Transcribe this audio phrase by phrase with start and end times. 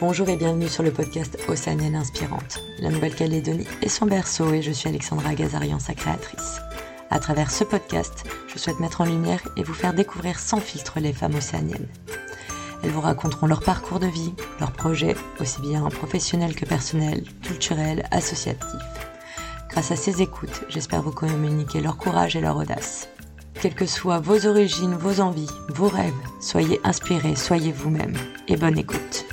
[0.00, 2.62] Bonjour et bienvenue sur le podcast Océanienne Inspirante.
[2.78, 6.62] La Nouvelle-Calédonie est son berceau et je suis Alexandra Gazarian, sa créatrice.
[7.10, 11.00] À travers ce podcast, je souhaite mettre en lumière et vous faire découvrir sans filtre
[11.00, 11.86] les femmes océaniennes.
[12.82, 18.08] Elles vous raconteront leur parcours de vie, leurs projets, aussi bien professionnels que personnels, culturels,
[18.10, 18.70] associatifs.
[19.68, 23.10] Grâce à ces écoutes, j'espère vous communiquer leur courage et leur audace.
[23.60, 28.16] Quelles que soient vos origines, vos envies, vos rêves, soyez inspirés, soyez vous-même
[28.48, 29.26] et bonne écoute.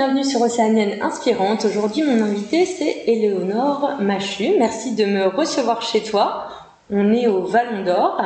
[0.00, 1.64] Bienvenue sur Océanienne Inspirante.
[1.64, 4.50] Aujourd'hui, mon invité, c'est Éléonore Machu.
[4.56, 6.46] Merci de me recevoir chez toi.
[6.88, 8.20] On est au Vallon d'Or.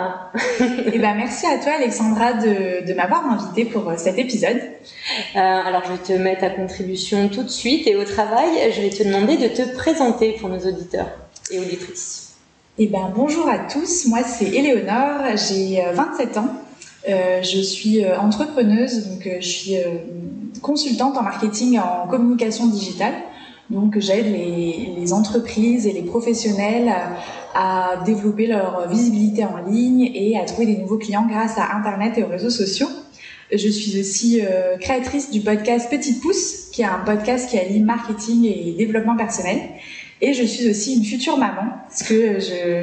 [0.61, 4.59] Eh ben, merci à toi, Alexandra, de, de m'avoir invité pour euh, cet épisode.
[4.59, 8.83] Euh, alors, je vais te mettre à contribution tout de suite et au travail, je
[8.83, 11.09] vais te demander de te présenter pour nos auditeurs
[11.51, 12.35] et auditrices.
[12.77, 14.05] Eh ben, bonjour à tous.
[14.09, 15.23] Moi, c'est Éléonore.
[15.49, 16.49] J'ai 27 euh, ans.
[17.09, 19.79] Euh, je suis entrepreneuse, donc je suis
[20.63, 23.15] consultante en marketing et en communication digitale.
[23.71, 26.93] Donc j'aide les, les, entreprises et les professionnels
[27.55, 32.19] à, développer leur visibilité en ligne et à trouver des nouveaux clients grâce à Internet
[32.19, 32.89] et aux réseaux sociaux.
[33.51, 37.81] Je suis aussi euh, créatrice du podcast Petite Pouce, qui est un podcast qui allie
[37.81, 39.59] marketing et développement personnel.
[40.23, 42.39] Et je suis aussi une future maman, parce que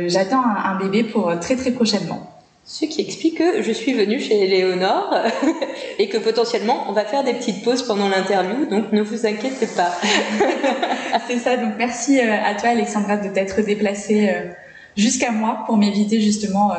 [0.08, 2.29] j'attends un, un bébé pour très très prochainement.
[2.72, 5.12] Ce qui explique que je suis venue chez Léonore
[5.98, 9.66] et que potentiellement on va faire des petites pauses pendant l'interview, donc ne vous inquiétez
[9.66, 9.92] pas.
[11.28, 14.50] C'est ça, donc merci euh, à toi Alexandra de t'être déplacée euh,
[14.96, 16.76] jusqu'à moi pour m'éviter justement euh,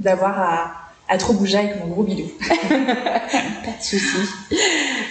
[0.00, 0.72] d'avoir à,
[1.08, 2.28] à, trop bouger avec mon gros bidou.
[2.40, 4.18] pas de souci.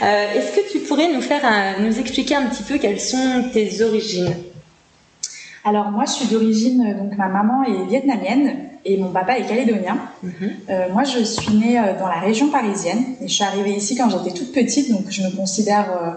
[0.01, 4.35] Est-ce que tu pourrais nous faire nous expliquer un petit peu quelles sont tes origines?
[5.63, 9.97] Alors moi, je suis d'origine, donc ma maman est vietnamienne et mon papa est calédonien.
[10.23, 10.31] Mhm.
[10.69, 13.95] euh, moi, je suis née euh, dans la région parisienne et je suis arrivée ici
[13.95, 16.11] quand j'étais toute petite, donc je me considère euh,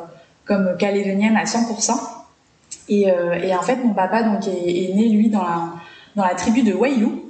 [0.44, 1.92] comme calédonienne à 100%.
[2.88, 5.72] Et, euh, et, en fait, mon papa donc est, est, né lui dans la
[6.16, 7.26] dans la tribu de Wayou.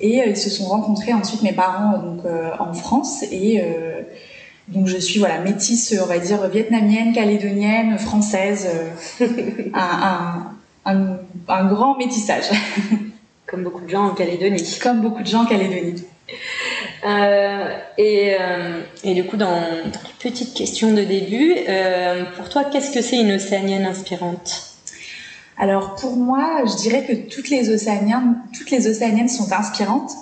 [0.00, 2.22] Et ils se sont rencontrés ensuite mes parents donc
[2.58, 3.62] en France et
[4.66, 8.68] donc je suis voilà métisse, on va dire vietnamienne, calédonienne, française,
[9.20, 9.22] un,
[9.74, 10.52] un
[10.84, 12.44] un, un grand métissage.
[13.52, 14.78] Comme beaucoup de gens en Calédonie.
[14.82, 16.02] Comme beaucoup de gens en Calédonie.
[17.04, 22.48] Euh, et, euh, et, du coup, dans, dans, les petites questions de début, euh, pour
[22.48, 24.68] toi, qu'est-ce que c'est une océanienne inspirante?
[25.58, 30.12] Alors pour moi, je dirais que toutes les océaniennes, toutes les océaniennes sont inspirantes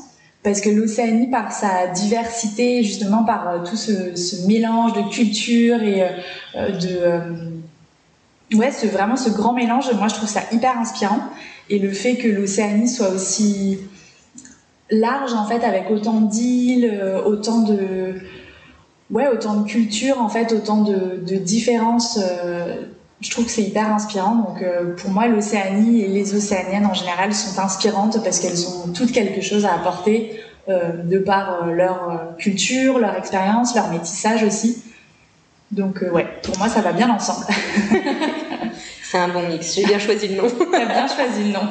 [0.43, 6.05] parce que l'Océanie, par sa diversité, justement par tout ce, ce, mélange de cultures et
[6.57, 11.21] de ouais, vraiment ce grand mélange, moi je trouve ça hyper inspirant.
[11.71, 13.79] Et le fait que l'Océanie soit aussi
[14.91, 18.15] large en fait, avec autant d'îles, euh, autant de,
[19.11, 22.19] ouais, autant de cultures en fait, autant de, différences.
[22.21, 22.75] Euh,
[23.21, 24.35] je trouve que c'est hyper inspirant.
[24.35, 28.93] Donc euh, pour moi, l'Océanie et les Océaniennes en général sont inspirantes parce qu'elles ont
[28.93, 34.85] toutes quelque chose à apporter de par leur culture, leur expérience, leur métissage aussi.
[35.73, 37.47] Donc ouais, pour moi ça va bien ensemble.
[39.11, 39.75] C'est un bon mix.
[39.75, 40.45] J'ai bien choisi le nom.
[40.71, 41.67] T'as bien choisi le nom.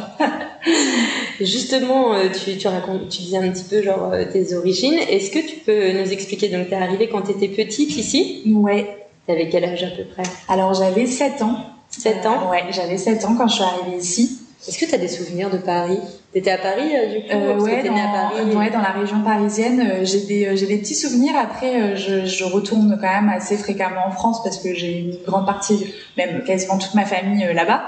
[1.40, 4.96] Justement, euh, tu, tu, racontes, tu disais un petit peu genre euh, tes origines.
[5.10, 6.50] Est-ce que tu peux nous expliquer?
[6.50, 8.42] Donc, t'es arrivée quand t'étais petite ici?
[8.48, 9.08] Ouais.
[9.26, 10.24] T'avais quel âge à peu près?
[10.50, 11.56] Alors, j'avais 7 ans.
[11.90, 12.48] 7 ans?
[12.48, 14.40] Euh, Ouais, j'avais 7 ans quand je suis arrivée ici.
[14.68, 16.00] Est-ce que tu as des souvenirs de Paris?
[16.34, 19.22] T'étais à Paris euh, du coup euh, ouais, dans, à Paris ouais, dans la région
[19.22, 19.80] parisienne.
[19.80, 21.34] Euh, j'ai des, euh, j'ai des petits souvenirs.
[21.42, 25.46] Après, je, je, retourne quand même assez fréquemment en France parce que j'ai une grande
[25.46, 27.84] partie, même quasiment toute ma famille là-bas.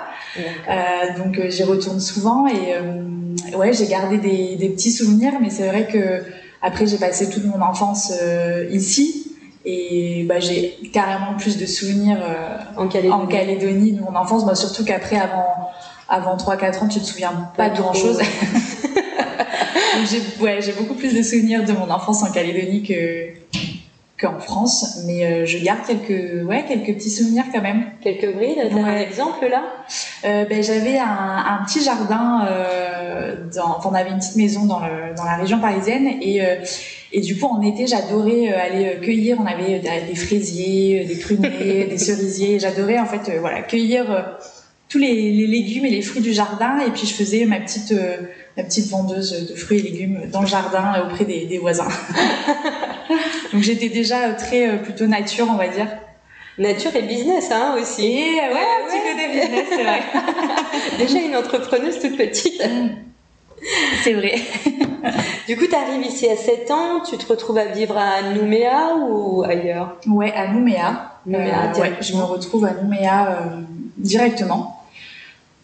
[1.17, 5.33] donc j'y retourne souvent et ouais, j'ai gardé des, des, petits souvenirs.
[5.41, 6.23] Mais c'est vrai que
[6.61, 8.13] après, j'ai passé toute mon enfance
[8.71, 9.27] ici.
[9.65, 12.17] Et bah, j'ai carrément plus de souvenirs
[12.75, 13.13] en Calédonie.
[13.13, 13.91] en, Calédonie.
[13.91, 15.69] de mon enfance, bah, surtout qu'après, avant,
[16.11, 18.19] avant 3-4 ans, tu te souviens pas, de grand chose.
[20.05, 23.29] j'ai ouais, beaucoup plus de souvenirs de mon enfance en Calédonie que
[24.19, 27.85] qu'en France, mais euh, je garde quelques ouais quelques petits souvenirs quand même.
[28.01, 28.69] Quelques brides.
[28.69, 28.81] T'as ouais.
[28.83, 29.63] un exemple là?
[30.25, 32.45] Euh, Ben j'avais un, un, petit jardin.
[32.45, 36.57] Euh, dans, on avait une petite maison dans le, dans la région parisienne et euh,
[37.13, 39.37] et du coup en été j'adorais aller cueillir.
[39.39, 42.59] On avait des fraisiers, des pruniers, des cerisiers.
[42.59, 44.37] J'adorais en fait voilà cueillir
[44.91, 47.93] tous les, les, légumes et les fruits du jardin et puis je faisais ma petite
[47.93, 48.17] euh,
[48.57, 51.87] ma petite vendeuse de fruits et légumes dans le jardin euh, auprès des, des voisins.
[53.53, 55.87] Donc j'étais déjà très euh, plutôt nature on va dire.
[56.57, 58.05] Nature et business hein aussi.
[58.05, 60.01] Et ouais, un petit côté business c'est vrai.
[60.99, 62.61] déjà une entrepreneuse toute petite.
[62.61, 62.89] Mm.
[64.03, 64.35] C'est vrai.
[65.47, 68.95] du coup, tu arrives ici à 7 ans, tu te retrouves à vivre à Nouméa
[68.97, 69.97] ou ailleurs?
[70.07, 71.11] Ouais, à Nouméa.
[71.27, 73.51] Nouméa, ouais, je me retrouve à Nouméa
[73.97, 74.80] directement.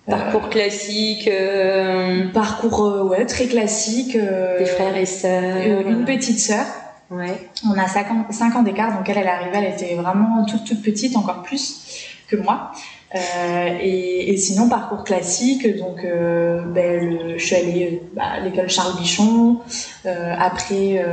[0.08, 1.28] Parcours classique.
[1.28, 2.30] Euh...
[2.34, 4.16] Parcours euh, ouais très classique.
[4.16, 4.60] Euh...
[4.60, 5.58] Des frères et sœurs.
[5.86, 6.66] une petite sœur.
[7.10, 7.50] Ouais.
[7.66, 10.66] On a 5 ans, 5 ans d'écart, donc elle, elle arrivée, elle était vraiment toute
[10.66, 12.72] toute petite, encore plus que moi.
[13.16, 18.70] Euh, et, et, sinon parcours classique, donc euh, ben, je suis allée bah, à l'école
[18.70, 19.60] Charles Bichon.
[20.06, 21.06] après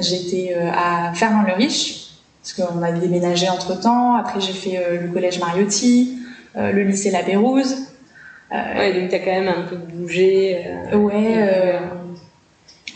[0.00, 2.12] j'étais à Fernand-le-Riche
[2.42, 4.14] parce qu'on a déménagé entre temps.
[4.14, 6.18] Après j'ai fait le collège Mariotti,
[6.56, 7.93] le lycée La Pérouse.
[8.54, 10.64] Euh, ouais, donc tu as quand même un peu bougé.
[10.92, 11.80] Euh, ouais, euh,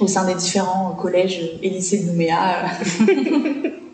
[0.01, 2.67] au sein des différents collèges et lycées de Nouméa.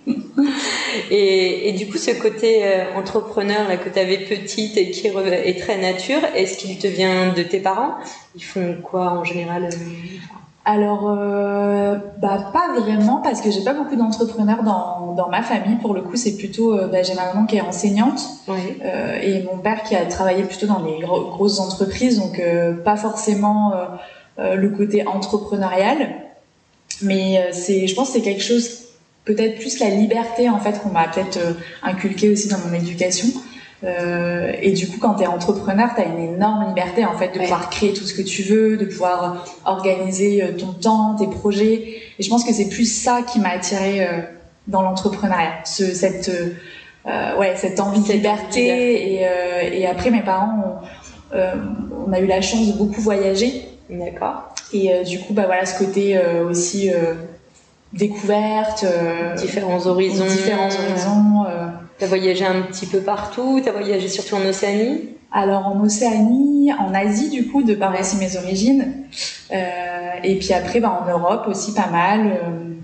[1.11, 2.63] et, et, du coup, ce côté
[2.95, 7.33] entrepreneur là, que tu avais petite et qui est très nature, est-ce qu'il te vient
[7.33, 7.95] de tes parents?
[8.35, 9.71] Ils font quoi en général
[10.67, 15.77] alors, euh, bah pas vraiment parce que j'ai pas beaucoup d'entrepreneurs dans, dans ma famille.
[15.77, 19.43] Pour le coup, c'est plutôt euh, bah, j'ai ma maman qui est enseignante euh, et
[19.43, 23.75] mon père qui a travaillé plutôt dans les grosses entreprises, donc euh, pas forcément
[24.39, 26.15] euh, le côté entrepreneurial.
[27.03, 28.85] Mais c'est, je pense, que c'est quelque chose
[29.27, 31.39] peut-être plus la liberté en fait qu'on m'a peut-être
[31.83, 33.29] inculqué aussi dans mon éducation.
[33.85, 37.35] Euh, et du coup, quand tu es entrepreneur, tu as une énorme liberté en fait
[37.35, 41.27] de pouvoir créer tout ce que tu veux, de pouvoir organiser euh, ton temps, tes
[41.27, 42.01] projets.
[42.19, 44.21] Et je pense que c'est plus ça qui m'a attiré euh,
[44.69, 46.31] dans l'entrepreneuriat, ce, cette
[47.07, 49.17] euh, ouais cette envie de liberté.
[49.17, 50.81] Et, et, après, mes parents,
[51.35, 51.39] ont,
[52.07, 53.69] on a eu la chance de beaucoup voyager.
[53.91, 54.55] D'accord.
[54.73, 56.91] Et du coup, bah voilà, ce côté aussi
[57.93, 58.87] découverte,
[59.37, 61.45] différents horizons, différents horizons.
[61.99, 65.11] T'as voyagé un petit peu partout, t'as voyagé surtout en Océanie?
[65.31, 69.05] Alors en Océanie, en Asie du coup, de par aussi mes origines.
[69.53, 72.27] Euh, et puis après, bah, en Europe aussi pas mal.
[72.27, 72.75] Euh,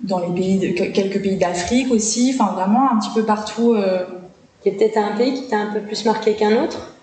[0.00, 2.34] dans les pays, de, quelques pays d'Afrique aussi.
[2.34, 3.74] Enfin vraiment un petit peu partout.
[3.74, 4.04] Euh...
[4.64, 6.96] Il y a peut-être un pays qui t'a un peu plus marqué qu'un autre?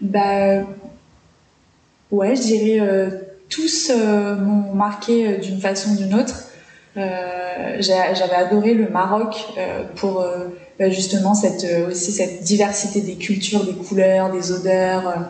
[0.00, 0.64] Bah
[2.10, 3.10] ouais, je dirais
[3.48, 6.49] tous m'ont marqué d'une façon ou d'une autre.
[6.96, 10.48] Euh, j'avais adoré le Maroc euh, pour euh,
[10.78, 15.28] bah, justement cette aussi cette diversité des cultures, des couleurs, des odeurs.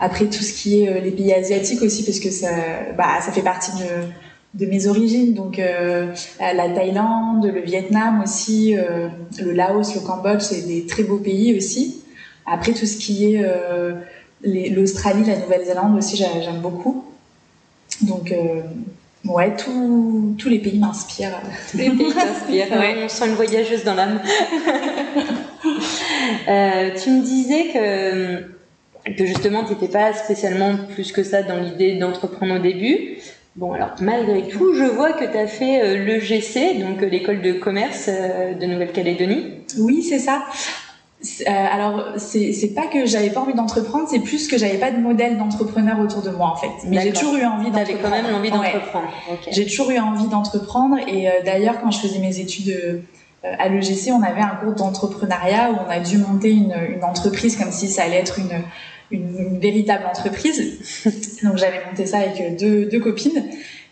[0.00, 2.48] après tout ce qui est les pays asiatiques aussi parce que ça
[2.96, 4.06] bah ça fait partie de
[4.54, 5.60] de mes origines, donc
[6.38, 12.04] la Thaïlande, le Vietnam aussi, le Laos, le Cambodge, c'est des très beaux pays aussi.
[12.46, 13.44] Après tout ce qui est
[14.44, 17.04] l'Australie, la Nouvelle-Zélande aussi, j'aime beaucoup.
[18.02, 18.32] Donc
[19.26, 21.40] Ouais, tous les pays m'inspirent.
[21.70, 22.66] Tous les pays t'inspirent.
[23.04, 24.20] On sent une voyageuse dans l'âme.
[26.48, 31.56] euh, tu me disais que, que justement, tu n'étais pas spécialement plus que ça dans
[31.56, 33.16] l'idée d'entreprendre au début.
[33.56, 37.40] Bon, alors malgré tout, je vois que tu as fait euh, l'EGC, donc euh, l'école
[37.40, 39.60] de commerce euh, de Nouvelle-Calédonie.
[39.78, 40.44] Oui, c'est ça.
[41.24, 44.98] Euh, alors, c'est pas que j'avais pas envie d'entreprendre, c'est plus que j'avais pas de
[44.98, 46.70] modèle d'entrepreneur autour de moi en fait.
[46.86, 48.02] Mais j'ai toujours eu envie d'entreprendre.
[48.02, 49.08] quand même envie d'entreprendre.
[49.50, 53.68] J'ai toujours eu envie d'entreprendre et euh, d'ailleurs quand je faisais mes études euh, à
[53.68, 57.72] l'EGC, on avait un cours d'entrepreneuriat où on a dû monter une, une, entreprise comme
[57.72, 58.62] si ça allait être une,
[59.10, 60.78] une, véritable entreprise.
[61.42, 63.44] Donc j'avais monté ça avec deux, deux copines.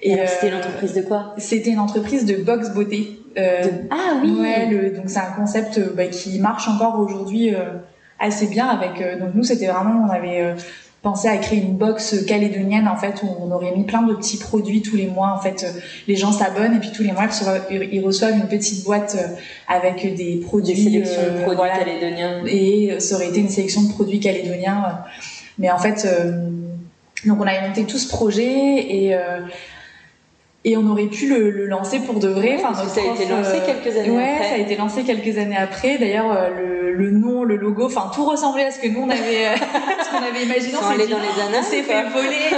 [0.04, 1.34] Et, c'était l'entreprise de quoi?
[1.38, 3.21] C'était une entreprise de box beauté.
[3.38, 4.32] Euh, ah oui.
[4.70, 7.78] Le, donc c'est un concept euh, bah, qui marche encore aujourd'hui euh,
[8.18, 9.00] assez bien avec.
[9.00, 10.54] Euh, donc nous c'était vraiment on avait
[11.02, 14.36] pensé à créer une box calédonienne en fait où on aurait mis plein de petits
[14.36, 15.66] produits tous les mois en fait
[16.06, 17.24] les gens s'abonnent et puis tous les mois
[17.70, 19.16] ils reçoivent une petite boîte
[19.66, 23.88] avec des produits des sélections de produits calédoniens et ça aurait été une sélection de
[23.88, 25.00] produits calédoniens
[25.58, 26.06] mais en fait
[27.26, 29.16] donc on avait monté tout ce projet et
[30.64, 32.60] et on aurait pu le, le, lancer pour de vrai.
[32.62, 34.48] Enfin, ça a été lancé euh, quelques années ouais, après.
[34.48, 35.98] ça a été lancé quelques années après.
[35.98, 39.10] D'ailleurs, euh, le, le, nom, le logo, enfin tout ressemblait à ce que nous on
[39.10, 39.56] avait, euh,
[40.04, 40.74] ce qu'on avait imaginé.
[40.76, 41.60] on s'est dans les annales.
[41.60, 42.50] On s'est fait voler.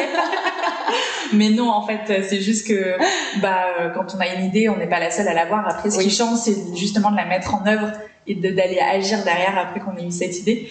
[1.33, 2.97] Mais non, en fait, c'est juste que
[3.41, 5.67] bah quand on a une idée, on n'est pas la seule à l'avoir.
[5.67, 7.91] Après, ce qui change, c'est justement de la mettre en œuvre
[8.27, 10.69] et d'aller agir derrière après qu'on ait eu cette idée.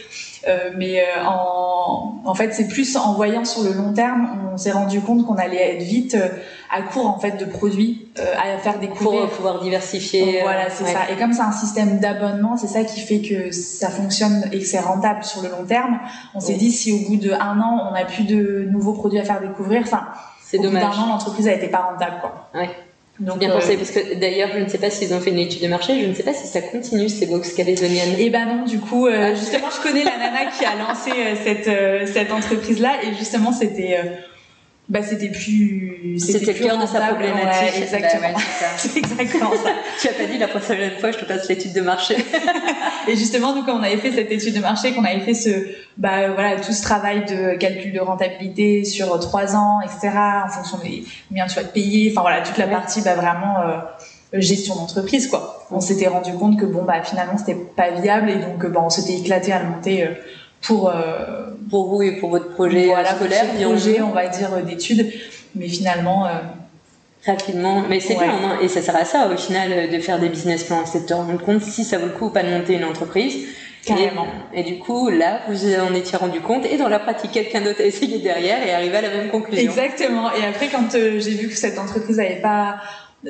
[0.48, 4.58] Euh, mais euh, en, en fait, c'est plus en voyant sur le long terme, on
[4.58, 6.28] s'est rendu compte qu'on allait être vite euh,
[6.70, 10.42] à court en fait de produits à faire découvrir pour pouvoir diversifier.
[10.42, 11.10] voilà, c'est ça.
[11.12, 14.66] Et comme c'est un système d'abonnement, c'est ça qui fait que ça fonctionne et que
[14.66, 16.00] c'est rentable sur le long terme.
[16.36, 19.20] On s'est dit si au bout de un an on n'a plus de nouveaux produits
[19.20, 20.08] à faire découvrir, enfin,
[20.42, 20.84] c'est dommage.
[20.84, 22.50] Bout d'un an, l'entreprise a été pas rentable quoi.
[22.54, 22.70] Ouais.
[23.20, 25.62] Donc, bien pensé, parce que d'ailleurs, je ne sais pas s'ils ont fait une étude
[25.62, 28.16] de marché, je ne sais pas si ça continue ces box calédoniennes.
[28.18, 29.36] Eh ben non, du coup, ah.
[29.36, 31.12] justement, je connais la nana qui a lancé
[31.44, 34.00] cette, cette entreprise-là, et justement, c'était
[34.90, 37.82] bah c'était plus c'était le cœur de sa problématique.
[37.82, 38.38] exactement.
[38.76, 39.70] C'est exactement ça.
[40.02, 42.18] Tu as pas dit la prochaine fois je te passe l'étude de marché.
[43.08, 45.50] Et justement nous quand on avait fait cette étude de marché qu'on avait fait ce
[45.98, 50.12] bah voilà tout ce travail de calcul de rentabilité sur trois ans etc
[50.46, 53.62] en fonction des combien tu vas te payer enfin voilà toute la partie bah vraiment
[53.62, 53.78] euh,
[54.40, 55.66] gestion d'entreprise quoi.
[55.72, 58.90] On s'était rendu compte que bon bah finalement c'était pas viable et donc bah on
[58.90, 60.12] s'était éclaté à le monter euh,
[60.64, 65.12] pour euh, pour vous et pour votre projet voilà, scolaire, projet, on va dire d'études,
[65.56, 66.26] mais finalement.
[66.26, 66.32] Euh,
[67.26, 70.28] Rapidement, mais c'est bien, hein, et ça sert à ça au final de faire des
[70.28, 72.50] business plans, c'est de te rendre compte si ça vaut le coup ou pas de
[72.50, 73.48] monter une entreprise.
[73.86, 74.28] Carrément.
[74.54, 77.82] Et, du coup, là, vous en étiez rendu compte, et dans la pratique, quelqu'un d'autre
[77.82, 79.72] a essayé derrière et arrivé à la même conclusion.
[79.72, 80.32] Exactement.
[80.34, 82.78] Et après, quand euh, j'ai vu que cette entreprise n'avait pas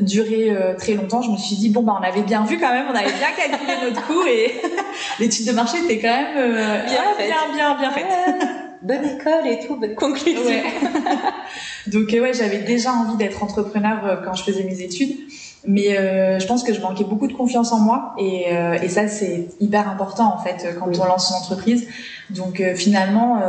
[0.02, 2.72] duré euh, très longtemps, je me suis dit bon bah on avait bien vu quand
[2.72, 4.54] même, on avait bien calculé notre coût et
[5.20, 8.06] l'étude de marché était quand même euh, bien, bien, bien bien faite.
[8.82, 10.42] bonne école et tout, bonne conclusion.
[11.88, 15.16] Donc euh, ouais, j'avais déjà envie d'être entrepreneur quand je faisais mes études,
[15.66, 15.94] mais
[16.40, 18.48] je pense que je manquais beaucoup de confiance en moi et,
[18.82, 21.88] et ça c'est hyper important en fait quand on lance une entreprise.
[22.32, 23.40] Donc finalement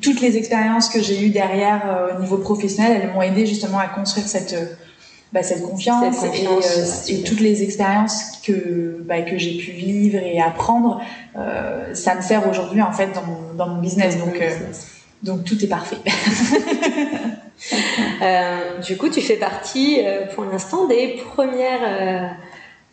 [0.00, 3.86] toutes les expériences que j'ai eues derrière au niveau professionnel, elles m'ont aidé justement à
[3.86, 4.56] construire cette
[5.32, 10.40] bah, cette confiance, et, euh, toutes les expériences que bah, que j'ai pu vivre et
[10.40, 11.02] apprendre,
[11.36, 14.16] euh, ça me sert aujourd'hui en fait dans mon, dans mon business.
[14.18, 14.50] Donc euh,
[15.22, 15.98] donc tout est parfait.
[18.86, 19.98] du coup, tu fais partie
[20.34, 22.36] pour l'instant des premières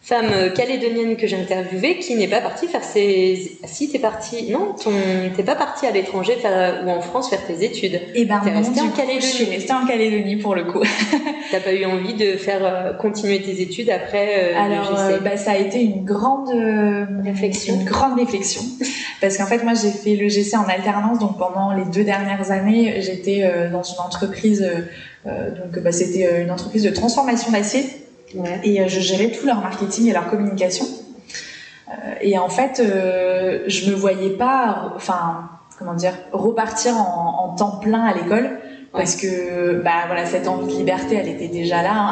[0.05, 3.57] femme euh, calédonienne que j'ai interviewée qui n'est pas partie faire ses.
[3.63, 4.75] Si t'es partie, non,
[5.35, 6.37] t'es pas partie à l'étranger
[6.85, 7.95] ou en France faire tes études.
[7.95, 9.21] Et eh ben t'es restée en Calédonie.
[9.21, 10.83] Je suis restée en Calédonie pour le coup.
[11.51, 14.93] T'as pas eu envie de faire euh, continuer tes études après euh, Alors,
[15.23, 16.49] bah, ça a été une grande
[17.23, 17.73] réflexion.
[17.73, 18.61] Une grande réflexion,
[19.21, 22.51] parce qu'en fait moi j'ai fait le GC en alternance, donc pendant les deux dernières
[22.51, 24.61] années j'étais dans une entreprise.
[25.25, 27.85] donc bah, c'était une entreprise de transformation d'acier
[28.63, 30.85] et euh, je gérais tout leur marketing et leur communication.
[31.89, 37.55] Euh, et en fait, euh, je me voyais pas, enfin, comment dire, repartir en, en
[37.55, 38.59] temps plein à l'école
[38.91, 42.11] parce que bah voilà cette envie de liberté elle était déjà là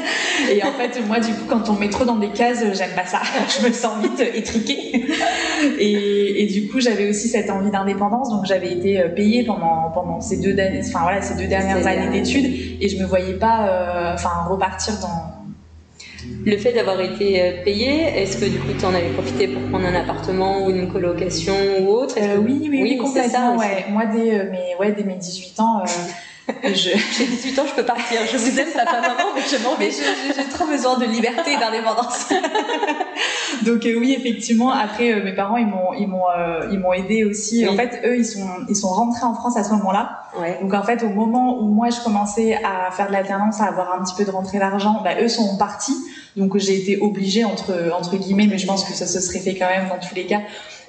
[0.52, 3.06] et en fait moi du coup quand on met trop dans des cases j'aime pas
[3.06, 3.20] ça.
[3.60, 5.06] Je me sens vite étriquée.
[5.78, 8.30] Et, et du coup j'avais aussi cette envie d'indépendance.
[8.30, 12.80] Donc j'avais été payée pendant pendant ces deux enfin voilà ces deux dernières années d'études.
[12.80, 15.35] Et je me voyais pas enfin repartir dans
[16.44, 19.62] le fait d'avoir été euh, payé, est-ce que du coup tu en avais profité pour
[19.68, 22.14] prendre un appartement ou une colocation ou autre?
[22.20, 23.56] Euh, oui, oui, oui, complètement.
[23.56, 23.86] ouais.
[23.90, 25.82] Moi, dès, euh, mes, ouais, dès mes 18 ans.
[26.62, 28.20] j'ai 18 ans, je peux partir.
[28.30, 29.90] Je vous aime, papa, maman, mais je m'en vais.
[29.90, 32.28] J'ai trop besoin de liberté et d'indépendance.
[33.62, 34.70] Donc oui, effectivement.
[34.70, 36.26] Après, mes parents, ils m'ont, ils m'ont,
[36.70, 37.68] ils m'ont aidé aussi.
[37.68, 40.22] En fait, eux, ils sont, ils sont rentrés en France à ce moment-là.
[40.38, 40.58] Ouais.
[40.60, 43.92] Donc en fait, au moment où moi je commençais à faire de l'alternance, à avoir
[43.94, 45.96] un petit peu de rentrée d'argent, bah, eux sont partis.
[46.36, 49.54] Donc j'ai été obligée entre entre guillemets, mais je pense que ça se serait fait
[49.54, 50.40] quand même dans tous les cas.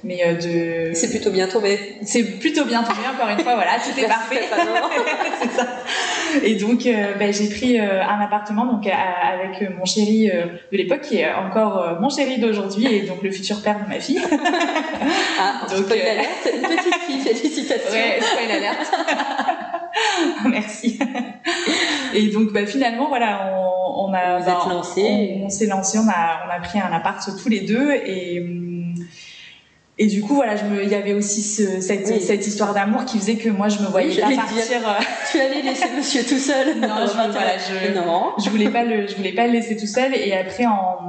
[0.04, 1.80] Mais euh, de c'est plutôt bien tombé.
[2.04, 3.56] C'est plutôt bien tombé encore une fois.
[3.56, 4.42] Voilà, tout est parfait.
[5.42, 5.68] c'est ça.
[6.44, 11.02] Et donc euh, bah, j'ai pris euh, un appartement donc avec mon chéri de l'époque
[11.02, 14.22] qui est encore mon chéri d'aujourd'hui et donc le futur père de ma fille.
[15.40, 17.92] ah, donc alerte, une petite fille, félicitations.
[17.92, 18.92] Ouais, spoil alerte.
[20.46, 21.00] Merci.
[22.14, 25.42] Et donc bah, finalement voilà, on, on a bah, lancé.
[25.44, 28.67] On, s'est lancé, on a on a pris un appart tous les deux et hum,
[30.00, 33.06] et du coup voilà, je me il y avait aussi ce, cette, cette histoire d'amour
[33.06, 34.88] qui faisait que moi je me voyais pas partir.
[34.88, 34.94] Euh,
[35.32, 36.80] tu allais laisser monsieur tout seul.
[36.80, 38.34] Non, je, voilà, je, non.
[38.38, 41.08] je voulais pas le je voulais pas le laisser tout seul et après en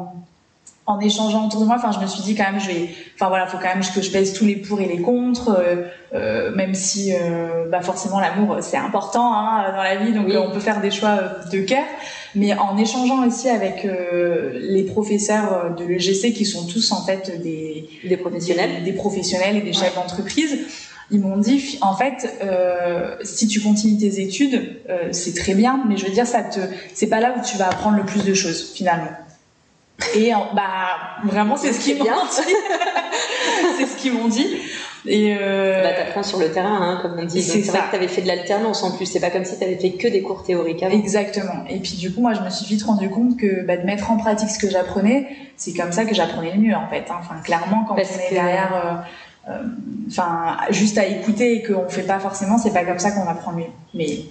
[0.88, 3.28] en échangeant autour de moi, enfin, je me suis dit quand même, je vais, enfin
[3.28, 6.50] voilà, faut quand même que je pèse tous les pour et les contre, euh, euh,
[6.54, 10.60] même si, euh, bah forcément, l'amour c'est important hein, dans la vie, donc on peut
[10.60, 11.18] faire des choix
[11.52, 11.84] de cœur,
[12.34, 13.86] mais en échangeant aussi avec
[14.60, 19.60] les professeurs de l'EGC qui sont tous en fait des des professionnels, des, professionnels et
[19.60, 20.58] des chefs d'entreprise.
[21.10, 22.28] Ils m'ont dit, en fait,
[23.22, 24.80] si tu continues tes études,
[25.10, 26.60] c'est très bien, mais je veux dire, ça te,
[26.92, 29.12] c'est pas là où tu vas apprendre le plus de choses finalement.
[30.14, 32.10] Et bah vraiment c'est ce qu'ils m'ont dit.
[33.78, 34.46] c'est ce qu'ils m'ont dit.
[35.06, 35.82] Et euh...
[35.82, 37.42] bah t'apprends sur le terrain, hein, comme on dit.
[37.42, 39.06] C'est vrai que t'avais fait de l'alternance en plus.
[39.06, 40.82] C'est pas comme si t'avais fait que des cours théoriques.
[40.82, 40.94] Avant.
[40.94, 41.64] Exactement.
[41.68, 44.10] Et puis du coup moi je me suis vite rendu compte que bah, de mettre
[44.10, 47.04] en pratique ce que j'apprenais, c'est comme ça que j'apprenais le mieux en fait.
[47.10, 47.16] Hein.
[47.20, 48.74] Enfin clairement quand on est derrière.
[48.74, 48.94] Euh,
[49.50, 49.62] euh,
[50.08, 53.52] enfin, juste à écouter et qu'on fait pas forcément, c'est pas comme ça qu'on apprend
[53.52, 53.70] mieux.
[53.94, 54.24] Mais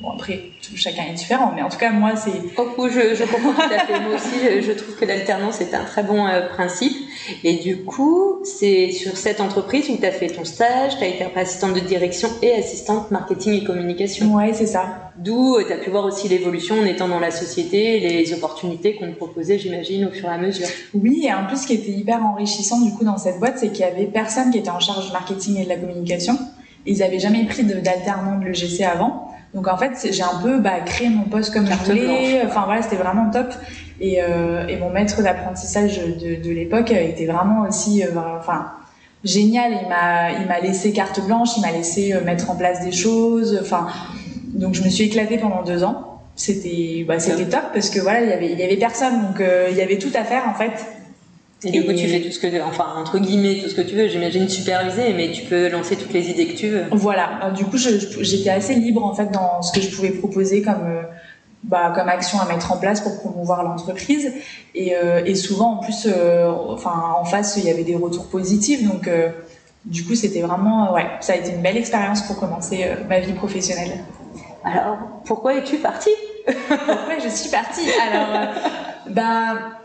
[0.00, 2.30] Bon, après, chacun est différent, mais en tout cas, moi, c'est.
[2.56, 4.00] Oh, je, je, comprends tout à fait.
[4.00, 6.96] moi aussi, je, trouve que l'alternance est un très bon euh, principe.
[7.44, 11.06] Et du coup, c'est sur cette entreprise où tu as fait ton stage, tu as
[11.06, 14.34] été assistante de direction et assistante marketing et communication.
[14.34, 15.12] Ouais, c'est ça.
[15.18, 18.94] D'où euh, tu as pu voir aussi l'évolution en étant dans la société, les opportunités
[18.94, 20.66] qu'on te proposait, j'imagine, au fur et à mesure.
[20.94, 23.68] Oui, et en plus, ce qui était hyper enrichissant, du coup, dans cette boîte, c'est
[23.68, 26.38] qu'il y avait personne qui était en charge du marketing et de la communication.
[26.86, 29.29] Ils n'avaient jamais pris d'alternant de l'EGC avant.
[29.54, 32.42] Donc en fait, j'ai un peu bah, créé mon poste comme je voulais.
[32.46, 33.52] Enfin voilà, c'était vraiment top.
[34.00, 38.72] Et, euh, et mon maître d'apprentissage de, de l'époque était vraiment aussi, euh, enfin
[39.24, 39.72] génial.
[39.82, 42.92] Il m'a, il m'a laissé carte blanche, il m'a laissé euh, mettre en place des
[42.92, 43.58] choses.
[43.60, 43.88] Enfin,
[44.54, 46.20] donc je me suis éclatée pendant deux ans.
[46.36, 49.40] C'était, bah, c'était top parce que voilà, il y avait, il y avait personne, donc
[49.40, 50.72] euh, il y avait tout à faire en fait.
[51.64, 53.94] Et du coup, tu fais tout ce que, enfin, entre guillemets, tout ce que tu
[53.94, 56.84] veux, j'imagine superviser, mais tu peux lancer toutes les idées que tu veux.
[56.90, 57.40] Voilà.
[57.44, 60.86] Euh, du coup, j'étais assez libre, en fait, dans ce que je pouvais proposer comme,
[60.86, 61.02] euh,
[61.64, 64.32] bah, comme action à mettre en place pour promouvoir l'entreprise.
[64.74, 66.08] Et, euh, et, souvent, en plus,
[66.70, 68.82] enfin, en face, il y avait des retours positifs.
[68.88, 69.10] Donc,
[69.84, 73.34] du coup, c'était vraiment, ouais, ça a été une belle expérience pour commencer ma vie
[73.34, 74.04] professionnelle.
[74.64, 76.10] Alors, pourquoi es-tu partie?
[76.46, 77.86] Pourquoi je suis partie?
[78.10, 78.54] Alors,
[79.10, 79.79] bah,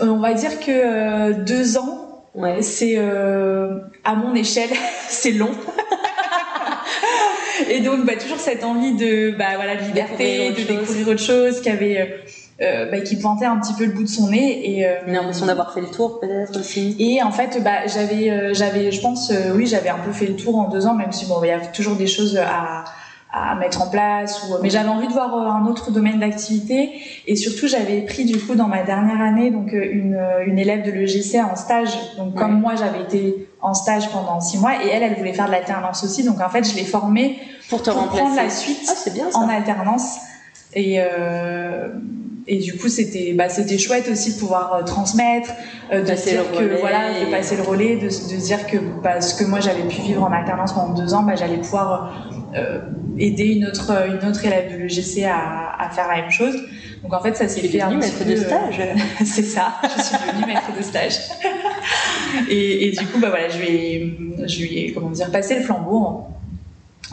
[0.00, 2.62] on va dire que euh, deux ans, ouais.
[2.62, 4.70] c'est euh, à mon échelle,
[5.08, 5.52] c'est long.
[7.70, 11.60] et donc, bah, toujours cette envie de, bah, voilà, de liberté, de découvrir autre chose,
[11.60, 12.20] qui avait,
[12.60, 15.46] euh, bah, qui pointait un petit peu le bout de son nez et une l'impression
[15.46, 16.96] d'avoir fait le tour peut-être aussi.
[16.98, 20.58] Et en fait, bah, j'avais, j'avais, je pense, oui, j'avais un peu fait le tour
[20.58, 22.84] en deux ans, même si bon, il y a toujours des choses à
[23.32, 26.90] à mettre en place ou mais j'avais envie de voir euh, un autre domaine d'activité.
[27.26, 30.58] Et surtout j'avais pris du coup dans ma dernière année donc euh, une, euh, une
[30.58, 31.90] élève de l'EGC en stage.
[32.18, 35.46] Donc comme moi j'avais été en stage pendant six mois et elle elle voulait faire
[35.46, 36.24] de l'alternance aussi.
[36.24, 40.16] Donc en fait je l'ai formée pour te prendre la suite ah, bien, en alternance.
[40.74, 41.88] Et euh,
[42.46, 45.50] et du coup c'était bah c'était chouette aussi de pouvoir transmettre
[45.92, 49.44] de dire que voilà de passer le relais de, de dire que bah, ce que
[49.44, 52.30] moi j'avais pu vivre en alternance pendant deux ans bah j'allais pouvoir
[53.18, 56.56] aider une autre, une autre élève de l'EGC à, à faire la même chose.
[57.02, 58.80] Donc en fait, ça s'est fait un maître de stage.
[58.80, 61.18] Euh, c'est ça, je suis devenue maître de stage.
[62.48, 65.56] et, et, du coup, bah voilà, je lui ai, je lui ai comment dire, passé
[65.56, 66.24] le flambeau,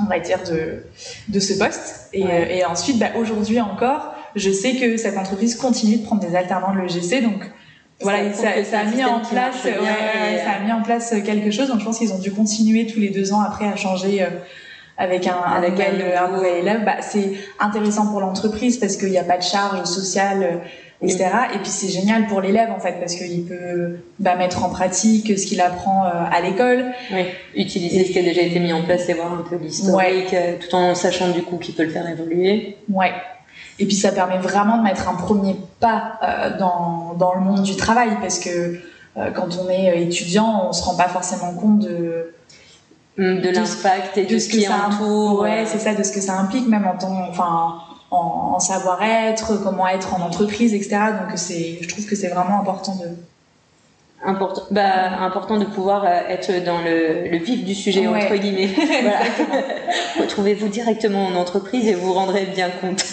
[0.02, 0.84] on va dire, de,
[1.30, 2.10] de ce poste.
[2.14, 6.22] Et, euh, et ensuite, bah, aujourd'hui encore, je sais que cette entreprise continue de prendre
[6.22, 7.50] des alternants de l'EGC, donc
[8.02, 11.70] voilà, ça, ça, a mis en place, ouais, ça a mis en place quelque chose.
[11.70, 14.24] Donc je pense qu'ils ont dû continuer tous les deux ans après à changer
[14.98, 19.18] avec un, un, nouvel, un nouvel élève, bah, c'est intéressant pour l'entreprise parce qu'il n'y
[19.18, 20.58] a pas de charge sociale, euh,
[21.02, 21.30] etc.
[21.54, 25.38] Et puis c'est génial pour l'élève en fait parce qu'il peut bah, mettre en pratique
[25.38, 26.86] ce qu'il apprend euh, à l'école.
[27.12, 30.32] Oui, utiliser ce qui a déjà été mis en place et voir un peu l'historique,
[30.32, 30.34] ouais.
[30.34, 32.78] Euh, tout en sachant du coup qu'il peut le faire évoluer.
[32.90, 33.12] Ouais.
[33.80, 37.62] Et puis ça permet vraiment de mettre un premier pas euh, dans, dans le monde
[37.62, 38.80] du travail parce que
[39.34, 42.36] quand on est étudiant, on se rend pas forcément compte de
[43.18, 45.42] de l'impact et de, ce, qui ça entoure.
[45.42, 47.80] Ouais, c'est ça, de ce que ça implique, même en temps, enfin,
[48.12, 50.98] en, savoir-être, comment être en entreprise, etc.
[51.20, 53.10] Donc c'est, je trouve que c'est vraiment important de
[54.24, 58.68] important, bah, important de pouvoir euh, être dans le, le vif du sujet entre guillemets.
[59.02, 59.20] voilà.
[60.20, 63.04] Retrouvez-vous directement en entreprise et vous, vous rendrez bien compte.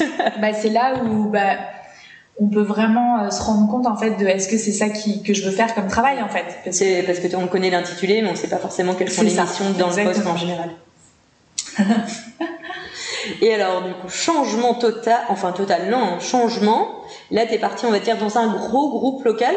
[0.41, 1.57] bah, c'est là où bah,
[2.41, 5.23] on peut vraiment euh, se rendre compte en fait de est-ce que c'est ça qui,
[5.23, 8.23] que je veux faire comme travail en fait parce que, parce que on connaît l'intitulé
[8.23, 10.71] mais on sait pas forcément quelles sont les missions dans le poste en général.
[13.41, 16.89] Et alors du coup changement total enfin total non changement.
[17.31, 19.55] Là t'es parti on va dire dans un gros groupe local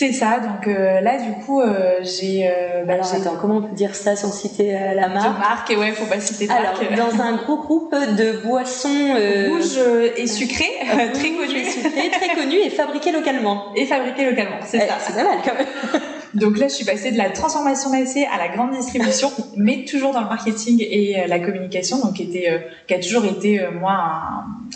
[0.00, 2.48] c'est ça, donc euh, là du coup euh, j'ai.
[2.48, 5.74] Euh, bah, Alors attends, comment on peut dire ça sans citer la marque De marque,
[5.76, 9.14] ouais, faut pas citer de Alors dans un gros groupe de boissons
[9.48, 9.78] rouges
[10.16, 10.72] et sucrées,
[11.12, 13.66] très connues, et sucrées, très connues et fabriquées localement.
[13.76, 14.96] Et fabriquées localement, c'est eh, ça.
[15.00, 15.66] C'est pas mal quand même.
[16.34, 20.14] Donc là, je suis passée de la transformation massée à la grande distribution, mais toujours
[20.14, 23.92] dans le marketing et la communication, donc qui était, qui a toujours été moi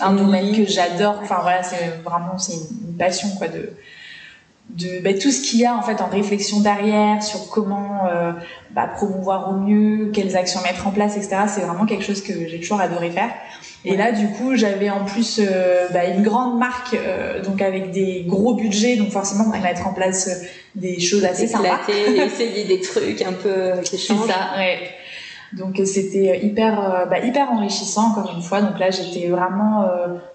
[0.03, 1.21] un, un domaine que j'adore.
[1.23, 3.71] Enfin voilà, c'est vraiment c'est une passion quoi de
[4.71, 8.33] de bah, tout ce qu'il y a en fait en réflexion derrière sur comment euh,
[8.73, 11.37] bah, promouvoir au mieux, quelles actions mettre en place, etc.
[11.47, 13.31] C'est vraiment quelque chose que j'ai toujours adoré faire.
[13.87, 17.91] Et là, du coup, j'avais en plus euh, bah, une grande marque, euh, donc avec
[17.91, 21.81] des gros budgets, donc forcément pour mettre en place euh, des choses assez sympas.
[21.89, 24.27] essayer des trucs un peu qui changent.
[24.27, 24.79] ça, ouais.
[25.53, 28.61] Donc c'était hyper, bah, hyper enrichissant encore une fois.
[28.61, 29.87] Donc là, j'étais vraiment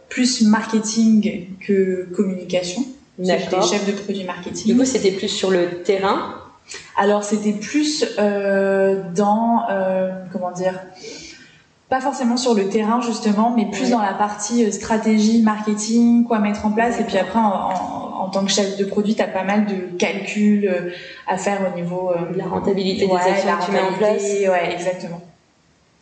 [0.07, 2.85] plus marketing que communication.
[3.19, 4.67] J'étais chef de produit marketing.
[4.67, 6.35] Du coup, c'était plus sur le terrain
[6.97, 10.79] Alors, c'était plus euh, dans, euh, comment dire,
[11.89, 16.65] pas forcément sur le terrain justement, mais plus dans la partie stratégie, marketing, quoi mettre
[16.65, 16.99] en place.
[16.99, 20.93] Et puis après, en, tant que chef de produit, tu as pas mal de calculs
[21.27, 24.21] à faire au niveau de la rentabilité des actions que tu mets en place.
[24.21, 25.21] Ouais, exactement.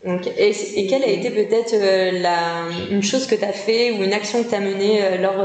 [0.06, 1.74] Et, et, quelle a été peut-être
[2.22, 5.42] la une chose que tu as fait ou une action que tu as menée lors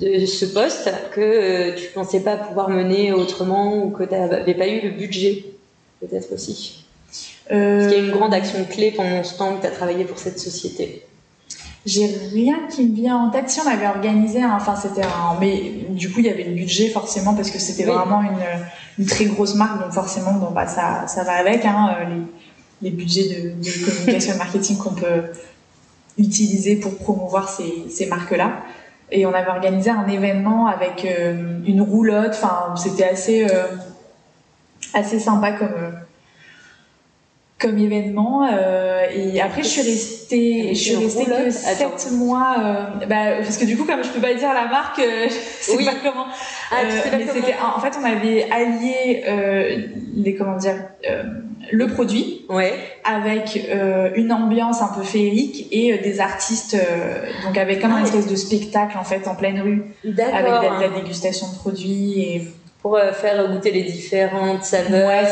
[0.00, 4.54] de ce poste que euh, tu pensais pas pouvoir mener autrement ou que tu n'avais
[4.54, 5.44] pas eu le budget,
[6.00, 6.84] peut-être aussi.
[7.50, 7.80] Euh...
[7.80, 10.04] Est-ce qu'il y a une grande action clé pendant ce temps que tu as travaillé
[10.04, 11.04] pour cette société.
[11.84, 13.50] J'ai rien qui me vient en tête.
[13.50, 16.88] Si on avait organisé, enfin c'était un, mais du coup il y avait le budget
[16.88, 18.38] forcément parce que c'était vraiment une,
[19.00, 22.04] une, très grosse marque, donc forcément bon bah ça ça va avec hein, euh,
[22.82, 25.24] les, les budgets de, de communication marketing qu'on peut
[26.18, 28.62] utiliser pour promouvoir ces, ces marques là
[29.12, 32.30] et on avait organisé un événement avec euh, une roulotte.
[32.32, 33.66] Enfin, c'était assez euh,
[34.94, 35.90] assez sympa comme euh,
[37.60, 38.44] comme événement.
[39.14, 42.56] et après, je suis restée, je suis restée que sept mois,
[43.08, 45.00] bah, parce que du coup, comme je peux pas dire la marque,
[45.60, 45.84] c'est oui.
[45.84, 46.26] pas comment.
[46.72, 46.78] Ah,
[47.12, 49.22] mais c'était, en fait, on avait allié
[50.16, 50.74] les comment dire
[51.70, 52.74] le produit ouais.
[53.04, 57.92] avec euh, une ambiance un peu féerique et euh, des artistes euh, donc avec comme
[57.92, 61.54] ah, un espèce de spectacle en fait en pleine rue avec la, la, dégustation de
[61.56, 62.48] produits et
[62.80, 65.24] pour faire goûter les différentes saveurs ouais,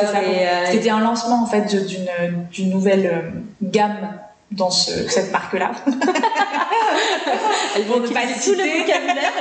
[0.70, 2.08] c'était un lancement en fait d'une
[2.52, 4.12] d'une nouvelle gamme
[4.52, 5.72] dans ce, cette marque là
[7.76, 9.32] elles vont ne pas tout le vocabulaire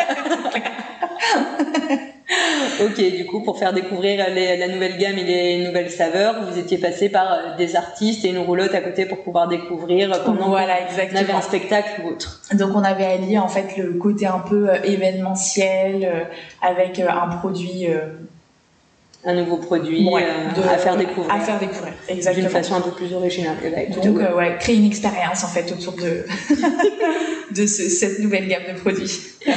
[2.82, 6.78] ok, du coup, pour faire découvrir la nouvelle gamme et les nouvelles saveurs, vous étiez
[6.78, 10.82] passé par euh, des artistes et une roulotte à côté pour pouvoir découvrir pendant voilà,
[10.82, 11.20] exactement.
[11.20, 12.42] on avait un spectacle ou autre.
[12.54, 16.24] Donc on avait allié en fait le côté un peu euh, événementiel euh,
[16.62, 17.88] avec un produit
[19.26, 21.34] un nouveau produit à faire découvrir.
[21.34, 22.44] À faire découvrir, exactement.
[22.44, 23.58] D'une façon un peu plus originale.
[24.02, 26.26] Donc, ouais, créer une expérience en fait autour de,
[27.54, 29.20] de cette nouvelle gamme de produits.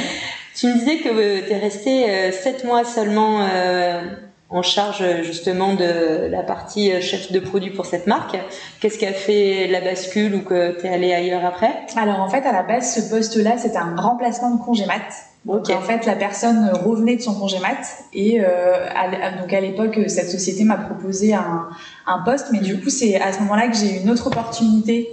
[0.55, 4.01] Tu me disais que euh, tu es resté euh, sept mois seulement euh,
[4.49, 8.37] en charge justement de la partie chef de produit pour cette marque.
[8.79, 11.71] Qu'est-ce qui a fait la bascule ou que tu es allé ailleurs après?
[11.95, 15.01] Alors en fait, à la base, ce poste-là, c'était un remplacement de congé mat.
[15.45, 17.79] Donc en fait, la personne revenait de son congé mat
[18.13, 21.67] et à, donc à l'époque, cette société m'a proposé un,
[22.05, 25.09] un, poste, mais du coup, c'est à ce moment-là que j'ai eu une autre opportunité.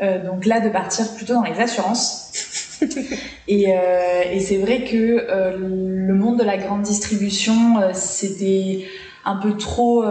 [0.00, 2.63] donc là, de partir plutôt dans les assurances.
[3.48, 8.86] et, euh, et c'est vrai que euh, le monde de la grande distribution, euh, c'était
[9.26, 10.04] un peu trop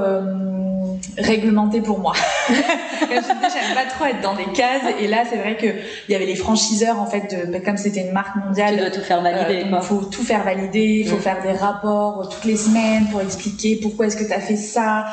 [1.19, 2.13] réglementé pour moi.
[2.49, 4.81] j'aime pas trop être dans des cases.
[4.99, 7.77] Et là, c'est vrai que il y avait les franchiseurs en fait, de, bah, comme
[7.77, 8.73] c'était une marque mondiale.
[8.73, 9.65] Tu dois tout faire valider.
[9.69, 11.03] Il faut tout faire valider.
[11.05, 11.21] Il faut mm.
[11.21, 15.05] faire des rapports toutes les semaines pour expliquer pourquoi est-ce que tu as fait ça.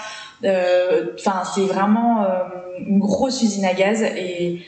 [0.43, 2.25] Enfin, c'est vraiment
[2.87, 4.63] une grosse usine à gaz et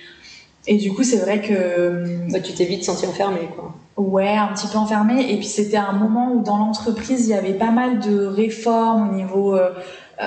[0.66, 2.30] et du coup, c'est vrai que.
[2.30, 3.74] Bah, tu t'es vite senti enfermée, quoi.
[3.96, 5.32] Ouais, un petit peu enfermée.
[5.32, 9.10] Et puis, c'était un moment où dans l'entreprise, il y avait pas mal de réformes
[9.10, 9.56] au niveau.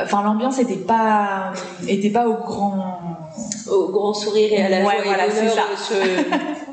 [0.03, 1.53] Enfin, l'ambiance était pas,
[1.87, 2.99] était pas au grand.
[3.69, 5.63] Au grand sourire et à la ouais, voilà, ça.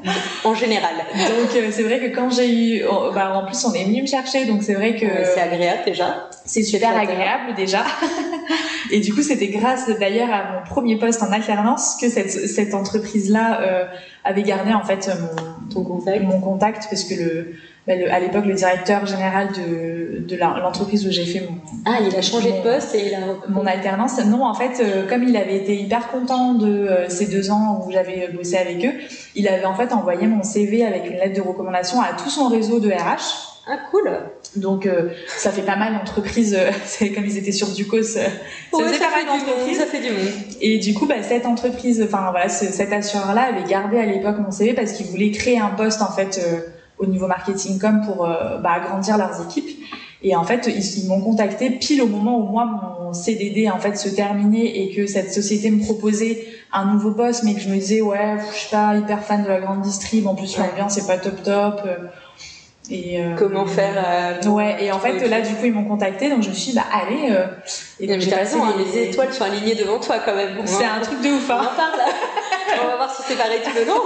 [0.45, 0.95] en général.
[1.15, 2.85] Donc, euh, c'est vrai que quand j'ai eu.
[3.15, 5.07] Bah, en plus, on est venu me chercher, donc c'est vrai que.
[5.35, 6.29] c'est agréable déjà.
[6.45, 7.85] C'est super agréable déjà.
[8.91, 12.75] Et du coup, c'était grâce d'ailleurs à mon premier poste en alternance que cette, cette
[12.75, 13.85] entreprise-là euh,
[14.25, 15.11] avait gardé en fait
[15.75, 16.23] mon, contact.
[16.23, 17.55] mon contact parce que le,
[17.87, 21.57] bah, à l'époque, le directeur général de, de l'entreprise où j'ai fait mon.
[21.85, 23.19] Ah, il a changé de poste et il a.
[23.49, 24.19] Mon alternance.
[24.25, 27.85] Non, en fait, euh, comme il avait été hyper content de euh, ces deux ans
[27.85, 28.93] où j'avais bossé avec eux,
[29.35, 32.49] il avait en fait envoyé mon CV avec une lettre de recommandation à tout son
[32.49, 33.53] réseau de RH.
[33.67, 34.11] Ah cool.
[34.57, 38.03] Donc euh, ça fait pas mal d'entreprises, euh, c'est comme ils étaient sur Ducos, euh,
[38.03, 39.79] ça faisait pas mal d'entreprises.
[39.79, 40.33] Ça fait du monde.
[40.61, 44.51] Et du coup, bah, cette entreprise, enfin voilà, cet assureur-là avait gardé à l'époque mon
[44.51, 46.41] CV parce qu'il voulait créer un poste en fait
[47.03, 49.79] au niveau marketing com pour bah, agrandir leurs équipes.
[50.25, 53.97] Et en fait, ils, m'ont contacté pile au moment où moi mon CDD en fait
[53.97, 57.75] se terminait et que cette société me proposait un nouveau poste, mais que je me
[57.75, 61.07] disais ouais, je suis pas hyper fan de la grande distrib, en plus l'ambiance c'est
[61.07, 61.83] pas top top.
[62.93, 63.95] Et euh, comment faire
[64.45, 66.73] euh, Ouais, et en fait là du coup ils m'ont contacté donc je me suis
[66.73, 67.31] dit bah allez.
[67.31, 67.47] Euh,
[67.99, 69.09] et donc j'ai raison, hein, les...
[69.09, 70.61] étoiles sont alignées devant toi quand même.
[70.67, 71.51] C'est un truc de ouf.
[71.51, 71.61] Hein.
[71.63, 72.01] On en parle.
[72.85, 74.01] On va voir si c'est pareil tout le long.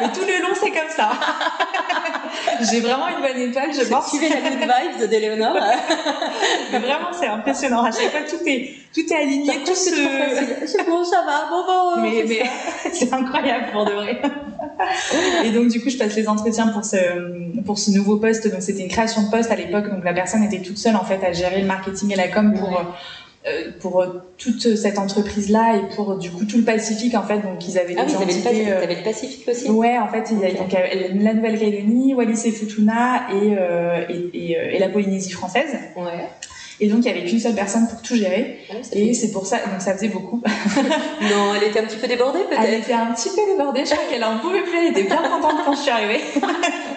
[0.00, 1.10] Mais tout le long c'est comme ça.
[2.70, 4.08] j'ai vraiment une bonne étoile, je pense.
[4.08, 5.56] Suivez la good vibes d'Eléonore.
[6.72, 7.84] Mais vraiment c'est impressionnant.
[7.84, 9.90] À chaque fois tout est tout est aligné, tout se.
[10.66, 12.02] C'est bon, ça va, bon bon.
[12.02, 12.42] Mais, mais
[12.92, 14.20] c'est incroyable pour de vrai.
[15.44, 16.96] et donc du coup je passe les entretiens pour ce
[17.64, 18.50] pour ce nouveau poste.
[18.50, 19.90] Donc c'était une création de poste à l'époque.
[19.90, 22.54] Donc la personne était toute seule en fait à gérer le marketing et la com
[22.58, 22.80] pour
[23.44, 24.06] euh, pour
[24.38, 27.40] toute cette entreprise-là et pour du coup tout le Pacifique en fait.
[27.40, 28.72] Donc ils avaient ah des oui, entités.
[28.72, 28.86] Euh...
[28.86, 29.68] le Pacifique aussi.
[29.68, 34.30] Ouais, en fait, il y a donc la Nouvelle-Calédonie, Wallis et Futuna et, euh, et,
[34.32, 35.76] et, et, la Polynésie française.
[35.96, 36.28] Ouais.
[36.82, 38.58] Et donc, il n'y avait qu'une seule personne pour tout gérer.
[38.68, 40.42] Ah, et c'est pour ça, donc ça faisait beaucoup.
[41.22, 43.90] non, elle était un petit peu débordée peut-être Elle était un petit peu débordée, je
[43.90, 46.20] crois qu'elle en pouvait plus, elle était bien contente quand je suis arrivée.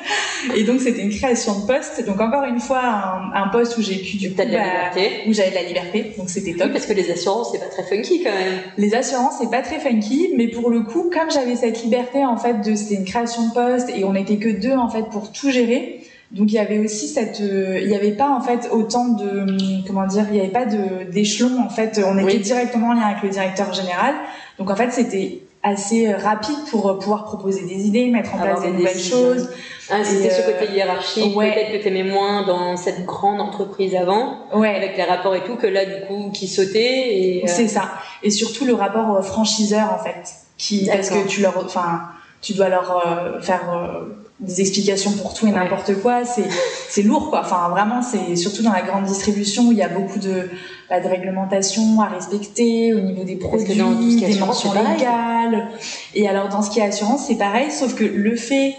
[0.56, 2.06] et donc, c'était une création de poste.
[2.06, 4.64] Donc, encore une fois, un, un poste où j'ai pu du coup, de la bah,
[4.64, 5.22] liberté.
[5.28, 6.14] où j'avais de la liberté.
[6.18, 6.68] Donc, c'était top.
[6.68, 8.60] Oui, parce que les assurances, c'est pas très funky quand même.
[8.78, 12.38] Les assurances, c'est pas très funky, mais pour le coup, comme j'avais cette liberté, en
[12.38, 15.32] fait, de, c'était une création de poste et on n'était que deux, en fait, pour
[15.32, 16.02] tout gérer.
[16.32, 19.46] Donc il y avait aussi cette, euh, il n'y avait pas en fait autant de,
[19.88, 22.02] comment dire, il n'y avait pas de d'échelon en fait.
[22.06, 22.40] On était Oui.
[22.40, 24.16] directement en lien avec le directeur général.
[24.58, 28.62] Donc en fait c'était assez rapide pour euh, pouvoir proposer des idées, mettre en place
[28.62, 29.18] des des nouvelles décisions.
[29.18, 29.50] choses.
[29.90, 31.52] Ah, c'était ce euh, côté hiérarchique, ouais.
[31.54, 35.56] peut-être que t'aimais moins dans cette grande entreprise avant, Ouais, avec les rapports et tout,
[35.56, 37.92] que là, du coup, qui sautait euh, c'est ça.
[38.24, 40.24] Et surtout le rapport euh, franchiseur en fait,
[40.58, 42.04] qui parce que tu leur, enfin,
[42.42, 44.06] tu dois leur euh, faire euh,
[44.40, 45.56] des explications pour tout et Ouais.
[45.56, 46.26] n'importe quoi.
[46.26, 46.46] C'est
[46.90, 47.42] c'est lourd quoi.
[47.42, 50.50] Enfin vraiment c'est surtout dans la grande distribution où il y a beaucoup de
[50.90, 54.40] bah, de réglementations à respecter au niveau des produits, dans tout ce qui est des
[54.40, 55.68] mentions légales.
[56.14, 58.76] Et alors dans ce qui est assurance c'est pareil, sauf que le fait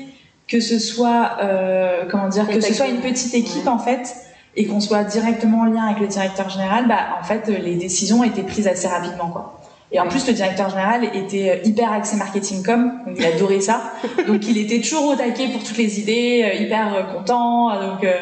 [0.48, 3.68] que ce soit euh, comment dire que ce soit une petite équipe Ouais.
[3.68, 4.14] en fait
[4.58, 8.24] et qu'on soit directement en lien avec le directeur général, bah en fait les décisions
[8.24, 9.60] étaient prises assez rapidement quoi.
[9.92, 13.60] Et en plus le directeur général était euh, hyper axé marketing com, donc il adorait
[13.60, 13.92] ça.
[14.26, 18.02] donc il était toujours au taquet pour toutes les idées, euh, hyper euh, content, donc
[18.02, 18.14] euh,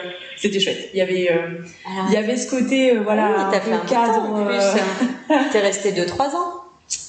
[0.44, 0.90] c'était chouette.
[0.94, 3.72] Il y avait euh, Alors, il y avait ce côté euh, voilà oui, peu fait
[3.72, 4.54] un cadre plus.
[4.56, 4.74] euh,
[5.30, 5.44] hein.
[5.52, 6.52] T'es resté 2-3 ans.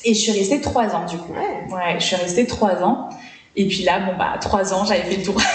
[0.04, 1.34] et je suis restée trois ans du coup.
[1.34, 1.74] Ouais.
[1.76, 3.10] Ouais, je suis restée trois ans.
[3.58, 5.36] Et puis là, bon bah trois ans, j'avais fait le tour.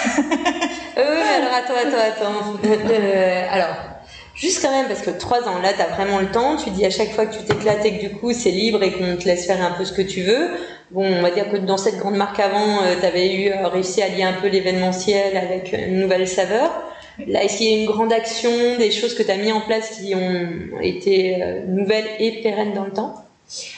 [0.99, 2.59] Euh, oui, alors attends, attends, attends.
[2.67, 3.75] Euh, alors,
[4.35, 6.57] juste quand même, parce que 3 ans, là, t'as vraiment le temps.
[6.57, 8.93] Tu dis à chaque fois que tu t'éclates et que du coup, c'est libre et
[8.93, 10.51] qu'on te laisse faire un peu ce que tu veux.
[10.91, 14.03] Bon, on va dire que dans cette grande marque avant, euh, t'avais eu euh, réussi
[14.03, 16.71] à lier un peu l'événementiel avec une nouvelle saveur.
[17.27, 19.61] Là, est-ce qu'il y a une grande action, des choses que tu as mis en
[19.61, 23.15] place qui ont été euh, nouvelles et pérennes dans le temps?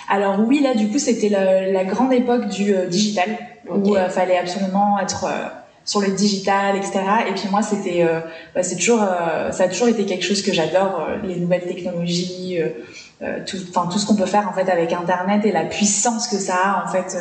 [0.09, 3.39] Alors oui, là du coup, c'était la, la grande époque du euh, digital
[3.71, 5.49] où il fallait absolument être euh,
[5.85, 7.01] sur le digital, etc.
[7.29, 8.21] Et puis moi, c'était, euh,
[8.55, 11.67] bah, c'est toujours, euh, ça a toujours été quelque chose que j'adore, euh, les nouvelles
[11.67, 12.69] technologies, euh,
[13.23, 16.37] euh, tout, tout ce qu'on peut faire en fait avec Internet et la puissance que
[16.37, 17.17] ça a en fait.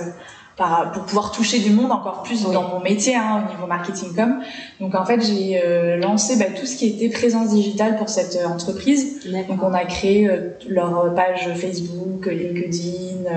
[0.94, 2.54] Pour pouvoir toucher du monde encore plus Oui.
[2.54, 4.40] dans mon métier hein, au niveau marketing com.
[4.80, 8.36] Donc en fait j'ai euh, lancé bah, tout ce qui était présence digitale pour cette
[8.36, 9.20] euh, entreprise.
[9.48, 13.30] Donc on a créé euh, leur page Facebook, LinkedIn,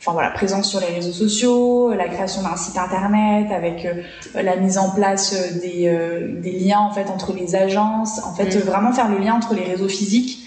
[0.00, 3.86] enfin voilà, présence sur les réseaux sociaux, la création d'un site internet avec
[4.34, 5.90] la mise en place des,
[6.42, 8.60] des liens en fait entre les agences, en fait Mm.
[8.60, 10.38] vraiment faire le lien entre les réseaux physiques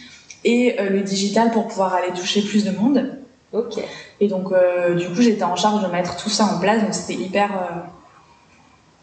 [0.43, 3.17] et le digital pour pouvoir aller toucher plus de monde.
[3.53, 3.79] Ok.
[4.21, 6.93] Et donc euh, du coup j'étais en charge de mettre tout ça en place, donc
[6.93, 7.79] c'était hyper euh,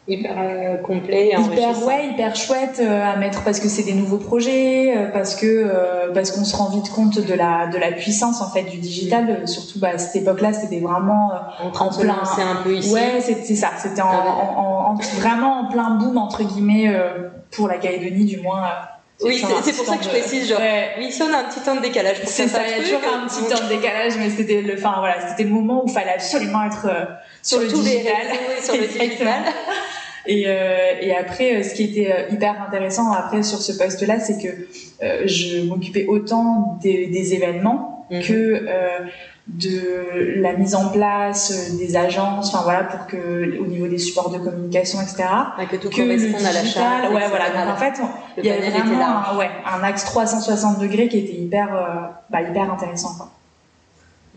[0.08, 3.92] Hyper euh, complet et hyper ouais hyper chouette euh, à mettre parce que c'est des
[3.92, 7.92] nouveaux projets euh, parce que parce qu'on se rend vite compte de la de la
[7.92, 9.46] puissance en fait du digital.
[9.46, 11.30] Surtout bah, à cette époque là c'était vraiment
[11.62, 12.92] En plein- lancer un peu ici.
[12.92, 13.68] ouais c'est c'est ça.
[13.78, 16.92] C'était en, Ah en- en- vraiment en plein boom entre guillemets
[17.52, 18.62] pour la Calédonie du moins
[19.24, 20.90] Oui, c'est- pour ça que je précise, genre, Ouais.
[20.98, 23.00] Mais ici, on a un petit temps de décalage c'est ça il y a toujours
[23.14, 25.92] un petit temps de décalage mais c'était le enfin voilà c'était le moment où il
[25.92, 27.04] fallait absolument être euh,
[27.42, 28.26] sur, le les digital
[28.62, 29.42] sur le digital.
[30.24, 34.40] Et, euh, et après, euh, ce qui était hyper intéressant après sur ce poste-là, c'est
[34.40, 34.48] que
[35.02, 38.22] euh, je m'occupais autant des, des événements Mhm.
[38.22, 38.66] que
[39.48, 43.98] de la mise en place euh, des agences, enfin voilà, pour que au niveau des
[43.98, 45.24] supports de communication, etc.
[45.70, 47.14] Que tout Que le corresponde à la digital, charte.
[47.14, 47.50] ouais, voilà.
[47.50, 48.00] Donc en fait,
[48.38, 52.42] il y avait vraiment un, ouais, un axe 360 degrés qui était hyper, euh, bah,
[52.42, 53.14] hyper intéressant.
[53.16, 53.30] Quoi.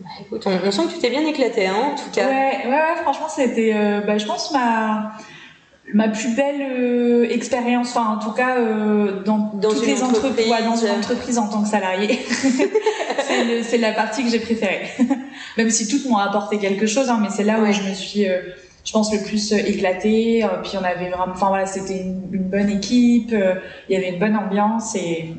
[0.00, 2.26] Bah, écoute, on, on sent que tu t'es bien éclaté, hein, en tout cas.
[2.26, 5.12] Ouais, ouais, ouais, franchement, c'était, euh, bah, je pense, ma,
[5.94, 10.50] ma plus belle euh, expérience, enfin, en tout cas, euh, dans, Dans toutes les entreprises,
[10.50, 10.64] entreprise.
[10.64, 12.18] dans une entreprise en tant que salarié.
[13.62, 14.88] c'est, la partie que j'ai préférée.
[15.56, 17.72] Même si toutes m'ont apporté quelque chose, hein, mais c'est là où Ouais.
[17.72, 18.40] je me suis, euh,
[18.84, 20.44] je pense, le plus euh, éclatée.
[20.44, 23.54] Euh, puis on avait vraiment, enfin voilà, c'était une, une bonne équipe, euh,
[23.88, 25.34] il y avait une bonne ambiance et.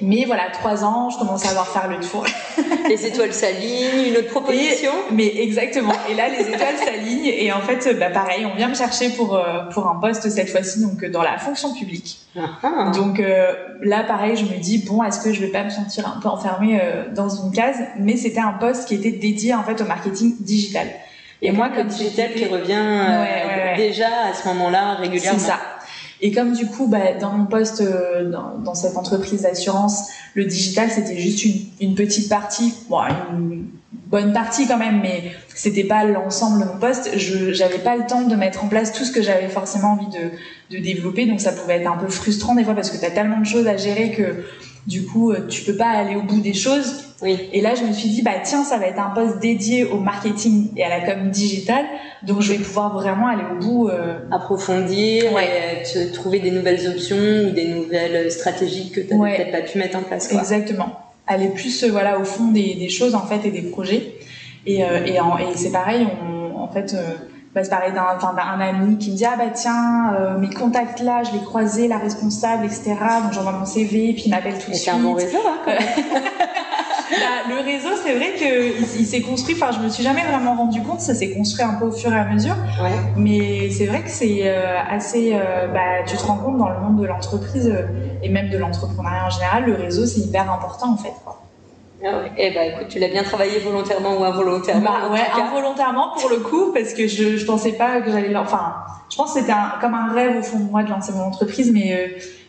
[0.00, 2.24] Mais voilà, trois ans, je commençais à avoir faire le tour.
[2.88, 4.92] Les étoiles s'alignent, une autre proposition.
[5.10, 5.94] Mais exactement.
[6.08, 7.26] Et là, les étoiles s'alignent.
[7.26, 10.50] Et en fait, bah, pareil, on vient me chercher pour, euh, pour un poste cette
[10.50, 12.18] fois-ci, donc euh, dans la fonction publique.
[12.36, 12.90] Ah.
[12.94, 16.06] Donc euh, là, pareil, je me dis, bon, est-ce que je vais pas me sentir
[16.08, 17.78] un peu enfermée euh, dans une case?
[17.98, 20.86] Mais c'était un poste qui était dédié en fait au marketing digital.
[21.42, 23.76] Et moi, comme digital qui revient euh, Ouais, ouais, ouais.
[23.76, 25.38] déjà à ce moment-là régulièrement.
[25.38, 25.58] C'est ça.
[26.20, 30.90] Et comme du coup, bah, dans mon poste, euh, dans, cette entreprise d'assurance, le digital,
[30.90, 31.44] c'était juste
[31.80, 33.00] une, petite partie, bon,
[33.32, 33.66] une
[34.06, 37.10] bonne partie quand même, mais c'était pas l'ensemble de mon poste.
[37.18, 40.06] Je j'avais pas le temps de mettre en place tout ce que j'avais forcément envie
[40.06, 43.12] de, de développer, donc ça pouvait être un peu frustrant des fois parce que tu
[43.12, 44.44] tellement de choses à gérer que
[44.86, 47.04] du coup, euh, tu peux pas aller au bout des choses.
[47.22, 47.38] Oui.
[47.52, 49.98] Et là, je me suis dit, bah tiens, ça va être un poste dédié au
[49.98, 51.86] marketing et à la com digitale,
[52.22, 53.88] donc je vais pouvoir vraiment aller au bout.
[53.88, 54.18] Euh...
[54.30, 55.82] Approfondir, ouais.
[55.96, 59.36] et trouver des nouvelles options ou des nouvelles stratégies que tu ouais.
[59.36, 60.28] peut-être pas pu mettre en place.
[60.28, 60.40] Quoi.
[60.40, 60.98] Exactement.
[61.26, 64.16] Aller plus euh, voilà au fond des, des, choses en fait et des projets.
[64.66, 66.94] Et, euh, et, et c'est pareil, on, en fait.
[67.54, 70.98] Bah, c'est pareil d'un, d'un ami qui me dit ah bah tiens euh, mes contacts
[70.98, 74.72] là je l'ai croisé la responsable etc donc j'envoie mon CV puis il m'appelle tout
[74.72, 74.86] de suite.
[74.86, 79.54] C'est un bon réseau hein, bah, le réseau c'est vrai que il, il, s'est construit
[79.54, 82.12] enfin je me suis jamais vraiment rendu compte ça s'est construit un peu au fur
[82.12, 82.90] et à mesure ouais.
[83.16, 86.80] mais c'est vrai que c'est euh, assez euh, bah tu te rends compte dans le
[86.80, 87.86] monde de l'entreprise euh,
[88.20, 91.43] et même de l'entrepreneuriat en général le réseau c'est hyper important en fait quoi.
[92.04, 92.30] Ah ouais.
[92.36, 96.38] Eh ben, écoute, tu l'as bien travaillé volontairement ou involontairement Bah ouais, involontairement pour le
[96.38, 98.34] coup, parce que je, je pensais pas que j'allais.
[98.36, 98.74] Enfin,
[99.10, 101.22] je pense que c'était un, comme un rêve au fond de moi de lancer mon
[101.22, 102.08] entreprise, mais euh,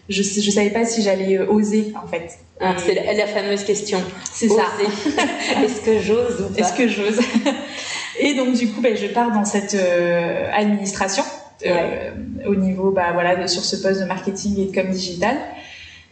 [0.09, 2.39] je, je savais pas si j'allais euh, oser en fait.
[2.59, 3.99] Ah, c'est la, la, fameuse question.
[4.31, 4.63] C'est ça.
[5.63, 7.19] Est-ce que j'ose ou pas Est-ce que j'ose?
[8.19, 11.23] Et donc du coup, ben, je pars dans cette euh, administration
[11.63, 12.13] ouais.
[12.45, 15.37] au niveau, bah voilà, sur ce poste de marketing et de com digital.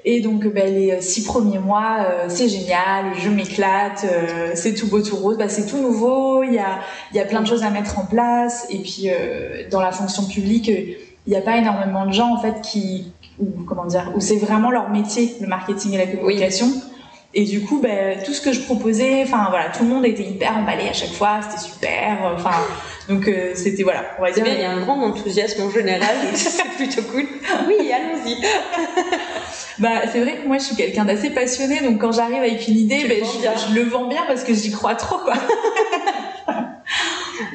[0.05, 4.87] Et donc ben, les six premiers mois, euh, c'est génial, je m'éclate, euh, c'est tout
[4.87, 6.79] beau tout rose, bah, c'est tout nouveau, il y a,
[7.13, 8.67] y a plein de choses à mettre en place.
[8.69, 12.41] Et puis euh, dans la fonction publique, il n'y a pas énormément de gens en
[12.41, 16.67] fait qui, ou comment dire, où c'est vraiment leur métier, le marketing et la communication.
[16.67, 16.92] Oui.
[17.35, 20.23] Et du coup, ben, tout ce que je proposais, enfin voilà, tout le monde était
[20.23, 22.31] hyper emballé à chaque fois, c'était super.
[22.35, 22.51] Enfin,
[23.09, 24.43] donc euh, c'était voilà, on va dire.
[24.43, 27.25] Bien, il y a un grand enthousiasme en général, c'est plutôt cool.
[27.67, 28.37] Oui, allons-y.
[29.79, 32.77] bah c'est vrai que moi je suis quelqu'un d'assez passionné, donc quand j'arrive avec une
[32.77, 35.33] idée, ben, je, je, le vends bien parce que j'y crois trop quoi.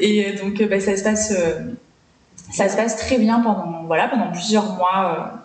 [0.01, 1.61] Et donc ben, ça se passe, euh,
[2.53, 5.15] ça se passe très bien pendant voilà pendant plusieurs mois.
[5.35, 5.39] Euh,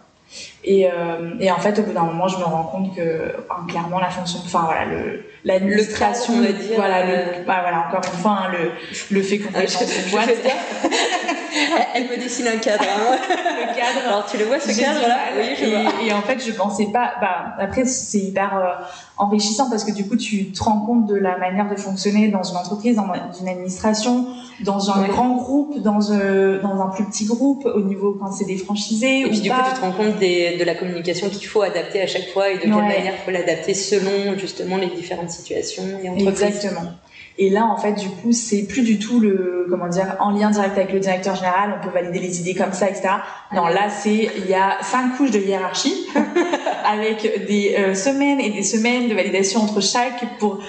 [0.63, 3.65] et, euh, et, en fait, au bout d'un moment, je me rends compte que, enfin,
[3.67, 7.25] clairement, la fonction, enfin voilà, le l'administration, le dire, voilà, euh...
[7.39, 8.71] le, bah, voilà, encore une fois, hein, le
[9.17, 10.29] le fait qu'on boîte.
[11.95, 12.83] Elle me dessine un cadre.
[12.83, 13.17] Hein.
[13.29, 14.07] le cadre.
[14.07, 15.91] Alors tu le vois ce cadre là Oui, je et, vois.
[16.03, 17.13] Et en fait, je pensais pas.
[17.21, 18.83] Bah après, c'est hyper euh,
[19.17, 22.43] enrichissant parce que du coup, tu te rends compte de la manière de fonctionner dans
[22.43, 24.27] une entreprise, dans une administration,
[24.61, 25.07] dans un Ouais.
[25.09, 29.21] grand groupe, dans un dans un plus petit groupe, au niveau quand c'est des franchisés.
[29.21, 29.55] Et ou puis du pas.
[29.57, 32.49] coup, tu te rends compte des, de la communication qu'il faut adapter à chaque fois
[32.49, 32.81] et de quelle Ouais.
[32.81, 36.43] manière il faut l'adapter selon justement les différentes situations et entreprises.
[36.43, 36.91] Exactement.
[37.39, 40.51] Et là, en fait, du coup, c'est plus du tout le, comment dire, en lien
[40.51, 43.09] direct avec le directeur général, on peut valider les idées comme ça, etc.
[43.55, 46.07] Non, là, c'est, il y a cinq couches de hiérarchie,
[46.85, 50.59] avec des euh, semaines et des semaines de validation entre chaque pour,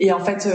[0.00, 0.46] et en fait,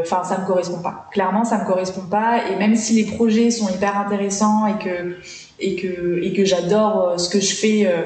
[0.00, 1.08] enfin, euh, ça me correspond pas.
[1.12, 2.42] Clairement, ça me correspond pas.
[2.50, 5.16] Et même si les projets sont hyper intéressants et que,
[5.60, 8.02] et que, et que j'adore euh, ce que je fais euh,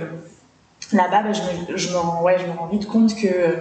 [0.92, 3.56] là-bas, bah, je me, je me rends, ouais, je me rends vite compte que,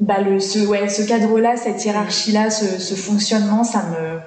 [0.00, 4.20] bah le ce ouais ce cadre là cette hiérarchie là ce, ce fonctionnement ça me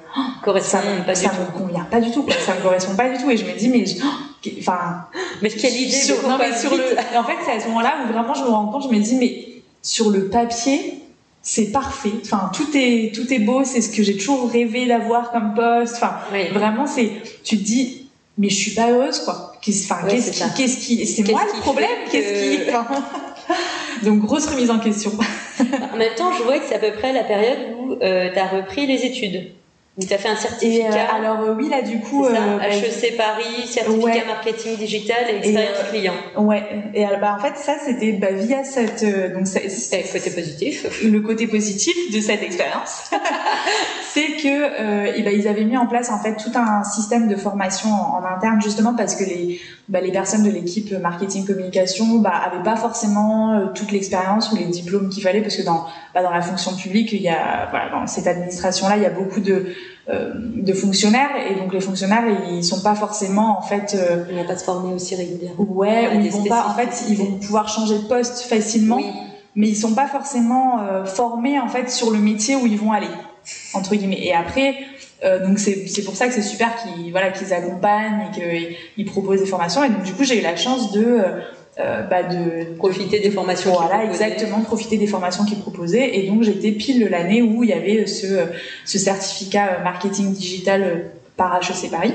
[0.44, 2.34] Correspond ça, me- pas ça du me convient pas du tout quoi.
[2.46, 3.86] ça me correspond pas du tout et je me dis mais
[4.60, 5.06] enfin
[5.42, 6.82] Mais quelle idée sur, de non, mais pas sur vite.
[7.14, 8.94] le en fait c'est à ce moment là où vraiment je me rends compte je
[8.94, 11.02] me dis mais sur le papier
[11.42, 15.32] c'est parfait enfin tout est tout est beau c'est ce que j'ai toujours rêvé d'avoir
[15.32, 16.50] comme poste enfin Oui.
[16.52, 17.14] vraiment c'est
[17.46, 18.01] tu te dis
[18.38, 19.54] mais je suis pas heureuse quoi.
[19.62, 22.58] Qu'est-ce enfin Ouais, qu'est-ce c'est qui qu'est-ce qui c'est Qu'est-ce moi qui le problème qu'est-ce
[22.58, 22.88] que- qui enfin,
[24.04, 25.12] donc grosse remise en question.
[25.94, 28.40] En même temps, je vois que c'est à peu près la période où euh, tu
[28.40, 29.52] as repris les études.
[29.98, 30.88] Où tu as fait un Et certificat.
[30.94, 34.24] euh, alors euh, oui là du coup ça, euh, bah, HEC Paris, certificat Ouais.
[34.26, 36.14] marketing digital et expérience euh, client.
[36.38, 40.04] ouais et bah en fait ça c'était bah, via cette euh, donc c'est- c'est- Et
[40.20, 41.04] côté positif.
[41.04, 43.12] le côté positif de cette expérience
[44.14, 44.48] c'est que
[44.82, 47.90] euh, et ben ils avaient mis en place en fait tout un système de formation
[47.90, 52.32] en, en interne justement parce que les bah, les personnes de l'équipe marketing communication bah
[52.50, 56.32] avaient pas forcément toute l'expérience ou les diplômes qu'il fallait parce que dans bah, dans
[56.32, 59.40] la fonction publique il y a voilà dans cette administration là il y a beaucoup
[59.40, 59.68] de
[60.10, 64.36] euh, de fonctionnaires et donc les fonctionnaires ils sont pas forcément en fait euh, On
[64.36, 65.64] va pas se former aussi régulièrement.
[65.64, 69.06] ouais ou ils vont pas en fait ils vont pouvoir changer de poste facilement Oui.
[69.56, 72.92] mais ils sont pas forcément euh, formés en fait sur le métier où ils vont
[72.92, 73.08] aller
[73.74, 74.76] entre guillemets et après
[75.24, 79.06] euh, donc c'est pour ça que c'est super qu'ils voilà qu'ils accompagnent et qu'ils ils
[79.06, 81.22] proposent des formations et donc du coup j'ai eu la chance de
[81.80, 83.72] euh, euh, bah de Profiter des formations.
[83.72, 87.74] voilà exactement profiter des formations qu'ils proposaient et donc j'étais pile l'année où il y
[87.74, 88.46] avait ce
[88.86, 90.96] ce certificat euh, marketing digital euh,
[91.38, 92.14] par HEC Paris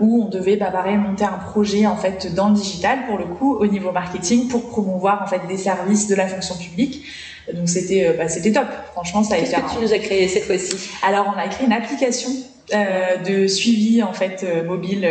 [0.00, 3.24] où on devait bah, pareil monter un projet en fait dans le digital pour le
[3.24, 7.04] coup au niveau marketing pour promouvoir en fait des services de la fonction publique.
[7.52, 8.68] Donc c'était bah, c'était top.
[8.92, 9.50] Franchement, ça a été.
[9.50, 10.76] Qu'est-ce que tu nous as créé cette fois-ci?
[11.02, 12.30] Alors on a créé une application
[12.72, 15.08] de suivi en fait mobile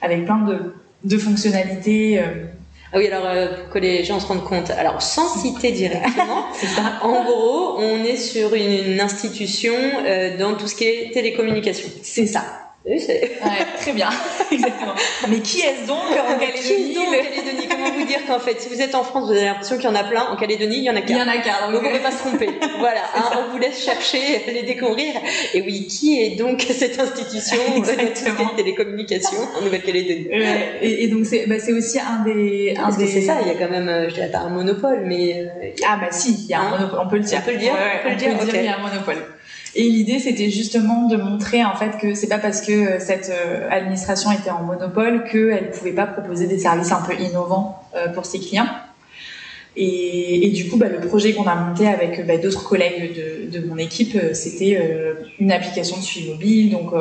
[0.00, 2.22] avec plein de, de fonctionnalités.
[2.96, 6.46] Ah oui, alors euh, pour que les gens se rendent compte, alors sans citer directement,
[7.02, 9.74] en gros, on est sur une, institution
[10.06, 11.88] euh, dans tout ce qui est télécommunication.
[12.02, 12.63] C'est ça.
[12.86, 13.38] Oui, ouais,
[13.80, 14.10] très bien,
[14.52, 14.94] exactement.
[15.30, 17.66] Mais qui est-ce donc en Calédonie donc en Calédonie?
[17.70, 19.88] Comment vous dire qu'en fait, si vous êtes en France, vous avez l'impression qu'il y
[19.88, 20.24] en a plein.
[20.24, 21.14] En Calédonie, il y en a qu'un.
[21.14, 21.72] Il y en a qu'un.
[21.72, 22.50] Donc, on ne peut pas se tromper.
[22.78, 25.14] voilà, hein, on vous laisse chercher, les découvrir.
[25.54, 30.28] Et oui, qui est donc cette institution de télécommunications en Nouvelle-Calédonie?
[30.82, 32.74] Et, et, donc, c'est bah, aussi un des.
[32.76, 33.06] Un des...
[33.06, 35.40] c'est ça, il y a quand même, euh, je dirais pas un monopole, mais.
[35.40, 37.38] Euh, ah, bah si, il y a un hein monopole, on peut le dire.
[37.40, 39.16] On peut le dire, on peut le dire, il y a un monopole.
[39.76, 43.30] Et l'idée, c'était justement de montrer en fait que c'est pas parce que euh, cette
[43.30, 48.08] euh, administration était en monopole qu'elle pouvait pas proposer des services un peu innovants euh,
[48.08, 48.68] pour ses clients.
[49.76, 53.66] Et, du coup, bah, le projet qu'on a monté avec bah, d'autres collègues de, de,
[53.66, 54.80] mon équipe, c'était
[55.40, 56.70] une application de suivi mobile.
[56.70, 56.92] Donc,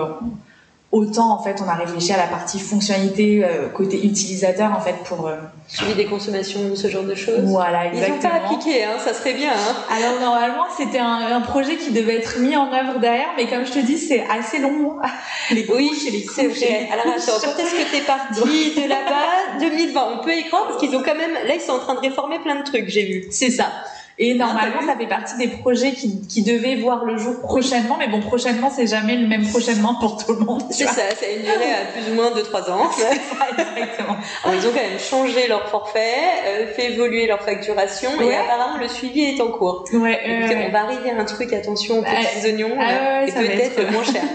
[0.94, 4.96] autant en fait on a réfléchi à la partie fonctionnalité euh, côté utilisateur en fait
[5.06, 5.38] pour euh,
[5.68, 7.42] suivi des consommations ce genre de choses.
[7.42, 9.76] Voilà exactement ils n'ont pas appliqué hein, ça serait bien hein.
[9.90, 13.72] alors normalement c'était un, projet qui devait être mis en œuvre derrière mais comme je
[13.72, 14.98] te dis c'est assez long.
[15.52, 16.88] Les oui les c'est vrai.
[16.92, 19.60] alors attends quand est-ce que t'es parti de là-bas?
[19.60, 21.96] 2020 on peut y croire parce qu'ils ont quand même là ils sont en train
[21.96, 23.26] de réformer plein de trucs j'ai vu.
[23.32, 23.72] C'est ça
[24.20, 28.08] et normalement, ça fait partie des projets qui, qui devaient voir le jour prochainement, mais
[28.08, 30.62] bon, prochainement, c'est jamais le même prochainement pour tout le monde.
[30.70, 32.92] C'est ça, ça a une durée à plus ou moins 2-3 ans.
[33.48, 34.18] exactement.
[34.44, 36.14] Alors, ils ont quand même changé leur forfait,
[36.46, 39.86] euh, fait évoluer leur facturation, et apparemment, le suivi est en cours.
[39.94, 40.20] Ouais,
[40.68, 44.24] on va arriver à un truc, attention, aux petits oignons, ah et peut-être moins cher.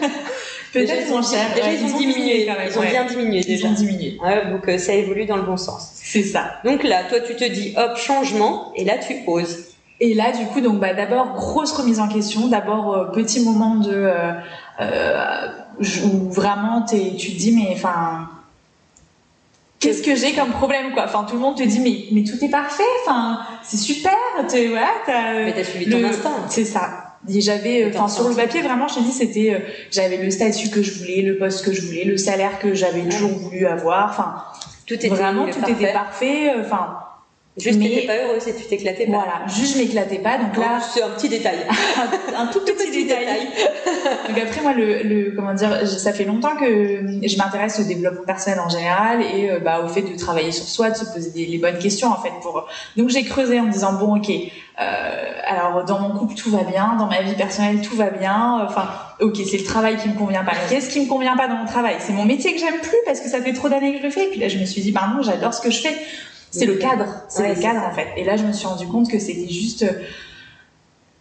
[0.71, 1.47] Peut-être moins cher.
[1.55, 2.47] Déjà, ils ont diminué.
[2.47, 3.69] Ils ont bien diminué déjà.
[3.69, 4.19] Ils ont diminué.
[4.51, 5.93] donc, euh, ça évolue dans le bon sens.
[5.95, 6.61] C'est ça.
[6.65, 9.68] Donc là, toi, tu te dis, hop, changement, et là, tu oses.
[10.01, 12.49] Et là, du coup, donc, bah, d'abord, grosse remise en question.
[12.49, 14.33] D'abord, euh, petit moment de euh,
[14.81, 15.49] euh,
[16.05, 18.29] où vraiment tu te dis, mais enfin,
[19.81, 21.05] qu'est-ce que j'ai comme problème, quoi?
[21.05, 22.85] Enfin, tout le monde te dit, mais mais tout est parfait.
[23.05, 24.15] Enfin, c'est super.
[24.49, 26.31] Tu voilà, as, mais t'as suivi ton instinct.
[26.49, 27.17] C'est ça.
[27.29, 29.59] J'avais, enfin, sur le papier, vraiment, je te dis, c'était, euh,
[29.91, 33.03] j'avais le statut que je voulais, le poste que je voulais, le salaire que j'avais
[33.03, 34.11] toujours voulu avoir.
[34.11, 34.45] Enfin,
[34.87, 36.53] tout était vraiment, tout était parfait.
[36.61, 37.01] Enfin
[37.59, 38.07] Juste mais...
[38.07, 39.13] pas heureuse et tu t'éclatais pas.
[39.13, 40.39] Voilà, juste je m'éclatais pas.
[40.39, 41.59] Donc là, c'est un petit détail.
[42.37, 43.27] un tout petit, détail.
[44.29, 48.25] donc après moi le, le, comment dire, ça fait longtemps que je m'intéresse au développement
[48.25, 51.31] personnel en général et euh, bah au fait de travailler sur soi, de se poser
[51.31, 52.69] des, les bonnes questions en fait pour.
[52.97, 56.63] Donc j'ai creusé en me disant bon ok, euh, alors dans mon couple tout va
[56.63, 58.65] bien, dans ma vie personnelle tout va bien.
[58.65, 58.89] Enfin
[59.21, 60.53] ok c'est le travail qui me convient pas.
[60.69, 61.97] Qu'est-ce qui me convient pas dans mon travail?
[61.99, 64.11] C'est mon métier que j'aime plus parce que ça fait trop d'années que je le
[64.11, 64.27] fais.
[64.27, 65.97] Et puis là je me suis dit bah non j'adore ce que je fais
[66.51, 68.09] c'est le cadre, c'est le cadre en fait.
[68.17, 69.93] Et là, je me suis rendu compte que c'était juste euh,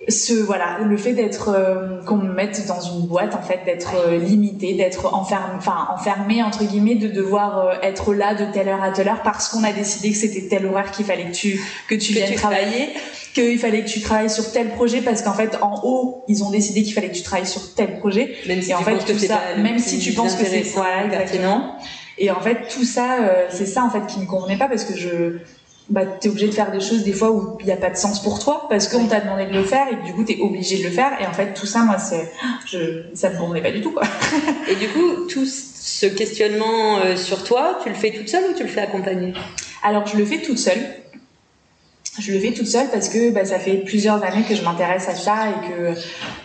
[0.09, 3.95] ce voilà, le fait d'être euh, qu'on me mette dans une boîte en fait, d'être
[3.95, 8.83] euh, limité, d'être enfermé, enfin enfermé entre guillemets, de devoir être là de telle heure
[8.83, 11.59] à telle heure parce qu'on a décidé que c'était tel horaire qu'il fallait que tu
[11.89, 12.89] que tu viennes travailler,
[13.33, 16.51] qu'il fallait que tu travailles sur tel projet parce qu'en fait en haut ils ont
[16.51, 18.35] décidé qu'il fallait que tu travailles sur tel projet.
[18.47, 21.75] Même si et en fait tout ça, même si tu penses que c'est voilà exactement.
[22.17, 24.83] Et en fait, tout ça, euh, c'est ça en fait qui me convenait pas parce
[24.83, 25.37] que je,
[25.89, 27.95] bah, t'es obligé de faire des choses des fois où il n'y a pas de
[27.95, 30.79] sens pour toi parce qu'on t'a demandé de le faire et du coup t'es obligé
[30.79, 31.11] de le faire.
[31.21, 32.31] Et en fait, tout ça, moi, c'est,
[32.65, 34.03] je, ça me convenait pas du tout quoi.
[34.69, 38.53] et du coup, tout ce questionnement euh, sur toi, tu le fais toute seule ou
[38.53, 39.33] tu le fais accompagner
[39.83, 40.79] Alors, je le fais toute seule
[42.19, 45.07] je le fais toute seule parce que bah, ça fait plusieurs années que je m'intéresse
[45.07, 45.99] à ça et que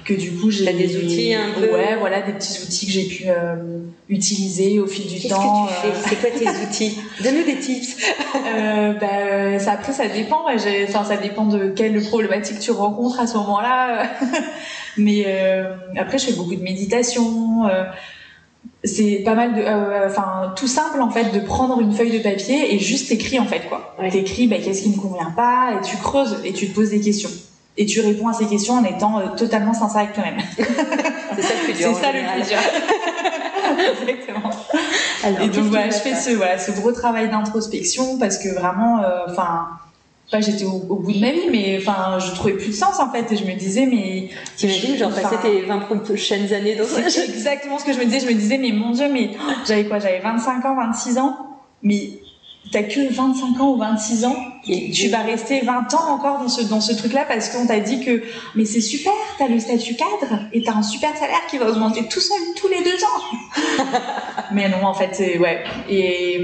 [0.05, 3.05] que du coup j'ai des outils un peu ouais voilà des petits outils que j'ai
[3.05, 6.01] pu euh, utiliser au fil du temps que tu euh.
[6.09, 6.99] c'est quoi tes outils?
[7.23, 7.97] Donne-nous des tips.
[8.35, 13.27] Euh, bah, ça après ça dépend enfin ça dépend de quelle problématique tu rencontres à
[13.27, 14.11] ce moment-là.
[14.99, 17.65] Mais euh, après je fais beaucoup de méditation
[18.85, 22.23] c'est pas mal de euh, enfin tout simple en fait de prendre une feuille de
[22.23, 23.95] papier et juste t'écris en fait quoi.
[24.01, 24.11] Ouais.
[24.11, 27.01] t'écris bah, qu'est-ce qui ne convient pas et tu creuses et tu te poses des
[27.01, 27.31] questions.
[27.79, 30.41] Et tu réponds à ces questions en étant euh, totalement sincère avec toi-même.
[30.57, 32.59] C'est ça le plus dur c'est ça le plus dur.
[34.03, 34.51] Exactement.
[35.25, 39.03] Alors, et donc voilà je fais ce voilà ce gros travail d'introspection parce que vraiment
[39.03, 39.27] euh,
[40.33, 43.11] enfin j'étais au, bout de ma vie, mais enfin, je trouvais plus de sens en
[43.11, 44.29] fait, et je me disais, mais.
[44.57, 48.21] T'imagines, genre, passer tes 20 prochaines années dans C'est exactement ce que je me disais.
[48.21, 49.31] Je me disais, mais mon Dieu, mais
[49.67, 51.37] j'avais quoi J'avais 25 ans, 26 ans,
[51.83, 52.21] mais
[52.71, 54.37] t'as que 25 ans ou 26 ans?
[54.67, 57.81] Et tu vas rester 20 ans encore dans ce, dans ce truc-là parce qu'on t'a
[57.81, 58.23] dit que
[58.55, 62.07] mais c'est super, t'as le statut cadre et t'as un super salaire qui va augmenter
[62.09, 63.91] tout seul tous les deux ans.
[64.53, 65.65] mais non, en fait, ouais.
[65.91, 66.41] Et,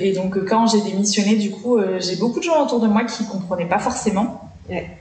[0.00, 3.04] et donc quand j'ai démissionné, du coup, euh, j'ai beaucoup de gens autour de moi
[3.04, 4.40] qui comprenaient pas forcément.
[4.68, 4.98] Ouais.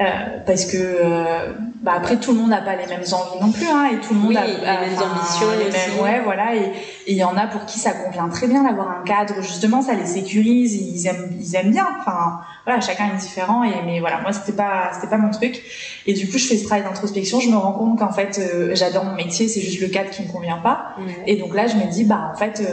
[0.00, 0.04] Euh,
[0.44, 3.68] parce que euh, bah après tout le monde n'a pas les mêmes envies non plus
[3.68, 6.72] hein, et tout le monde a les mêmes ambitions les mêmes ouais voilà et
[7.06, 9.94] il y en a pour qui ça convient très bien d'avoir un cadre justement ça
[9.94, 14.20] les sécurise ils aiment ils aiment bien enfin voilà chacun est différent et mais voilà
[14.20, 15.62] moi c'était pas c'était pas mon truc
[16.06, 18.74] et du coup je fais ce travail d'introspection je me rends compte qu'en fait euh,
[18.74, 20.96] j'adore mon métier c'est juste le cadre qui me convient pas
[21.28, 22.64] et donc là je me dis bah en fait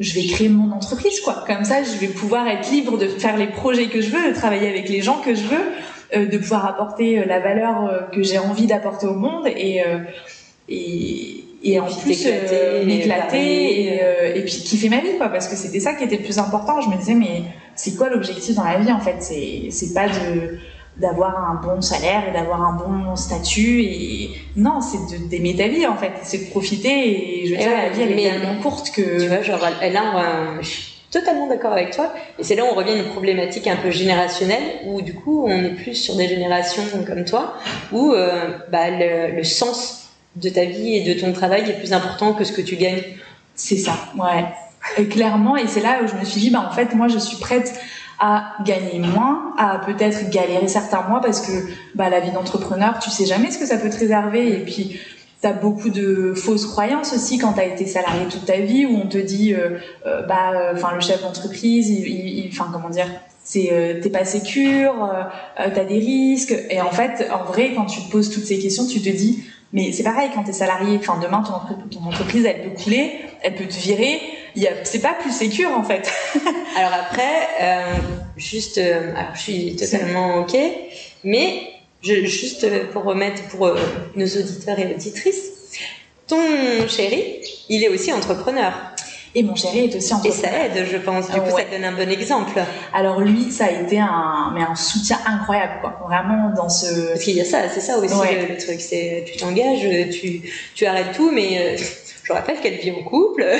[0.00, 1.44] je vais créer mon entreprise quoi.
[1.46, 4.34] Comme ça je vais pouvoir être libre de faire les projets que je veux de
[4.34, 5.72] travailler avec les gens que je veux
[6.16, 9.82] euh, de pouvoir apporter euh, la valeur euh, que j'ai envie d'apporter au monde et
[10.66, 12.26] et, et, en plus
[12.86, 14.00] m'éclater et,
[14.34, 16.80] et, puis kiffer ma vie quoi parce que c'était ça qui était le plus important.
[16.80, 17.42] Je me disais mais
[17.74, 19.16] c'est quoi l'objectif dans la vie en fait?
[19.20, 20.58] C'est c'est pas de
[20.96, 25.86] d'avoir un bon salaire et d'avoir un bon statut et non c'est d'aimer ta vie
[25.86, 28.90] en fait c'est de profiter et je veux dire la vie elle est tellement courte
[28.90, 30.60] que tu vois genre elle a
[31.14, 32.12] totalement d'accord avec toi.
[32.38, 35.46] Et c'est là où on revient à une problématique un peu générationnelle, où du coup,
[35.46, 37.56] on est plus sur des générations comme toi,
[37.92, 42.34] où euh, bah, le, sens de ta vie et de ton travail est plus important
[42.34, 43.02] que ce que tu gagnes.
[43.54, 44.44] C'est ça, ouais.
[44.98, 47.18] Et clairement, et c'est là où je me suis dit, bah, en fait, moi, je
[47.18, 47.72] suis prête
[48.18, 51.52] à gagner moins, à peut-être galérer certains mois parce que
[51.94, 54.48] bah, la vie d'entrepreneur, tu sais jamais ce que ça peut te réserver.
[54.48, 55.00] Et puis,
[55.44, 58.96] T'as beaucoup de fausses croyances aussi quand tu as été salarié toute ta vie où
[58.96, 63.08] on te dit euh, euh, bah euh, enfin le chef d'entreprise il enfin comment dire
[63.42, 64.94] c'est t'es pas sécure
[65.56, 68.86] t'as des risques et en fait en vrai quand tu te poses toutes ces questions
[68.86, 69.44] tu te dis
[69.74, 73.12] mais c'est pareil quand t'es salarié enfin demain ton, ton, entreprise elle peut couler
[73.42, 74.22] elle peut te virer
[74.84, 76.10] c'est pas plus sécure en fait
[76.76, 77.48] alors après
[78.36, 80.56] juste alors je suis totalement ok
[81.24, 81.74] mais
[82.04, 83.76] je, juste pour remettre pour euh,
[84.14, 85.50] nos auditeurs et auditrices,
[86.26, 86.38] ton
[86.86, 87.40] chéri,
[87.70, 88.72] il est aussi entrepreneur.
[89.34, 90.38] Et mon chéri est aussi entrepreneur.
[90.38, 91.30] Et ça aide, je pense.
[91.30, 92.60] Du coup, ça donne un bon exemple.
[92.92, 95.98] Alors lui, ça a été un, mais un soutien incroyable, quoi.
[96.04, 97.08] Vraiment dans ce.
[97.08, 98.80] Parce qu'il y a ça, c'est ça aussi le, truc.
[98.80, 100.42] C'est tu t'engages, tu,
[100.74, 101.76] tu arrêtes tout, mais euh,
[102.24, 103.44] je rappelle qu'elle vit en couple.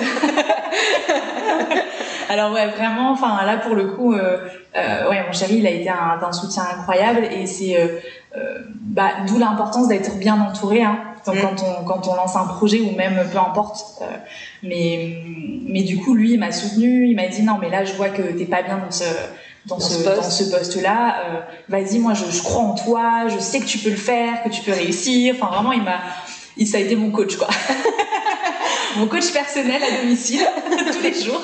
[2.29, 3.11] Alors ouais, vraiment.
[3.12, 4.39] Enfin là, pour le coup, euh,
[4.77, 8.01] euh, ouais, mon chéri, il a été un, un soutien incroyable et c'est euh,
[8.37, 10.83] euh, bah, d'où l'importance d'être bien entouré.
[10.83, 11.41] Hein, donc, mm.
[11.41, 14.03] quand, on, quand on lance un projet ou même peu importe.
[14.03, 14.07] Euh,
[14.62, 15.19] mais,
[15.69, 17.07] mais du coup, lui, il m'a soutenu.
[17.07, 19.05] Il m'a dit non, mais là, je vois que t'es pas bien dans ce
[19.67, 20.17] dans, ce, poste.
[20.17, 21.17] dans ce poste-là.
[21.27, 23.29] Euh, Vas-y, moi, je, je, crois en toi.
[23.29, 25.37] Je sais que tu peux le faire, que tu peux réussir.
[25.39, 26.01] Enfin, vraiment, il m'a,
[26.57, 27.49] il, ça a été mon coach, quoi.
[28.97, 30.47] mon coach personnel à domicile
[30.92, 31.42] tous les jours.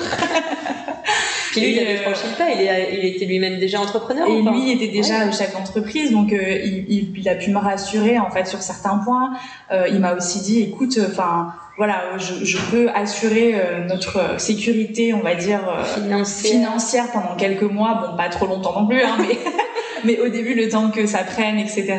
[1.51, 4.27] Puis lui, il avait euh, franchi le pas, il, était lui-même déjà entrepreneur.
[4.27, 8.17] Et lui il était déjà chef d'entreprise, donc euh, il, il, a pu me rassurer
[8.19, 9.33] en fait sur certains points.
[9.71, 13.55] Euh, il m'a aussi dit, écoute, enfin voilà, je, je, peux assurer
[13.87, 15.61] notre sécurité, on va dire
[15.95, 16.51] financière.
[16.51, 19.37] financière pendant quelques mois, bon pas trop longtemps non plus, hein, mais
[20.05, 21.97] mais au début le temps que ça prenne, etc.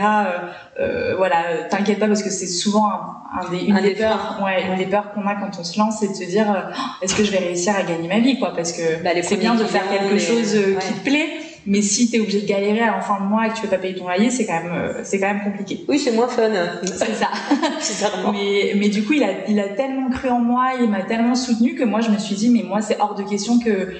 [0.80, 4.76] Euh, voilà, t'inquiète pas parce que c'est souvent un, des, une, des peurs, ouais, une
[4.76, 6.72] des peurs qu'on a quand on se lance, c'est de se dire euh,
[7.02, 9.54] est-ce que je vais réussir à gagner ma vie, quoi, parce que bah, c'est bien
[9.54, 11.28] de faire quelque chose euh, qui te plaît,
[11.66, 13.68] mais si t'es obligé de galérer à la fin de mois et que tu peux
[13.68, 15.84] pas payer ton loyer, c'est quand même, c'est quand même compliqué.
[15.88, 16.50] Oui, c'est moins fun.
[16.84, 18.10] C'est ça.
[18.32, 21.34] mais, mais du coup, il a, il a tellement cru en moi, il m'a tellement
[21.34, 23.94] soutenu que moi, je me suis dit, mais moi, c'est hors de question que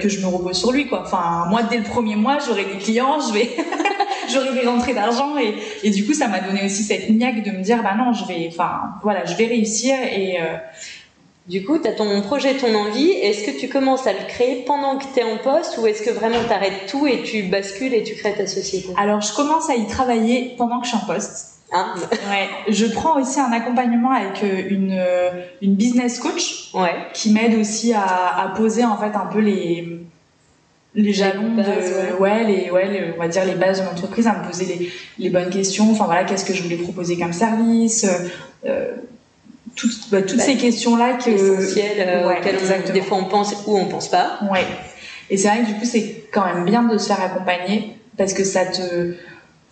[0.00, 1.02] que je me repose sur lui, quoi.
[1.02, 3.48] Enfin, moi, dès le premier mois, j'aurai des clients, je vais
[4.32, 7.50] j'aurais des rentrées d'argent et, et du coup ça m'a donné aussi cette niaque de
[7.50, 10.56] me dire bah non je vais enfin voilà je vais réussir et euh,
[11.48, 13.10] du coup, tu as ton projet, ton envie.
[13.10, 16.02] Est-ce que tu commences à le créer pendant que tu es en poste ou est-ce
[16.02, 18.88] que vraiment tu arrêtes tout et tu bascules et tu crées ta société?
[18.98, 21.54] Alors, je commence à y travailler pendant que je suis en poste.
[21.72, 21.94] Hein
[22.30, 22.72] ouais.
[22.72, 25.30] Je prends aussi un accompagnement avec euh, une, euh,
[25.60, 26.94] une business coach ouais.
[27.12, 29.98] qui m'aide aussi à, à poser en fait un peu les,
[30.94, 32.44] les jalons de ouais.
[32.44, 35.50] les ouais on va dire les bases de l'entreprise à me poser les, les bonnes
[35.50, 38.06] questions enfin voilà qu'est-ce que je voulais proposer comme service
[38.64, 38.92] euh,
[39.78, 43.78] toutes bah, toutes bah, ces questions là que essentielles euh, des fois on pense ou
[43.78, 44.66] on pense pas ouais
[45.30, 48.34] et c'est vrai que du coup c'est quand même bien de se faire accompagner parce
[48.34, 49.14] que ça te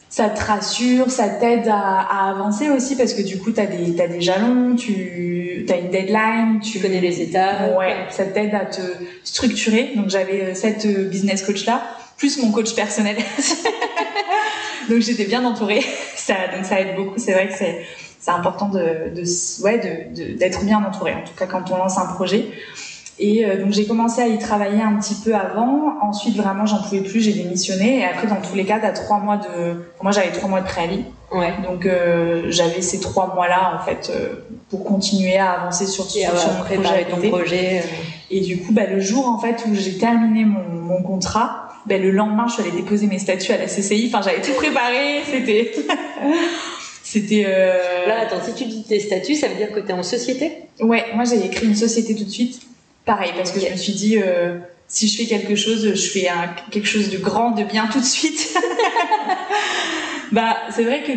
[0.09, 3.67] ça te rassure, ça t'aide à, à, avancer aussi parce que du coup, tu as
[3.67, 7.77] des, as des jalons, tu as une deadline, tu connais les étapes.
[7.77, 8.81] Ouais, ça t'aide à te
[9.25, 9.93] structurer.
[9.97, 11.83] Donc j'avais euh, cette euh, business coach là,
[12.17, 13.17] plus mon coach personnel.
[14.89, 15.85] donc j'étais bien entourée.
[16.17, 17.19] Ça, donc ça aide beaucoup.
[17.19, 17.87] C'est vrai que c'est
[18.27, 18.81] c'est important de,
[19.15, 19.23] de
[19.63, 21.15] ouais de d'être bien entouré.
[21.15, 22.47] En tout cas quand on lance un projet.
[23.19, 25.95] Et euh, donc j'ai commencé à y travailler un petit peu avant.
[26.03, 28.01] Ensuite, vraiment, j'en pouvais plus, j'ai démissionné.
[28.01, 29.87] Et après, dans tous les cas, t'as trois mois de.
[30.03, 31.05] Moi, j'avais trois mois de préavis.
[31.33, 31.55] Ouais.
[31.65, 34.35] Donc euh, j'avais ces trois mois-là en fait euh,
[34.71, 37.29] pour continuer à avancer sur, sur à mon préparer projet.
[37.31, 37.79] ton projet.
[37.79, 41.69] euh, Et du coup, bah, le jour en fait où j'ai terminé mon, mon contrat,
[41.87, 44.11] bah, le lendemain, je suis allée déposer mes statuts à la CCI.
[44.13, 45.23] Enfin, j'avais tout préparé.
[45.25, 45.73] C'était,
[47.09, 47.45] c'était.
[47.47, 50.03] euh, Là, attends, si tu dis tes statuts, ça veut dire que tu es en
[50.03, 50.53] société?
[50.81, 52.61] Ouais, moi j'ai écrit une société tout de suite.
[53.05, 56.29] Pareil, parce que je me suis dit, euh, si je fais quelque chose, je fais
[56.29, 58.53] un- quelque chose de grand, de bien tout de suite.
[60.33, 61.13] bah, c'est vrai que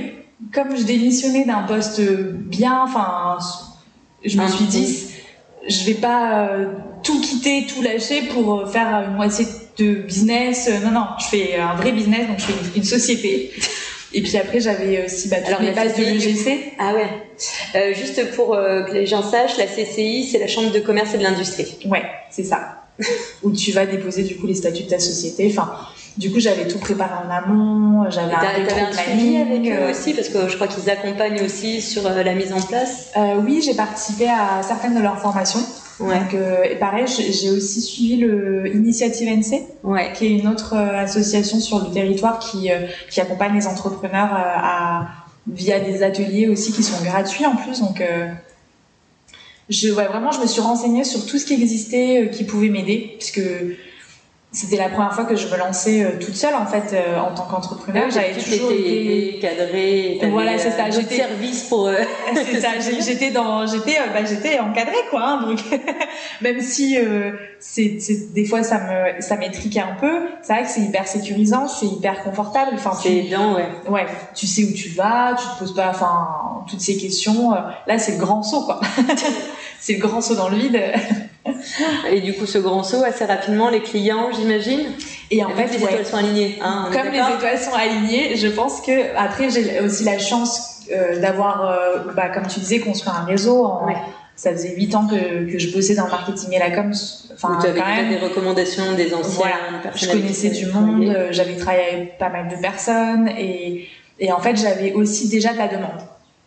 [0.53, 3.37] comme je démissionnais d'un poste bien, enfin,
[4.23, 5.05] je me suis dit,
[5.67, 6.65] je vais pas euh,
[7.03, 9.45] tout quitter, tout lâcher pour faire une moitié
[9.77, 10.69] de business.
[10.83, 13.51] Non, non, je fais un vrai business, donc je fais une, une société.
[14.13, 16.73] Et puis après, j'avais aussi bah, Alors, les bases de CCI, du l'EGC.
[16.79, 17.07] Ah ouais.
[17.75, 21.13] Euh, juste pour euh, que les gens sachent, la CCI, c'est la Chambre de commerce
[21.13, 21.77] et de l'industrie.
[21.85, 22.83] Ouais, c'est ça.
[23.43, 25.47] Où tu vas déposer du coup les statuts de ta société.
[25.51, 25.71] Enfin,
[26.17, 28.09] du coup, j'avais tout préparé en amont.
[28.09, 31.81] J'avais un un suivi avec eux euh, aussi, parce que je crois qu'ils accompagnent aussi
[31.81, 33.11] sur la mise en place.
[33.15, 35.61] euh, oui, j'ai participé à certaines de leurs formations.
[35.99, 36.19] Ouais.
[36.19, 40.13] Donc, euh, et pareil, j'ai aussi suivi le Initiative NC, Ouais.
[40.13, 44.33] qui est une autre euh, association sur le territoire qui, euh, qui accompagne les entrepreneurs
[44.33, 45.07] euh, à,
[45.47, 47.79] via des ateliers aussi qui sont gratuits en plus.
[47.81, 48.27] Donc, euh,
[49.69, 52.69] je, ouais, vraiment, je me suis renseignée sur tout ce qui existait, euh, qui pouvait
[52.69, 53.41] m'aider, puisque
[54.51, 57.35] c'était la première fois que je me lançais euh, toute seule en fait euh, en
[57.35, 58.09] tant qu'entrepreneur.
[58.09, 61.87] J'avais J'avais toujours été Voilà, c'est euh, ça, d'autres j'étais- services pour.
[61.87, 61.95] euh,
[62.33, 65.21] c'est ça, j'étais dans, j'étais, euh, bah, j'étais encadrée quoi.
[65.23, 65.59] hein, donc
[66.41, 70.63] même si euh, c'est, c'est- des fois ça me, ça m'étriquait un peu, c'est vrai
[70.63, 72.71] que c'est hyper sécurisant, c'est hyper confortable.
[72.73, 73.67] Enfin, C'est aidant, ouais.
[73.87, 77.51] ouais, tu sais où tu vas, tu te poses pas, enfin, toutes ces questions.
[77.85, 78.79] Là, c'est le grand saut quoi.
[79.79, 80.81] c'est le grand saut dans le vide.
[82.11, 84.81] Et du coup, ce grand saut, assez rapidement, les clients, j'imagine.
[85.31, 86.59] Et en fait, les ouais, étoiles sont alignées.
[86.61, 91.19] Hein, comme les étoiles sont alignées, je pense que après j'ai aussi la chance euh,
[91.19, 93.65] d'avoir, euh, bah, comme tu disais, construit un réseau.
[93.65, 93.95] En, Ouais.
[94.35, 96.93] Ça faisait huit ans que, que je bossais dans le marketing et la com.
[97.33, 99.93] Enfin, tu avais quand même, des recommandations des anciens Voilà.
[99.93, 104.39] je connaissais du monde, euh, j'avais travaillé avec pas mal de personnes et, et en
[104.39, 105.99] fait j'avais aussi déjà de la demande.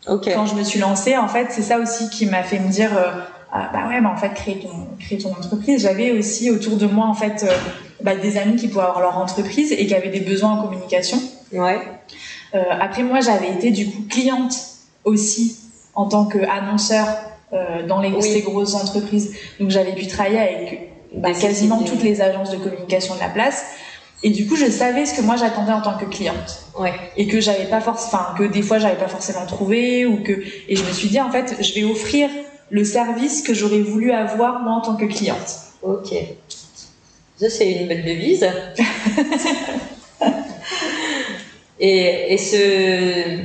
[0.07, 2.91] Quand je me suis lancée, en fait, c'est ça aussi qui m'a fait me dire,
[2.97, 3.11] euh,
[3.53, 5.83] bah ouais, mais en fait, créer ton, créer ton entreprise.
[5.83, 7.53] J'avais aussi autour de moi, en fait, euh,
[8.03, 11.19] bah, des amis qui pouvaient avoir leur entreprise et qui avaient des besoins en communication.
[11.53, 11.79] Ouais.
[12.55, 14.55] Euh, après, moi, j'avais été du coup cliente
[15.05, 15.59] aussi
[15.95, 17.07] en tant qu'annonceur
[17.53, 18.23] euh, dans les, Oui.
[18.23, 19.35] ces grosses entreprises.
[19.61, 23.65] Donc, j'avais pu travailler avec bah, quasiment toutes les agences de communication de la place.
[24.23, 26.93] Et du coup, je savais ce que moi j'attendais en tant que cliente Ouais.
[27.17, 30.33] et que j'avais pas forcément, enfin que des fois j'avais pas forcément trouvé ou que
[30.69, 32.31] et je me suis dit en fait, je vais offrir
[32.73, 35.59] le service que j'aurais voulu avoir moi en tant que cliente.
[35.83, 36.15] Ok.
[37.37, 38.49] Ça, c'est une belle devise.
[41.81, 43.41] et, et ce.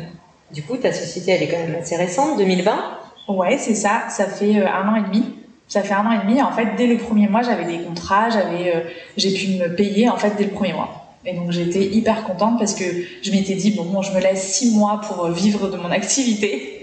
[0.53, 2.99] Du coup, ta société, elle est quand même assez récente, 2020.
[3.27, 4.03] Ouais, c'est ça.
[4.09, 5.25] Ça fait euh, un an et demi.
[5.67, 6.41] Ça fait un an et demi.
[6.41, 8.79] En fait, dès le premier mois, j'avais des contrats, j'avais, euh,
[9.17, 11.06] j'ai pu me payer en fait dès le premier mois.
[11.25, 12.85] Et donc j'étais hyper contente parce que
[13.21, 16.79] je m'étais dit bon, bon je me laisse six mois pour vivre de mon activité.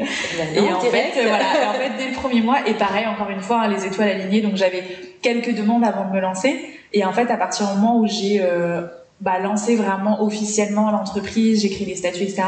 [0.55, 3.41] Et en fait, voilà, et en fait, dès le premier mois, et pareil, encore une
[3.41, 4.85] fois, hein, les étoiles alignées, donc j'avais
[5.23, 6.61] quelques demandes avant de me lancer.
[6.93, 8.83] Et en fait, à partir du moment où j'ai euh,
[9.21, 12.43] bah, lancé vraiment officiellement l'entreprise, j'ai créé les statuts, etc.,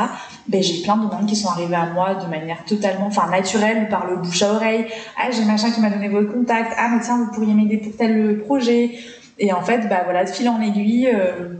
[0.48, 3.88] ben, j'ai plein de demandes qui sont arrivées à moi de manière totalement, enfin, naturelle,
[3.88, 4.86] par le bouche à oreille.
[5.16, 6.72] Ah, j'ai machin qui m'a donné votre contact.
[6.76, 8.98] Ah, mais tiens, vous pourriez m'aider pour tel projet.
[9.38, 11.54] Et en fait, bah voilà, de fil en aiguille, euh,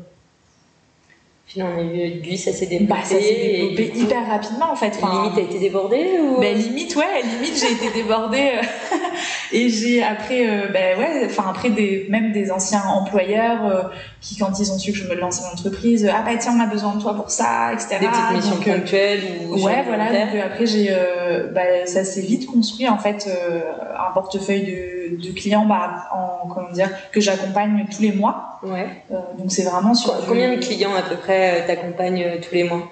[1.47, 2.93] Puis on a eu aiguille, ça s'est développé.
[2.93, 4.93] bah, ça s'est développé hyper rapidement, en fait.
[5.01, 6.41] Enfin, Limite, t'as été débordée ou...
[6.41, 8.97] Ben limite ouais, limite j'ai été débordée euh,
[9.53, 13.83] et j'ai après euh, ben ouais, enfin après des même des anciens employeurs euh,
[14.21, 16.55] qui quand ils ont su que je me lançais mon entreprise, euh, ah bah tiens
[16.57, 17.99] on a besoin de toi pour ça, etc.
[18.01, 20.07] Des petites missions Donc, euh, ponctuelles ou Ouais, voilà.
[20.07, 23.61] Donc euh, après, j'ai, euh, bah, ça s'est vite construit en fait euh,
[23.97, 28.61] un portefeuille de, de clients, bah, en comment dire, que j'accompagne tous les mois.
[28.63, 28.89] Ouais.
[29.11, 32.55] Euh, donc c'est vraiment sur Combien de clients à peu près euh, t'accompagnent euh, tous
[32.55, 32.91] les mois?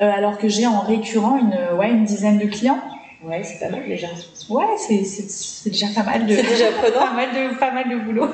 [0.00, 2.80] Alors que j'ai en récurrent une, ouais, une dizaine de clients.
[3.24, 4.08] Ouais, c'est pas mal déjà.
[4.50, 6.34] Ouais, c'est, déjà pas mal de.
[6.34, 8.28] Déjà pas mal de pas mal de boulot.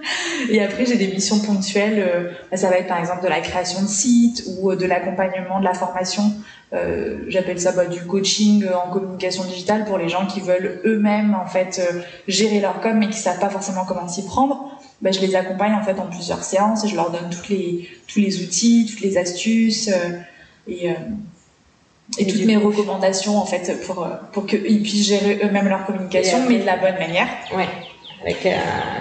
[0.50, 1.98] et après j'ai des missions ponctuelles.
[1.98, 5.58] euh, ça va être par exemple de la création de sites ou euh, de l'accompagnement,
[5.58, 6.32] de la formation.
[6.72, 11.34] Euh, J'appelle ça bah, du coaching en communication digitale pour les gens qui veulent eux-mêmes
[11.34, 11.80] en fait
[12.28, 14.78] gérer leur com mais qui savent pas forcément comment s'y prendre.
[15.02, 17.88] Bah, je les accompagne en fait en plusieurs séances et je leur donne toutes les
[18.06, 19.90] tous les outils, toutes les astuces
[20.68, 20.94] et euh,
[22.18, 25.68] et, Et toutes mes coup- recommandations en fait pour euh, pour qu'ils puissent gérer eux-mêmes
[25.68, 27.26] leur communication mais de la bonne manière.
[27.54, 27.66] Ouais.
[28.22, 28.50] avec euh,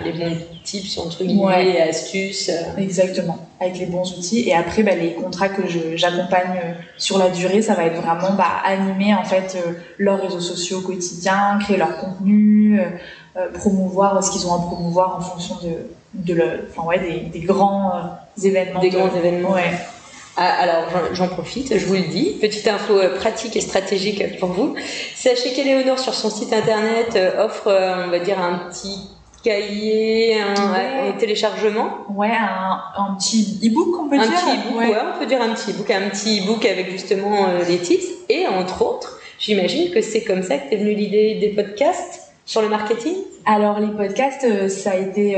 [0.03, 2.51] les bons tips entre guillemets, astuces.
[2.77, 4.47] Exactement, avec les bons outils.
[4.47, 5.63] Et après, bah, les contrats que
[5.95, 9.57] j'accompagne sur la durée, ça va être vraiment bah, animer en fait
[9.97, 12.79] leurs réseaux sociaux au quotidien, créer leur contenu,
[13.53, 15.73] promouvoir ce qu'ils ont à promouvoir en fonction de,
[16.13, 17.93] de le, enfin, ouais, des, des grands
[18.43, 18.79] événements.
[18.79, 19.51] Des grands événements.
[19.53, 19.71] Ouais.
[20.37, 24.49] Ah, alors j'en profite, je vous le dis, petite info euh, pratique et stratégique pour
[24.49, 24.75] vous.
[25.15, 28.99] Sachez qu'Eléonore sur son site internet euh, offre, euh, on va dire, un petit
[29.45, 31.99] cahier, un, téléchargement.
[32.13, 34.27] Ouais, un, un petit e-book, on peut dire.
[34.27, 34.97] Un petit e-book, ouais.
[35.15, 38.05] on peut dire un petit e-book, un petit e-book avec justement les tips.
[38.27, 42.61] Et entre autres, j'imagine que c'est comme ça que t'es venue l'idée des podcasts sur
[42.61, 43.15] le marketing?
[43.45, 45.37] Alors les podcasts, ça a été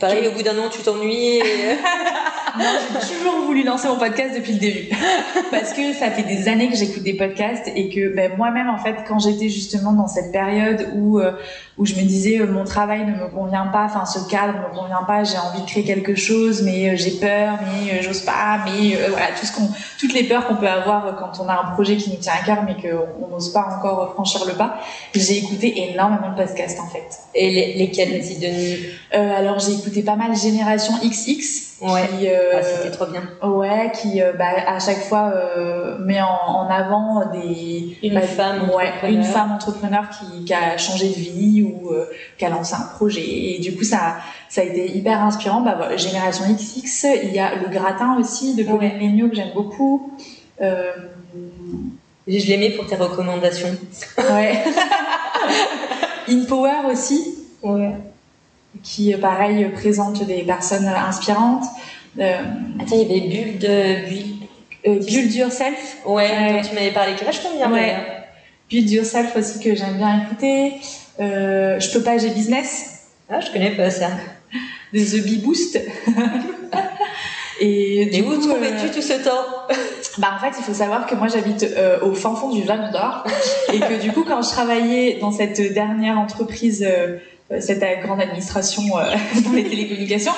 [0.00, 1.38] Pareil, au bout d'un an, tu t'ennuies.
[2.58, 4.88] non, j'ai toujours voulu lancer mon podcast depuis le début.
[5.50, 8.78] Parce que ça fait des années que j'écoute des podcasts et que ben, moi-même, en
[8.78, 11.32] fait, quand j'étais justement dans cette période où, euh,
[11.78, 14.68] où je me disais euh, mon travail ne me convient pas, enfin ce cadre ne
[14.68, 18.20] me convient pas, j'ai envie de créer quelque chose, mais euh, j'ai peur, mais j'ose
[18.20, 19.68] pas, mais voilà, tout ce qu'on,
[19.98, 22.44] toutes les peurs qu'on peut avoir quand on a un projet qui nous tient à
[22.44, 24.78] cœur, mais qu'on n'ose pas encore franchir le pas.
[25.14, 27.18] J'ai écouté énormément de podcasts en fait.
[27.34, 28.22] Et les, lesquels,
[29.14, 32.08] euh, Alors j'ai écouté pas mal Génération XX Ouais.
[32.08, 33.22] Qui, euh, ah, c'était trop bien.
[33.42, 38.22] Ouais, qui euh, bah, à chaque fois euh, met en, en, avant des une bah,
[38.22, 41.92] femme ouais, une femme entrepreneur qui, qui, a changé de vie ou
[42.38, 44.16] qui a lancé un projet et du coup ça
[44.48, 45.60] ça a été hyper inspirant.
[45.60, 49.28] Bah, Génération XX, il y a le gratin aussi de Corinne ouais.
[49.28, 50.16] que j'aime beaucoup.
[50.58, 53.76] Je l'aimais pour tes recommandations.
[54.30, 54.64] Ouais.
[56.28, 57.36] In Power aussi.
[57.62, 57.92] Ouais
[58.82, 61.64] qui, euh, pareil, présente des personnes inspirantes.
[62.18, 62.38] Euh,
[62.80, 64.08] Attends, il y avait Bulle de...
[64.08, 64.26] Bulle,
[64.86, 65.98] euh, Build Yourself.
[66.06, 67.72] Ouais, tu m'avais parlé, qui vachement bien.
[67.72, 67.96] Ouais.
[68.68, 70.74] Build Yourself aussi, que j'aime bien écouter.
[71.18, 73.08] Je peux pas, j'ai business.
[73.28, 74.08] Ah, je connais pas ça.
[74.92, 75.78] The Bee Boost.
[77.60, 79.44] Et, du où trouvais-tu tout ce temps?
[80.18, 82.90] Bah en fait, il faut savoir que moi j'habite euh, au fin fond du Val
[82.90, 83.24] d'Or
[83.72, 87.18] et que du coup quand je travaillais dans cette dernière entreprise euh,
[87.60, 90.32] cette grande administration euh, dans les télécommunications,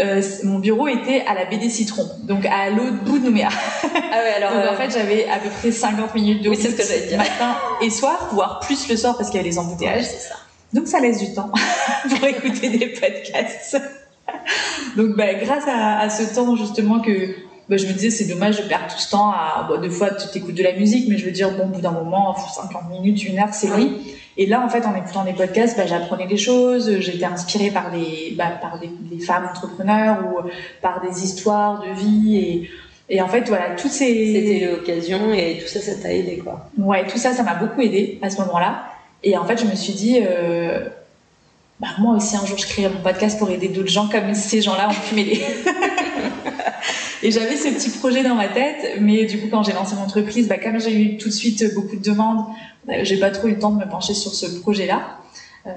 [0.00, 3.48] euh, mon bureau était à la BD Citron, donc à l'autre bout de Nouméa.
[3.52, 7.56] Ah ouais, alors donc en fait j'avais à peu près 50 minutes de route matin
[7.80, 10.04] et soir, voire plus le soir parce qu'il y a les embouteillages.
[10.04, 10.34] c'est ça.
[10.72, 11.50] Donc ça laisse du temps
[12.08, 13.80] pour écouter des podcasts.
[14.96, 17.36] donc bah, grâce à, à, ce temps justement que
[17.68, 20.10] bah, je me disais c'est dommage de perdre tout ce temps à bon, deux fois
[20.10, 22.90] tu t'écoutes de la musique mais je veux dire bon au bout d'un moment 50
[22.90, 23.90] minutes une heure c'est long
[24.36, 27.90] et là en fait en écoutant des podcasts bah, j'apprenais des choses j'étais inspirée par
[27.90, 30.48] des bah, par des, des, femmes entrepreneurs ou
[30.82, 32.70] par des histoires de vie et
[33.08, 36.70] et en fait voilà toutes ces c'était l'occasion et tout ça ça t'a aidé quoi.
[36.78, 38.84] Ouais tout ça ça m'a beaucoup aidé à ce moment-là.
[39.22, 40.88] Et en fait je me suis dit euh,
[41.80, 44.62] bah, moi aussi un jour je créerai mon podcast pour aider d'autres gens comme ces
[44.62, 45.40] gens-là ont pu m'aider
[47.24, 50.02] Et j'avais ce petit projet dans ma tête, mais du coup, quand j'ai lancé mon
[50.02, 52.44] entreprise, bah, comme j'ai eu tout de suite beaucoup de demandes,
[52.90, 55.20] euh, j'ai pas trop eu le temps de me pencher sur ce projet-là.
[55.66, 55.70] Euh,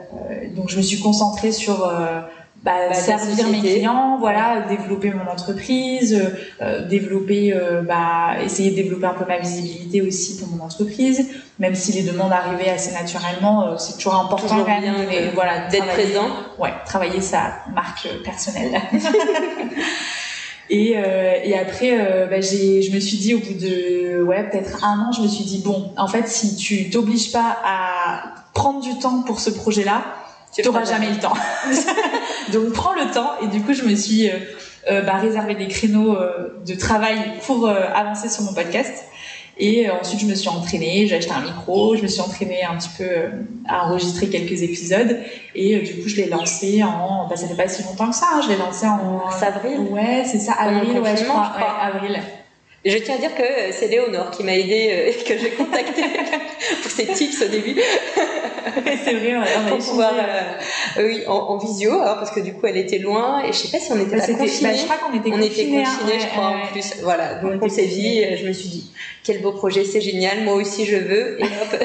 [0.53, 2.19] donc, je me suis concentrée sur euh,
[2.63, 6.21] bah, bah, servir mes clients, voilà, développer mon entreprise,
[6.61, 11.29] euh, développer, bah, essayer de développer un peu ma visibilité aussi pour mon entreprise,
[11.59, 14.67] même si les demandes arrivaient assez naturellement, c'est toujours important toujours
[15.33, 16.27] voilà, d'être présent.
[16.59, 18.81] Ouais, travailler sa marque personnelle.
[20.69, 24.49] Et, euh, et après, euh, bah, j'ai, je me suis dit au bout de ouais
[24.49, 28.23] peut-être un an, je me suis dit bon, en fait, si tu t'obliges pas à
[28.53, 30.03] prendre du temps pour ce projet-là,
[30.53, 31.35] tu n'auras jamais le temps.
[32.53, 33.31] Donc prends le temps.
[33.41, 34.33] Et du coup, je me suis euh,
[34.91, 39.05] euh bah, réservé des créneaux euh, de travail pour avancer sur mon podcast.
[39.59, 42.63] Et euh, ensuite, je me suis entraînée, j'ai acheté un micro, je me suis entraînée
[42.63, 43.29] un petit peu euh,
[43.67, 45.19] à enregistrer quelques épisodes.
[45.55, 47.27] Et euh, du coup, je l'ai lancé en.
[47.27, 49.29] Bah, ça fait pas si longtemps que ça, hein, je l'ai lancé en.
[49.41, 51.53] avril Ouais, c'est ça, avril, ouais, je crois.
[51.57, 52.21] Ouais, avril.
[52.87, 56.01] Je tiens à dire que c'est Léonore qui m'a aidé et que j'ai contacté
[56.81, 57.75] pour ses tips au début.
[59.03, 62.65] c'est vrai, on pour pouvoir, euh, oui, en, en, visio, alors, parce que du coup
[62.65, 64.71] elle était loin et je sais pas si on était bah, confinés.
[64.71, 65.47] Bah, je crois qu'on était on confinés.
[65.47, 66.93] était confinés, je crois en plus.
[67.03, 68.91] Voilà, donc on, s'est dit, je me suis dit,
[69.23, 71.41] quel beau projet, c'est génial, moi aussi je veux.
[71.41, 71.83] Et hop,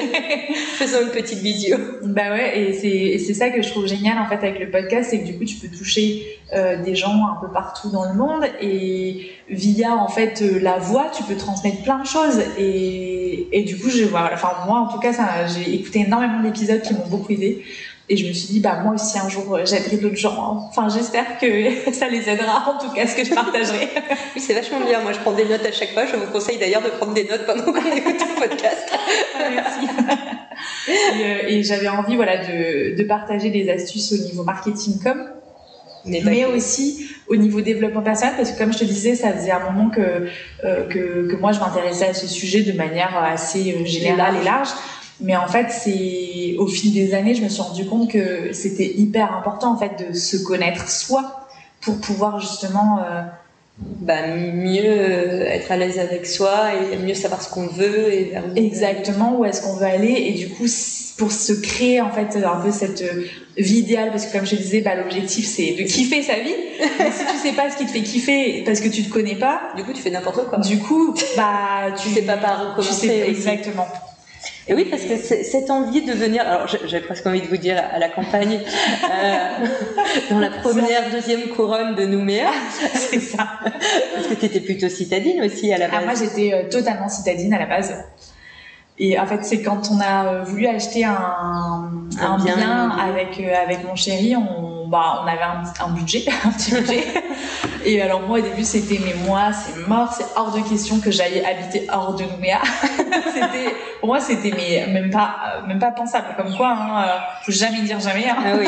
[0.77, 1.77] faisons une petite visio.
[2.03, 5.19] Bah ouais, et c'est ça que je trouve génial en fait avec le podcast, c'est
[5.19, 8.45] que du coup tu peux toucher euh, des gens un peu partout dans le monde
[8.61, 12.41] et via en fait euh, la voix, tu peux transmettre plein de choses.
[12.57, 15.11] Et, et du coup je voilà, enfin moi en tout cas
[15.47, 17.63] j'ai écouté énormément d'épisodes qui m'ont beaucoup aidé.
[18.09, 20.89] Et je me suis dit bah moi aussi un jour euh, j'aiderai d'autres gens enfin
[20.89, 23.89] j'espère que ça les aidera en tout cas ce que je partagerai.
[24.35, 25.01] Oui c'est vachement bien.
[25.01, 26.05] Moi je prends des notes à chaque fois.
[26.05, 28.91] Je vous conseille d'ailleurs de prendre des notes pendant qu'on écoute le podcast.
[29.35, 29.87] Ah, merci.
[31.47, 35.25] Et, et j'avais envie voilà de, de partager des astuces au niveau marketing comme
[36.05, 39.71] mais, aussi au niveau développement personnel parce que comme je te disais ça faisait un
[39.71, 40.27] moment que
[40.65, 44.43] euh, que, que, moi je m'intéressais à ce sujet de manière assez euh, générale et
[44.43, 44.69] large.
[45.21, 48.93] Mais en fait c'est au fil des années je me suis rendu compte que c'était
[48.97, 51.47] hyper important en fait de se connaître soi
[51.81, 53.21] pour pouvoir justement euh,
[53.77, 59.37] bah, mieux être à l'aise avec soi et mieux savoir ce qu'on veut et exactement
[59.39, 60.13] où est-ce qu'on veut aller.
[60.27, 60.67] Et du coup
[61.17, 63.03] pour se créer en fait un peu cette
[63.57, 66.55] vie idéale parce que comme je disais bah, l'objectif c'est de kiffer sa vie.
[66.99, 69.35] Mais si tu sais pas ce qui te fait kiffer parce que tu te connais
[69.35, 70.59] pas du coup tu fais n'importe quoi.
[70.59, 73.87] du coup bah tu sais pas par où commencer exactement
[74.67, 77.83] et oui, parce que cette envie de venir, alors j'avais presque envie de vous dire
[77.91, 79.65] à la campagne, euh,
[80.29, 82.49] dans la première, deuxième couronne de Nouméa.
[82.93, 83.59] C'est ça.
[84.15, 86.05] Parce que tu étais plutôt citadine aussi à la ah, base.
[86.05, 87.93] moi j'étais euh, totalement citadine à la base.
[88.99, 91.89] Et en fait, c'est quand on a euh, voulu acheter un,
[92.21, 96.71] un, bien, avec, avec mon chéri, on, bah, on avait un, un budget, un petit
[96.71, 97.03] budget.
[97.83, 101.09] Et alors moi au début c'était mais moi c'est mort, c'est hors de question que
[101.09, 102.59] j'aille habiter hors de Nouméa.
[103.33, 107.05] c'était pour moi c'était mais même pas euh, même pas pensable comme quoi hein,
[107.43, 108.29] faut jamais dire jamais.
[108.29, 108.37] Hein.
[108.45, 108.67] Ah oui.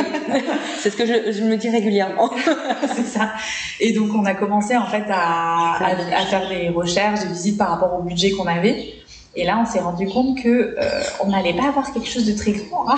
[0.79, 2.31] c'est ce que je, je, me dis régulièrement.
[2.95, 3.33] c'est ça.
[3.79, 7.57] Et donc on a commencé en fait à, à, à faire des recherches, des visites
[7.59, 8.95] par rapport au budget qu'on avait.
[9.37, 12.31] Et là, on s'est rendu compte que euh, on n'allait pas avoir quelque chose de
[12.31, 12.89] très grand.
[12.89, 12.95] Hein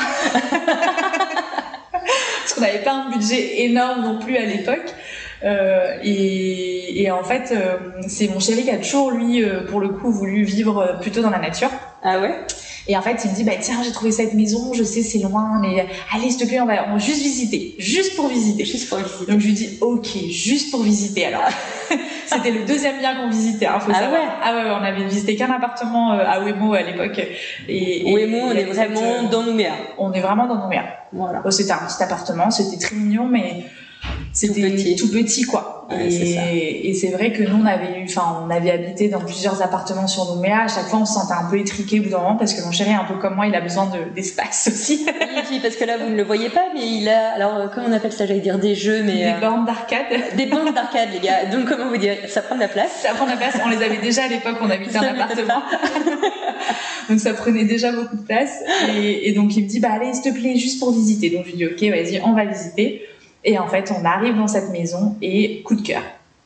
[2.47, 4.93] Parce qu'on n'avait pas un budget énorme non plus à l'époque.
[5.43, 7.75] Euh, et, et, en fait, euh,
[8.07, 11.29] c'est mon chéri qui a toujours, lui, euh, pour le coup, voulu vivre plutôt dans
[11.29, 11.69] la nature.
[12.03, 12.39] Ah ouais?
[12.87, 15.19] Et en fait, il me dit, bah tiens, j'ai trouvé cette maison, je sais, c'est
[15.19, 18.63] loin, mais allez, s'il te plaît, on va, on va juste visiter, juste pour visiter.
[18.63, 19.31] Juste pour visiter.
[19.31, 21.49] Donc je lui dis, ok, juste pour visiter alors.
[22.25, 24.21] C'était le deuxième bien qu'on visitait, hein, faut ah savoir.
[24.21, 24.29] Ouais.
[24.43, 27.19] Ah ouais, on avait visité qu'un appartement euh, à Wemo à l'époque.
[27.67, 29.73] Et, Wemo, on est vraiment cette, dans Nouméa.
[29.97, 30.83] On est vraiment dans Nouméa.
[31.13, 31.41] Voilà.
[31.41, 33.65] Bon, c'était un petit appartement, c'était très mignon, mais
[34.33, 34.95] c'était tout petit.
[34.95, 35.76] tout petit quoi.
[35.89, 39.61] Ouais, et c'est vrai que nous on avait eu, enfin on avait habité dans plusieurs
[39.61, 40.63] appartements sur Nouméa.
[40.63, 42.61] À chaque fois on se sentait un peu étriqué au bout d'un moment parce que
[42.65, 45.05] mon chéri un peu comme moi il a besoin d'espace aussi.
[45.49, 47.93] oui, parce que là vous ne le voyez pas, mais il a alors comment on
[47.93, 49.39] appelle ça J'allais dire des jeux, mais des euh...
[49.39, 50.07] bandes d'arcade.
[50.35, 51.45] Des bandes d'arcade les gars.
[51.45, 52.91] Donc comment vous dire Ça prend de la place.
[53.03, 53.57] Ça prend de la place.
[53.65, 54.57] On les avait déjà à l'époque.
[54.61, 55.63] On habitait un appartement.
[57.09, 58.59] donc ça prenait déjà beaucoup de place.
[58.93, 61.29] Et, et donc il me dit bah allez s'il te plaît juste pour visiter.
[61.29, 63.06] Donc je lui dis ok vas-y on va visiter.
[63.47, 66.01] Et en fait, on arrive dans cette maison et coup de cœur.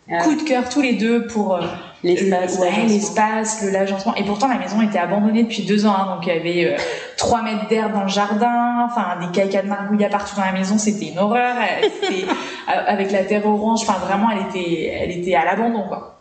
[0.10, 0.20] Ah.
[0.24, 1.62] Coup de cœur tous les deux pour euh,
[2.04, 4.14] l'espace, ouais, l'espace, le l'agencement.
[4.16, 6.78] Et pourtant, la maison était abandonnée depuis deux ans, hein, donc il y avait euh,
[7.18, 10.78] 3 mètres d'air dans le jardin, enfin des caïcas de margouillat partout dans la maison,
[10.78, 11.56] c'était une horreur.
[11.82, 12.28] C'était
[12.68, 16.20] avec la terre orange, enfin vraiment, elle était, elle était à l'abandon quoi.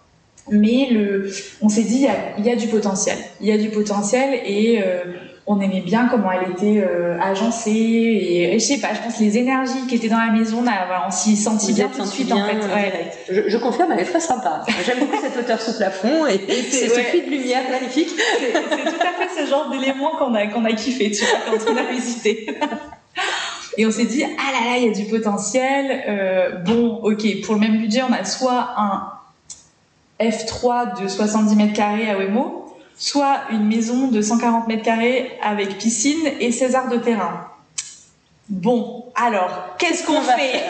[0.50, 3.18] Mais le, on s'est dit, il y, a, il y, a, du potentiel.
[3.40, 5.04] Il y a du potentiel et euh,
[5.50, 9.18] on aimait bien comment elle était euh, agencée et, et, je sais pas, je pense
[9.18, 12.32] les énergies qui étaient dans la maison, là, on s'y sentit bien tout de suite
[12.32, 12.56] en fait.
[12.56, 13.10] Ouais.
[13.28, 14.64] Je, je, confirme, elle est très sympa.
[14.86, 18.10] J'aime beaucoup cette hauteur sous plafond et, et c'est ce puits de lumière magnifique.
[18.38, 21.72] C'est tout à fait ce genre d'élément qu'on a qu'on a kiffé, tu vois, quand
[21.72, 22.46] on a visité.
[23.76, 26.04] Et on s'est dit, ah là là, il y a du potentiel.
[26.08, 29.10] Euh, bon, ok, pour le même budget, on a soit un
[30.20, 32.59] F3 de 70 mètres carrés à Wemo,
[33.00, 37.46] soit une maison de 140 mètres carrés avec piscine et 16 arts de terrain.
[38.50, 40.62] Bon, alors, qu'est-ce qu'on fait?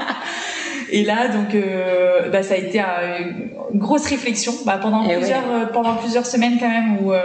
[0.90, 5.46] Et là, donc, euh, bah, ça a été une grosse réflexion bah, pendant, Eh plusieurs,
[5.46, 5.62] ouais.
[5.62, 7.22] euh, pendant plusieurs semaines quand même où euh,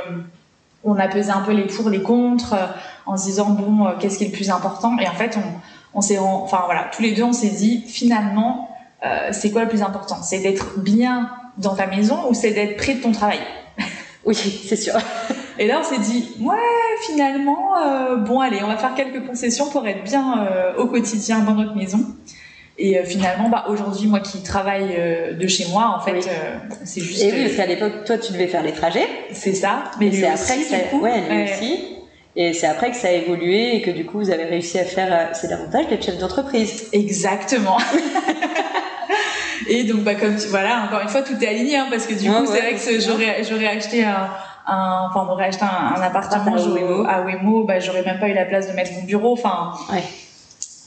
[0.83, 2.65] on a pesé un peu les pour, les contre, euh,
[3.05, 4.97] en se disant, bon, euh, qu'est-ce qui est le plus important?
[4.99, 8.69] Et en fait, on, on s'est, enfin voilà, tous les deux, on s'est dit, finalement,
[9.05, 10.21] euh, c'est quoi le plus important?
[10.21, 13.39] C'est d'être bien dans ta maison ou c'est d'être près de ton travail?
[14.27, 14.93] Oui, c'est sûr.
[15.57, 16.55] Et là, on s'est dit, ouais,
[17.01, 21.39] finalement, euh, bon, allez, on va faire quelques concessions pour être bien euh, au quotidien
[21.39, 22.01] dans notre maison.
[22.77, 24.95] Et euh, finalement, bah, aujourd'hui, moi qui travaille
[25.39, 26.21] de chez moi, en fait, Oui.
[26.83, 27.23] c'est juste.
[27.23, 29.07] Et oui, parce qu'à l'époque, toi, tu devais faire les trajets.
[29.31, 29.85] C'est ça.
[29.99, 30.99] Mais c'est après que ça, coup.
[30.99, 31.51] ouais, lui Ouais.
[31.51, 31.79] aussi.
[32.35, 34.83] Et c'est après que ça a évolué et que du coup, vous avez réussi à
[34.83, 35.29] faire.
[35.33, 36.87] C'est l'avantage d'être chef d'entreprise.
[36.93, 37.77] Exactement.
[39.67, 42.13] Et donc, bah, comme tu, voilà, encore une fois, tout est aligné, hein, parce que
[42.13, 44.29] du coup, c'est vrai que j'aurais, j'aurais acheté un,
[44.67, 47.05] un, enfin, on aurait acheté un, un appartement à Wemo.
[47.07, 49.73] à Wemo, bah, j'aurais même pas eu la place de mettre mon bureau, enfin.
[49.91, 50.03] Ouais.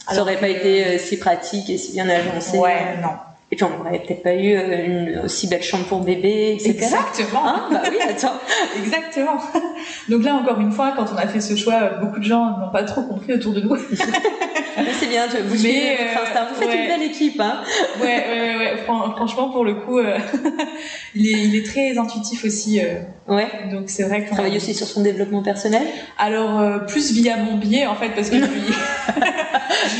[0.08, 2.58] Ça aurait pas été euh, si pratique et si bien agencé.
[2.58, 3.10] Ouais, non.
[3.52, 6.70] Et puis on n'aurait peut-être pas eu euh, une aussi belle chambre pour bébé, etc.
[6.70, 7.48] Exactement.
[7.48, 8.38] Hein bah oui, attends.
[8.78, 9.38] Exactement.
[10.08, 12.70] Donc là, encore une fois, quand on a fait ce choix, beaucoup de gens n'ont
[12.70, 13.76] pas trop compris autour de nous.
[14.98, 17.62] c'est bien, vous euh, Vous faites une belle équipe, hein
[18.00, 18.76] Ouais, ouais, ouais.
[18.84, 20.18] franchement, pour le coup, euh,
[21.14, 22.80] il, est, il est très intuitif aussi.
[22.80, 23.00] Euh.
[23.28, 23.48] ouais.
[23.70, 25.86] Donc c'est vrai qu'on travaille aussi sur son développement personnel.
[26.18, 28.62] Alors plus via mon biais en fait, parce que lui,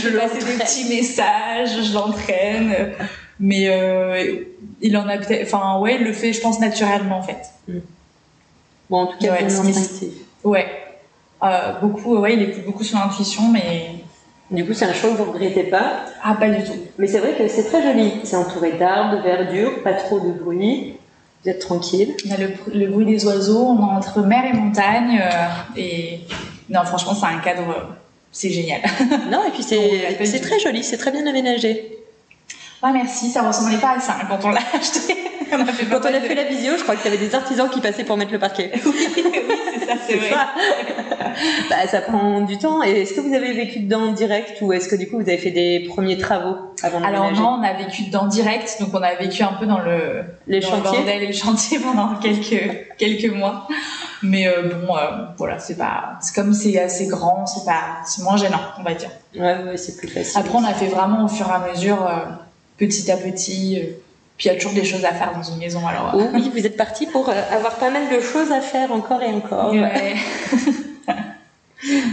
[0.03, 2.75] je lui passe des petits messages, je l'entraîne.
[3.41, 3.69] Mais
[4.81, 7.41] il en a peut-être, enfin ouais, il le fait, je pense naturellement en fait.
[7.69, 7.79] Mm.
[8.91, 9.47] Bon, en tout cas, ouais,
[10.45, 10.67] Ouais.
[11.81, 14.01] beaucoup, ouais, il écoute beaucoup son intuition, mais
[14.51, 16.05] du coup, c'est un choix que vous ne regrettez pas?
[16.23, 16.75] Ah, pas du tout.
[16.99, 18.15] Mais c'est vrai que c'est très joli.
[18.25, 20.95] C'est entouré d'arbres, de verdure, pas trop de bruit.
[21.45, 22.17] Vous êtes tranquille.
[22.29, 25.21] On a le, bruit des oiseaux, on est entre mer et montagne.
[25.23, 26.21] Euh, et
[26.69, 27.97] non, franchement, c'est un cadre,
[28.33, 28.81] c'est génial.
[29.31, 29.63] Non, et puis
[30.27, 32.00] c'est très joli, c'est très bien aménagé.
[32.83, 35.15] Ah, merci, ça ressemblait pas à ça quand on l'a acheté.
[35.51, 38.05] quand on a fait la visio, je crois qu'il y avait des artisans qui passaient
[38.05, 38.73] pour mettre le parquet.
[38.87, 39.09] oui,
[39.79, 40.31] c'est ça, c'est vrai.
[41.69, 42.83] bah, ça prend du temps.
[42.83, 45.39] Et est-ce que vous avez vécu dedans direct ou est-ce que du coup vous avez
[45.39, 49.03] fait des premiers travaux avant de Alors non, on a vécu dedans direct, donc on
[49.03, 53.69] a vécu un peu dans le les chantiers, et les chantiers pendant quelques quelques mois.
[54.23, 55.01] Mais euh, bon, euh,
[55.39, 58.95] voilà, c'est pas, c'est comme c'est assez grand, c'est pas, c'est moins gênant, on va
[58.95, 59.11] dire.
[59.35, 60.39] Ouais, ouais, c'est plus facile.
[60.39, 62.27] Après, on a fait vraiment au fur et à mesure, euh,
[62.81, 63.79] petit à petit.
[64.37, 65.87] Puis il y a toujours des choses à faire dans une maison.
[65.87, 69.27] Alors, oui, vous êtes parti pour avoir pas mal de choses à faire encore et
[69.27, 69.73] encore.
[69.73, 70.17] Ouais.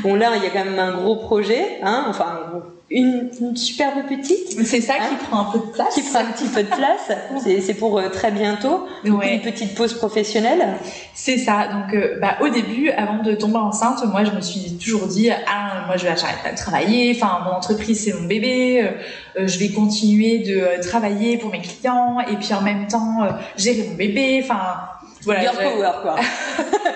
[0.02, 2.40] Bon, là, il y a quand même un gros projet, hein, enfin,
[2.90, 4.66] une, superbe petite.
[4.66, 5.94] C'est ça qui hein, prend un peu de place.
[5.94, 7.12] Qui prend un petit peu de place.
[7.62, 8.88] c'est pour euh, très bientôt.
[9.04, 10.66] Une petite pause professionnelle.
[11.14, 11.68] C'est ça.
[11.68, 15.30] Donc, euh, bah, au début, avant de tomber enceinte, moi, je me suis toujours dit,
[15.30, 17.14] ah, moi, je vais arrêter pas de travailler.
[17.16, 18.88] Enfin, mon entreprise, c'est mon bébé.
[19.38, 23.86] Euh, je vais continuer de travailler pour mes clients et puis en même temps gérer
[23.90, 24.40] mon bébé.
[24.44, 24.78] Enfin,
[25.24, 25.42] voilà.
[25.42, 26.16] Girl power, quoi.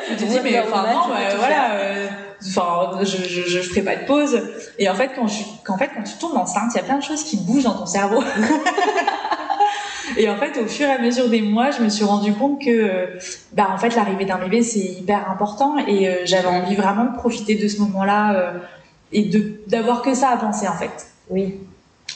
[0.07, 4.41] je me dis, mais enfin, non, voilà enfin je, je, je ferai pas de pause.
[4.79, 6.97] Et en fait quand je qu'en fait quand tu tombes enceinte il y a plein
[6.97, 8.23] de choses qui bougent dans ton cerveau.
[10.17, 12.61] Et en fait au fur et à mesure des mois je me suis rendu compte
[12.61, 13.17] que
[13.53, 15.77] bah en fait l'arrivée d'un bébé c'est hyper important.
[15.87, 18.51] Et euh, j'avais envie vraiment de profiter de ce moment là euh,
[19.11, 21.07] et de d'avoir que ça à penser en fait.
[21.29, 21.59] Oui.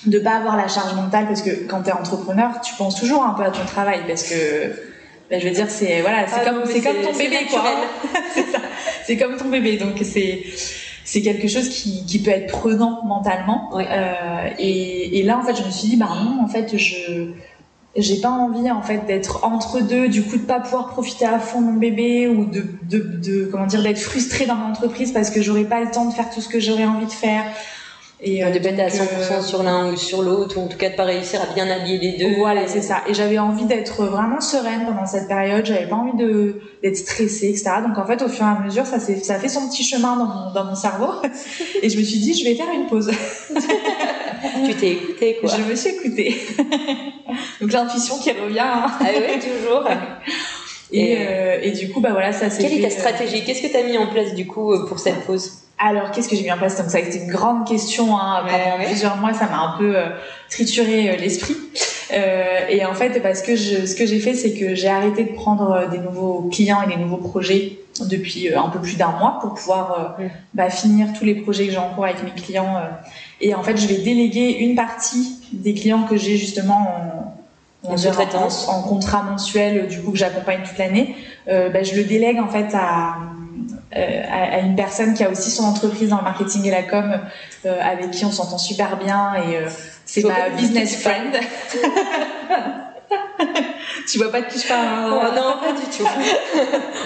[0.05, 3.23] De pas avoir la charge mentale parce que quand tu es entrepreneur tu penses toujours
[3.23, 4.35] un peu à ton travail parce que
[5.29, 7.63] bah, je veux dire c'est voilà c'est ah comme c'est comme ton bébé quoi
[8.33, 8.59] c'est ça
[9.05, 9.77] c'est comme ton bébé.
[9.77, 10.43] Donc c'est
[11.03, 13.69] c'est quelque chose qui, qui peut être prenant mentalement.
[13.77, 17.29] Euh, et, et, là, en fait, je me suis dit, bah non, en fait, je
[17.97, 21.39] j'ai pas envie en fait d'être entre deux, du coup de pas pouvoir profiter à
[21.39, 25.13] fond de mon bébé ou de, de, de comment dire d'être frustrée dans mon entreprise
[25.13, 27.45] parce que j'aurais pas le temps de faire tout ce que j'aurais envie de faire.
[28.21, 30.67] Et euh, de pas être à 100% euh, sur l'un ou sur l'autre, ou en
[30.67, 32.37] tout cas de pas réussir à bien allier les deux.
[32.37, 33.03] Voilà, c'est ça.
[33.07, 35.65] Et j'avais envie d'être vraiment sereine pendant cette période.
[35.65, 37.71] J'avais pas envie de d'être stressée, etc.
[37.85, 40.15] Donc en fait, au fur et à mesure, ça s'est ça fait son petit chemin
[40.15, 41.11] dans mon, dans mon cerveau.
[41.81, 43.11] et je me suis dit, je vais faire une pause.
[44.65, 45.51] tu t'es écoutée, quoi.
[45.53, 46.35] Je me suis écoutée.
[47.59, 48.59] Donc l'intuition qui revient.
[48.59, 48.91] Hein.
[49.01, 49.83] Ah oui, toujours.
[50.91, 52.63] Et, euh, et, du coup, bah voilà, ça c'est.
[52.63, 53.43] Quelle est ta stratégie?
[53.43, 55.64] Qu'est-ce que tu as mis en place du coup pour cette pause?
[55.77, 58.17] Alors, qu'est-ce que j'ai mis en place Donc, ça a été une grande question.
[58.17, 58.45] Hein.
[58.47, 60.09] Pendant plusieurs mois, ça m'a un peu euh,
[60.49, 61.55] trituré euh, l'esprit.
[62.13, 65.23] Euh, et en fait, parce que je, ce que j'ai fait, c'est que j'ai arrêté
[65.23, 69.11] de prendre euh, des nouveaux clients et des nouveaux projets depuis un peu plus d'un
[69.11, 70.17] mois pour pouvoir
[70.53, 72.77] bah, finir tous les projets que j'ai en cours avec mes clients.
[73.39, 77.33] et en fait, je vais déléguer une partie des clients que j'ai justement
[77.83, 81.15] en, en, en, contrat mensuel, du coup que j'accompagne toute l'année.
[81.47, 83.15] Bah, je le délègue en fait à
[83.95, 87.17] euh, à, une personne qui a aussi son entreprise dans le marketing et la com,
[87.65, 89.69] euh, avec qui on s'entend super bien et euh,
[90.03, 91.33] c'est ma business friend.
[94.11, 96.05] tu vois pas de qui je parle hein, oh, Non, pas du tout.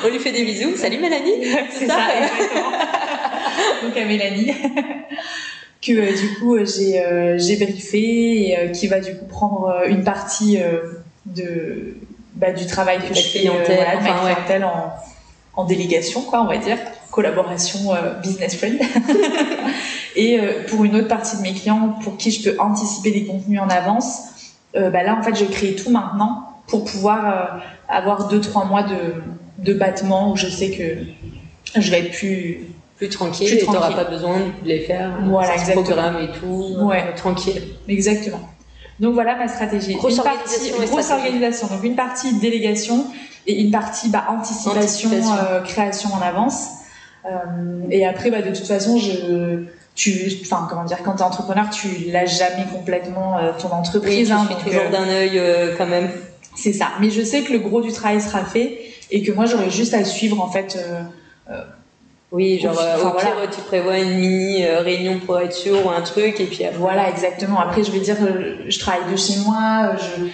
[0.03, 0.75] on lui fait des bisous.
[0.77, 1.45] Salut Mélanie.
[1.69, 2.71] C'est ça, exactement.
[3.83, 4.51] Donc à Mélanie.
[5.81, 7.03] que du coup j'ai
[7.37, 10.59] j'ai briefé et qui va du coup prendre une partie
[11.27, 11.95] de
[12.33, 14.91] bah, du travail que je fais voilà, clientèle en
[15.59, 16.77] en délégation, quoi, on va dire,
[17.11, 18.79] collaboration euh, business friend.
[20.15, 23.25] et euh, pour une autre partie de mes clients, pour qui je peux anticiper des
[23.25, 24.21] contenus en avance,
[24.75, 28.83] euh, bah là, en fait, je crée tout maintenant pour pouvoir avoir deux trois mois
[28.83, 29.15] de,
[29.57, 33.71] de battement où je sais que je vais être plus plus tranquille plus et tu
[33.71, 35.83] n'auras pas besoin de les faire voilà exactement.
[35.83, 37.15] programme et tout ouais.
[37.15, 38.41] tranquille exactement
[38.99, 43.07] donc voilà ma stratégie grosse une organisation partie, grosse organisation donc une partie délégation
[43.49, 46.67] et une partie bah, anticipation, euh, création en avance.
[47.25, 47.29] Euh,
[47.89, 49.63] et après, bah, de toute façon, je
[49.95, 54.31] tu, enfin comment dire, quand t'es entrepreneur, tu lâches jamais complètement ton entreprise.
[54.31, 55.41] Oui, tu hein, toujours d'un œil
[55.77, 56.09] quand même.
[56.55, 56.89] C'est ça.
[57.01, 58.79] Mais je sais que le gros du travail sera fait
[59.11, 60.77] et que moi j'aurais juste à suivre en fait.
[62.31, 66.39] Oui, genre au pire, tu prévois une mini réunion pour être sûr ou un truc
[66.39, 67.59] et puis voilà exactement.
[67.59, 68.15] Après je vais dire
[68.69, 70.29] je travaille de chez moi, je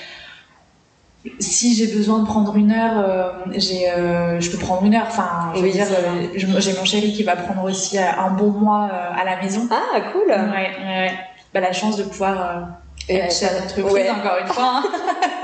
[1.40, 5.08] si j'ai besoin de prendre une heure, euh, j'ai, euh, je peux prendre une heure.
[5.08, 8.90] Enfin, je veux dire, euh, j'ai mon chéri qui va prendre aussi un bon mois
[9.16, 9.68] à la maison.
[9.72, 10.28] Ah, cool.
[10.28, 11.12] Ouais, ouais.
[11.54, 12.68] Bah, la chance de pouvoir
[13.10, 14.84] être chez entreprise encore une fois.
[14.84, 14.84] Hein.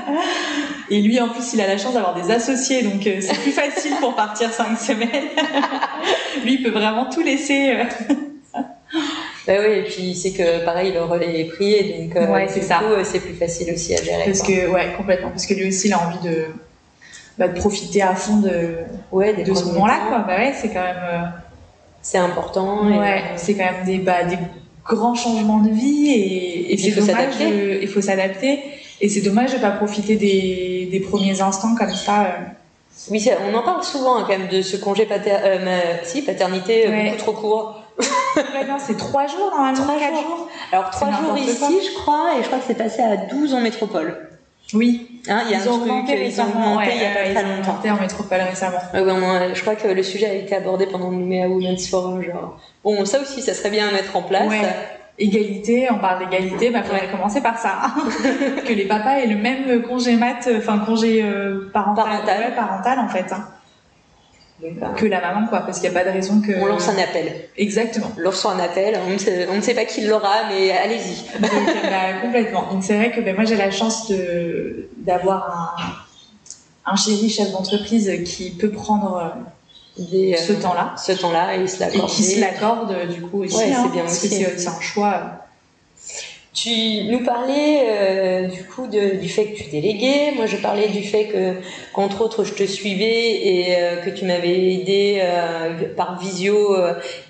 [0.89, 3.93] Et lui, en plus, il a la chance d'avoir des associés, donc c'est plus facile
[4.01, 5.09] pour partir cinq semaines.
[6.43, 7.77] lui, il peut vraiment tout laisser.
[9.47, 12.61] Bah oui, et puis c'est que pareil, le relais est pris, donc euh, ouais, c'est
[12.61, 12.81] ça.
[12.83, 14.25] Euh, c'est plus facile aussi à gérer.
[14.25, 15.29] Parce que, ouais, complètement.
[15.29, 16.45] Parce que lui aussi, il a envie de,
[17.39, 18.75] bah, de profiter à fond de,
[19.11, 20.19] ouais, de ce moment-là, quoi.
[20.19, 21.03] Bah ouais, c'est quand même.
[21.03, 21.21] Euh,
[22.03, 22.85] c'est important.
[22.85, 24.37] Ouais, c'est quand même des, bah, des
[24.85, 27.33] grands changements de vie et, et c'est dommage.
[27.39, 28.59] Il faut s'adapter.
[29.03, 32.35] Et c'est dommage de pas profiter des, des premiers instants comme ça.
[33.09, 35.31] Oui, on en parle souvent hein, quand même de ce congé pater...
[36.03, 37.80] si, paternité beaucoup trop court
[38.79, 39.83] c'est trois jours normalement.
[39.83, 40.49] Trois jours.
[40.71, 43.61] Alors trois jours ici, je crois, et je crois que c'est passé à 12 en
[43.61, 44.27] métropole.
[44.73, 45.21] Oui.
[45.27, 47.41] Hein, il y a ils un ont truc, ils ont augmenté il y a pas
[47.41, 47.79] très longtemps.
[47.89, 48.79] en métropole récemment.
[48.93, 52.23] Ouais, je crois que le sujet a été abordé pendant Nouméa Women's Forum.
[52.23, 52.57] Genre.
[52.83, 54.49] Bon, ça aussi, ça serait bien à mettre en place.
[54.49, 54.61] Ouais.
[55.19, 57.93] Égalité, on parle d'égalité, bah faudrait commencer par ça.
[58.65, 62.55] que les papas aient le même congé mat, enfin congé euh, parental, parental.
[62.55, 63.31] parental en fait.
[63.31, 63.45] Hein
[64.97, 66.51] que la maman, quoi, parce qu'il n'y a pas de raison que.
[66.59, 67.49] On lance un appel.
[67.57, 68.11] Exactement.
[68.17, 71.39] On lance un appel, on ne, sait, on ne sait pas qui l'aura, mais allez-y.
[71.39, 72.71] bah, complètement.
[72.71, 74.11] Donc c'est vrai que ben, moi j'ai la chance
[74.97, 75.75] d'avoir
[76.85, 79.33] un, un chéri chef d'entreprise qui peut prendre
[79.97, 80.95] Des, ce euh, temps-là.
[80.97, 82.09] Ce temps-là, et il se l'accorde.
[82.09, 83.57] Et qui se l'accorde du coup aussi.
[83.57, 84.43] Ouais, hein, c'est bien parce aussi.
[84.43, 85.21] que c'est, un choix
[86.53, 90.33] tu nous parlais euh, du coup de, du fait que tu déléguais.
[90.35, 91.53] Moi, je parlais du fait que,
[91.93, 96.75] qu'entre autres, je te suivais et euh, que tu m'avais aidé euh, par visio.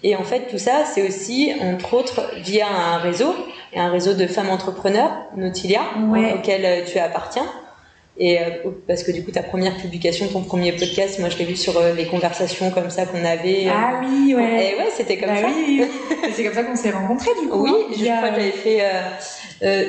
[0.02, 3.36] et en fait, tout ça, c'est aussi, entre autres, via un réseau,
[3.76, 5.82] un réseau de femmes entrepreneurs, Nautilia,
[6.36, 7.46] auquel tu appartiens.
[8.18, 11.46] Et euh, parce que du coup, ta première publication, ton premier podcast, moi je l'ai
[11.46, 13.68] vu sur euh, les conversations comme ça qu'on avait.
[13.68, 13.72] Euh.
[13.74, 14.74] Ah oui, ouais.
[14.74, 15.48] Et ouais, c'était comme bah ça.
[15.48, 15.84] Oui,
[16.34, 17.64] c'est comme ça qu'on s'est rencontrés du coup.
[17.64, 18.82] Oui, hein, je crois que j'avais fait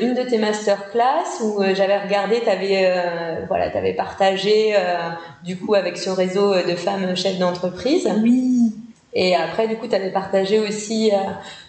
[0.02, 2.94] une de tes masterclass où j'avais regardé, t'avais
[3.48, 4.74] voilà, t'avais partagé
[5.44, 8.08] du coup avec ce réseau de femmes chefs d'entreprise.
[8.22, 8.72] Oui.
[9.14, 11.16] Et après, du coup, tu avais partagé aussi euh,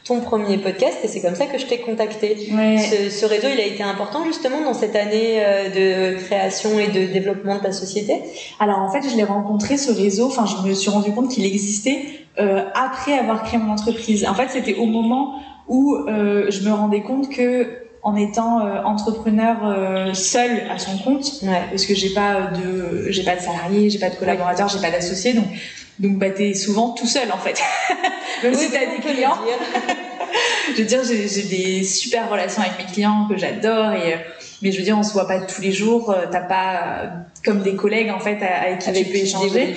[0.06, 2.38] ton premier podcast et c'est comme ça que je t'ai contacté.
[2.38, 6.88] Ce, ce, réseau, il a été important justement dans cette année euh, de création et
[6.88, 8.22] de développement de ta société
[8.60, 11.46] Alors en fait, je l'ai rencontré, ce réseau, enfin, je me suis rendu compte qu'il
[11.46, 12.06] existait
[12.40, 14.26] euh, après avoir créé mon entreprise.
[14.26, 15.36] En fait, c'était au moment
[15.68, 20.98] où euh, je me rendais compte que en étant euh, entrepreneur euh, seul à son
[20.98, 24.80] compte parce que j'ai pas de j'ai pas de salariés j'ai pas de collaborateurs j'ai
[24.80, 25.46] pas d'associés donc
[26.00, 27.62] donc bah t'es souvent tout seul en fait.
[28.44, 29.38] Même si t'as des clients.
[30.76, 34.18] je veux dire j'ai des super relations avec mes clients que j'adore et
[34.64, 37.76] mais je veux dire on se voit pas tous les jours t'as pas comme des
[37.76, 39.76] collègues en fait avec qui tu peux échanger.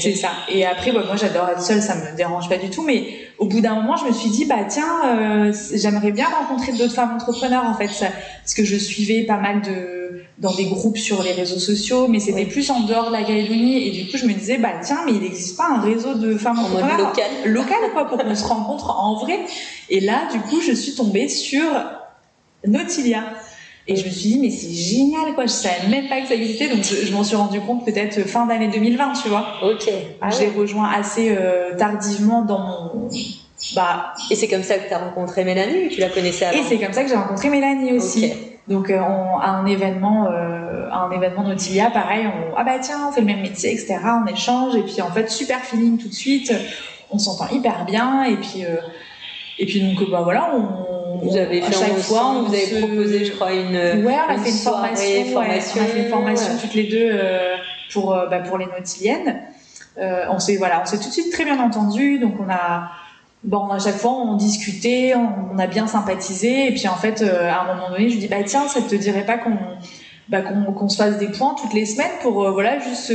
[0.00, 0.30] C'est ça.
[0.48, 2.84] Et après, bah, moi j'adore être seule, ça me dérange pas du tout.
[2.84, 3.08] Mais
[3.38, 6.94] au bout d'un moment, je me suis dit bah tiens, euh, j'aimerais bien rencontrer d'autres
[6.94, 11.24] femmes entrepreneurs en fait, parce que je suivais pas mal de dans des groupes sur
[11.24, 13.88] les réseaux sociaux, mais c'était plus en dehors de la Calédonie.
[13.88, 16.36] Et du coup, je me disais bah tiens, mais il n'existe pas un réseau de
[16.36, 19.40] femmes entrepreneurs local, local quoi, pour qu'on se rencontre en vrai.
[19.90, 21.64] Et là, du coup, je suis tombée sur
[22.64, 23.24] Nautilia.
[23.90, 25.46] Et je me suis dit, mais c'est génial, quoi.
[25.46, 26.68] Je savais même pas que ça existait.
[26.68, 29.46] Donc, je, m'en suis rendu compte peut-être fin d'année 2020, tu vois.
[29.62, 29.90] Ok.
[30.20, 33.08] Ah J'ai rejoint assez euh, tardivement dans mon.
[33.74, 34.12] Bah.
[34.30, 36.58] Et c'est comme ça que tu as rencontré Mélanie ou tu la connaissais avant?
[36.58, 38.30] Et c'est comme ça que j'ai rencontré Mélanie aussi.
[38.68, 42.78] Donc, euh, on, à un événement, euh, à un événement Nautilia, pareil, on, ah bah
[42.80, 44.00] tiens, on fait le même métier, etc.
[44.22, 44.76] On échange.
[44.76, 46.52] Et puis, en fait, super feeling tout de suite.
[47.10, 48.24] On s'entend hyper bien.
[48.24, 48.76] Et puis, euh,
[49.58, 53.24] et puis donc, bah voilà, on vous avez fait chaque fois, on vous avez proposé,
[53.24, 56.08] je crois, une ouais, on a une fait une formation, formation, on a fait une
[56.08, 57.56] formation toutes les deux euh,
[57.92, 59.40] pour euh, bah, pour les nautiliennes.
[59.98, 62.90] Euh, on s'est voilà, on s'est tout de suite très bien entendu, donc on a
[63.44, 67.22] bon à chaque fois on discutait, on, on a bien sympathisé, et puis en fait
[67.22, 69.56] euh, à un moment donné, je lui dis bah tiens, ça te dirait pas qu'on
[70.28, 73.12] bah, qu'on se fasse des points toutes les semaines pour euh, voilà juste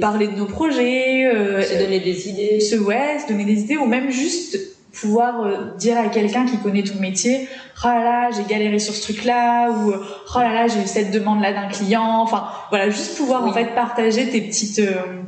[0.00, 1.30] parler de nos projets,
[1.62, 4.58] se donner des idées, se ouais, se donner des idées ou même juste
[4.92, 7.48] pouvoir euh, dire à quelqu'un qui connaît ton métier
[7.84, 10.86] oh là là j'ai galéré sur ce truc là ou oh là là j'ai eu
[10.86, 15.22] cette demande là d'un client enfin voilà juste pouvoir en fait partager tes petites euh,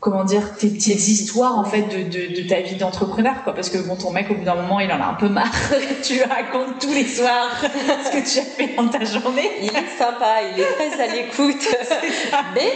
[0.00, 3.54] comment dire tes petites histoires en fait de, de, de ta vie d'entrepreneur quoi.
[3.54, 5.52] Parce que bon ton mec au bout d'un moment il en a un peu marre.
[6.02, 9.50] Tu racontes tous les soirs ce que tu as fait dans ta journée.
[9.60, 11.68] Il est sympa il est très à l'écoute.
[12.54, 12.72] Mais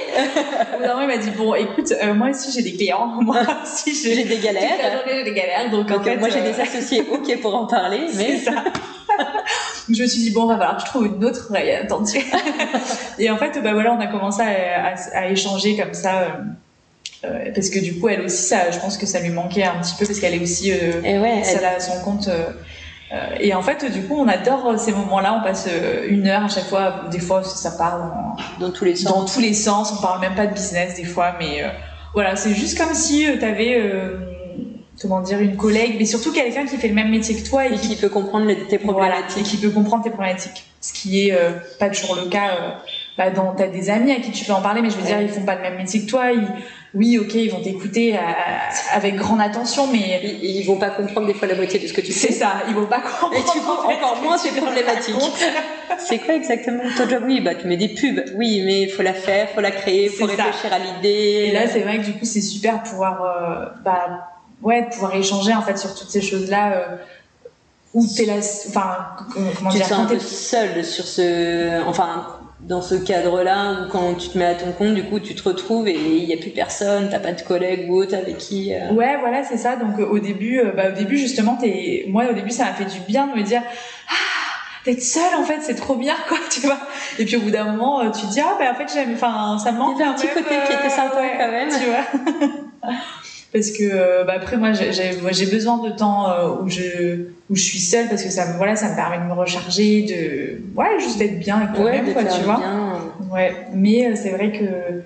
[0.75, 3.07] au bout d'un moment il m'a dit bon écoute euh, moi aussi j'ai des clients.
[3.23, 5.03] Moi aussi j'ai des galères.
[5.07, 5.71] j'ai des galères.
[5.71, 8.53] Donc, en fait, moi j'ai des euh, associés ok pour en parler mais ça.
[9.89, 12.25] Je me suis dit bon va falloir que je trouve une autre oreille attentive
[13.19, 16.29] et en fait bah voilà on a commencé à, à, à échanger comme ça euh,
[17.25, 19.81] euh, parce que du coup, elle aussi, ça, je pense que ça lui manquait un
[19.81, 22.29] petit peu parce qu'elle est aussi, euh, et ouais, ça a son compte.
[22.29, 25.39] Euh, et en fait, du coup, on adore ces moments-là.
[25.41, 25.69] On passe
[26.09, 27.05] une heure à chaque fois.
[27.11, 29.13] Des fois, ça part dans, tous les sens.
[29.13, 29.93] Dans tous les sens.
[29.97, 31.63] On parle même pas de business des fois, mais
[32.13, 33.81] voilà, c'est juste comme si tu avais
[35.01, 37.75] comment dire une collègue, mais surtout quelqu'un qui fait le même métier que toi et,
[37.75, 39.39] qui, peut comprendre tes problématiques.
[39.39, 40.65] et qui peut comprendre tes problématiques.
[40.81, 41.39] Ce qui est
[41.79, 42.81] pas toujours le cas.
[43.17, 45.21] bah, dans t'as des amis à qui tu peux en parler, mais je veux dire,
[45.21, 46.33] ils font pas le même métier que toi.
[46.33, 46.49] Ils,
[46.95, 48.21] oui, ok, ils vont t'écouter euh,
[48.93, 51.93] avec grande attention, mais ils, ils, vont pas comprendre des fois la moitié de ce
[51.93, 52.29] que tu fais.
[52.29, 53.35] C'est ça, ils vont pas comprendre.
[53.35, 55.17] Et tu vois encore moins c'est problématique.
[55.99, 57.25] c'est quoi exactement ton job?
[57.27, 58.23] Oui, bah tu mets des pubs.
[58.37, 61.49] Oui, mais il faut la faire, faut la créer, faut réfléchir à l'idée.
[61.49, 64.29] Et là, c'est vrai que du coup, c'est super pouvoir, euh, bah,
[64.63, 66.75] ouais, pouvoir échanger en fait sur toutes ces choses-là.
[66.75, 66.97] Euh,
[67.93, 68.35] où t'es là,
[68.69, 72.27] enfin, comment tu dire, te sens un peu seul sur ce, enfin,
[72.67, 75.47] dans ce cadre-là où quand tu te mets à ton compte, du coup, tu te
[75.47, 78.75] retrouves et il n'y a plus personne, t'as pas de collègue ou autre avec qui.
[78.75, 78.93] Euh...
[78.93, 79.77] Ouais, voilà, c'est ça.
[79.77, 82.07] Donc euh, au début, euh, bah, au début justement, es...
[82.09, 83.63] moi au début, ça m'a fait du bien de me dire.
[84.09, 84.15] Ah,
[84.85, 86.77] d'être seule en fait c'est trop bien quoi tu vois
[87.19, 89.57] et puis au bout d'un moment tu te dis ah ben en fait j'aime enfin
[89.59, 92.93] ça me manque un petit côté qui était sympa quand même tu vois
[93.55, 97.63] parce que euh, bah, après moi j'ai besoin de temps euh, où je où je
[97.63, 100.99] suis seule parce que ça me voilà ça me permet de me recharger de ouais
[100.99, 102.61] juste d'être bien avec moi-même quoi tu vois.
[103.33, 103.55] ouais.
[103.73, 105.03] Mais euh, c'est vrai que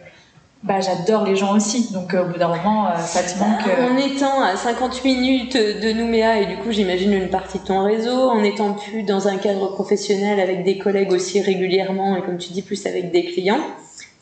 [0.64, 1.92] bah j'adore les gens aussi.
[1.92, 6.40] Donc au bout d'un moment ça te manque en étant à 50 minutes de Nouméa
[6.40, 9.68] et du coup j'imagine une partie de ton réseau en étant plus dans un cadre
[9.74, 13.60] professionnel avec des collègues aussi régulièrement et comme tu dis plus avec des clients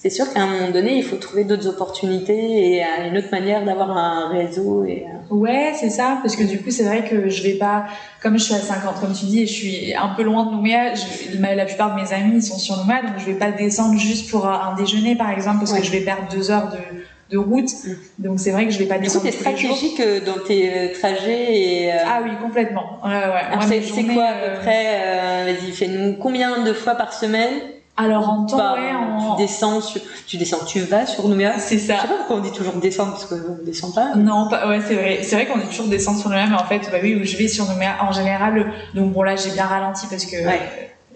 [0.08, 3.30] c'est sûr qu'à un moment donné, il faut trouver d'autres opportunités et euh, une autre
[3.32, 4.84] manière d'avoir un réseau.
[4.84, 5.04] Et...
[5.04, 5.34] Euh.
[5.34, 7.86] Ouais, c'est ça, parce que du coup, c'est vrai que je vais pas,
[8.22, 10.52] comme je suis à 50, comme tu dis, et je suis un peu loin de
[10.52, 13.98] Nouméa, je, la plupart de mes amis sont sur Nouméa, donc je vais pas descendre
[13.98, 17.38] juste pour un déjeuner, par exemple, parce que je vais perdre deux heures de, de
[17.38, 17.72] route.
[17.84, 18.22] Mm.
[18.22, 19.24] Donc c'est vrai que je vais pas descendre.
[19.24, 21.90] Du coup, t'es stratégique euh, dans tes trajets et.
[21.90, 23.00] Ah oui, complètement.
[23.04, 23.82] Ouais, ouais.
[23.82, 27.75] c'est quoi à peu près Vas-y, fais-nous combien de fois par semaine?
[27.96, 29.36] Alors en temps, ouais, en...
[29.36, 30.00] tu descends, sur...
[30.26, 31.58] tu desends, tu vas sur Nouméa.
[31.58, 31.96] C'est ça.
[31.96, 34.14] Je sais pas pourquoi on dit toujours descendre parce qu'on descend pas.
[34.14, 35.20] Non, pas, ouais, c'est vrai.
[35.22, 37.48] C'est vrai qu'on dit toujours descendre sur Nouméa, mais en fait, bah oui, je vais
[37.48, 38.70] sur Nouméa en général.
[38.94, 40.36] Donc bon là, j'ai bien ralenti parce que.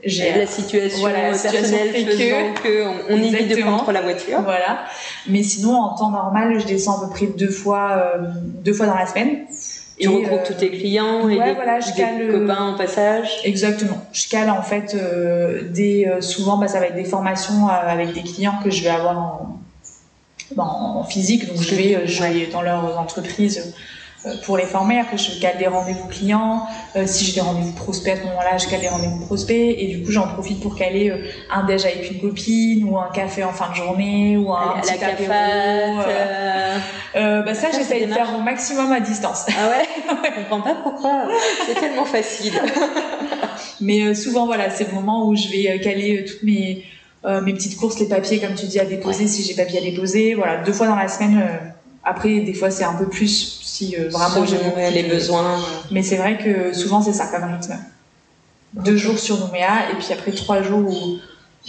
[0.02, 4.40] J'ai la situation voilà, personnelle faisant que, on, évite de prendre la voiture.
[4.42, 4.84] Voilà.
[5.26, 8.18] Mais sinon, en temps normal, je descends à peu près deux fois, euh,
[8.64, 9.46] deux fois dans la semaine.
[10.00, 13.40] Tu regroupes tous tes clients et des, voilà, je cale, euh, copains au passage.
[13.44, 13.98] Exactement.
[14.12, 18.12] Je cale en fait euh, des euh, souvent bah, ça va être des formations avec
[18.14, 19.60] des clients que je vais avoir en,
[20.56, 23.70] bah, en physique donc je vais je vais dans leurs entreprises euh,
[24.44, 24.98] pour les former.
[24.98, 26.66] Après, je cale des rendez-vous clients.
[26.94, 29.74] Euh, si j'ai des rendez-vous prospects à ce moment-là, je cale des rendez-vous prospects.
[29.78, 33.08] Et du coup, j'en profite pour caler euh, un déj avec une copine ou un
[33.12, 35.32] café en fin de journée ou un petit la apéro.
[37.16, 39.46] Euh, bah ça, j'essaye de faire au maximum à distance.
[39.48, 39.88] Ah ouais,
[40.36, 41.24] Je comprends pas pourquoi.
[41.66, 42.52] C'est tellement facile.
[43.80, 46.84] Mais souvent, voilà, c'est le moment où je vais caler toutes mes
[47.42, 50.34] mes petites courses, les papiers, comme tu dis, à déposer si j'ai papier à déposer.
[50.34, 51.42] Voilà, deux fois dans la semaine.
[52.04, 53.59] après, des fois, c'est un peu plus
[53.98, 55.58] euh, vraiment j'ai les besoins.
[55.90, 57.76] Mais c'est vrai que souvent c'est ça comme rythme.
[58.74, 61.18] Deux jours sur Nouméa et puis après trois jours où,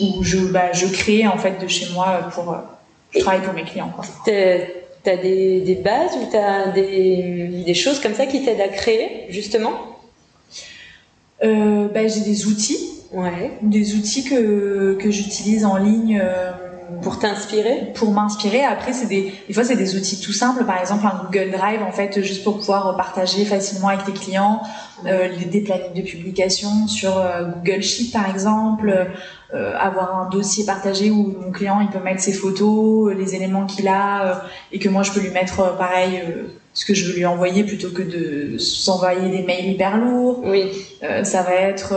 [0.03, 2.55] où je, bah, je crée en fait de chez moi pour
[3.13, 3.91] je travaille pour mes clients.
[5.03, 9.25] T'as des, des bases ou t'as des, des choses comme ça qui t'aident à créer
[9.29, 9.71] justement?
[11.43, 12.87] Euh, bah, J'ai des outils.
[13.11, 13.51] Ouais.
[13.63, 16.21] Des outils que, que j'utilise en ligne.
[16.23, 16.51] Euh,
[17.01, 17.91] pour t'inspirer?
[17.95, 18.63] Pour m'inspirer.
[18.63, 20.63] Après, c'est des, des fois, c'est des outils tout simples.
[20.65, 24.61] Par exemple, un Google Drive, en fait, juste pour pouvoir partager facilement avec tes clients
[25.05, 29.07] euh, des plannings de publication sur euh, Google Sheet, par exemple.
[29.53, 33.65] Euh, avoir un dossier partagé où mon client, il peut mettre ses photos, les éléments
[33.65, 36.23] qu'il a, et que moi, je peux lui mettre, pareil,
[36.73, 40.41] ce que je veux lui envoyer plutôt que de s'envoyer des mails hyper lourds.
[40.45, 40.71] Oui.
[41.23, 41.93] ça va être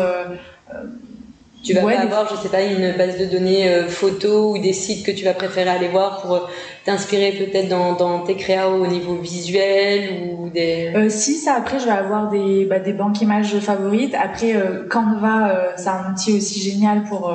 [1.65, 4.75] tu vas pas avoir, je sais pas, une base de données euh, photos ou des
[4.75, 6.41] sites que tu vas préférer aller voir pour euh,
[6.85, 10.93] t'inspirer peut-être dans, dans, tes créas au niveau visuel ou des.
[10.95, 14.15] Euh, si ça, après je vais avoir des, bah, des banques images favorites.
[14.15, 14.55] Après
[14.91, 17.35] Canva, c'est un outil aussi génial pour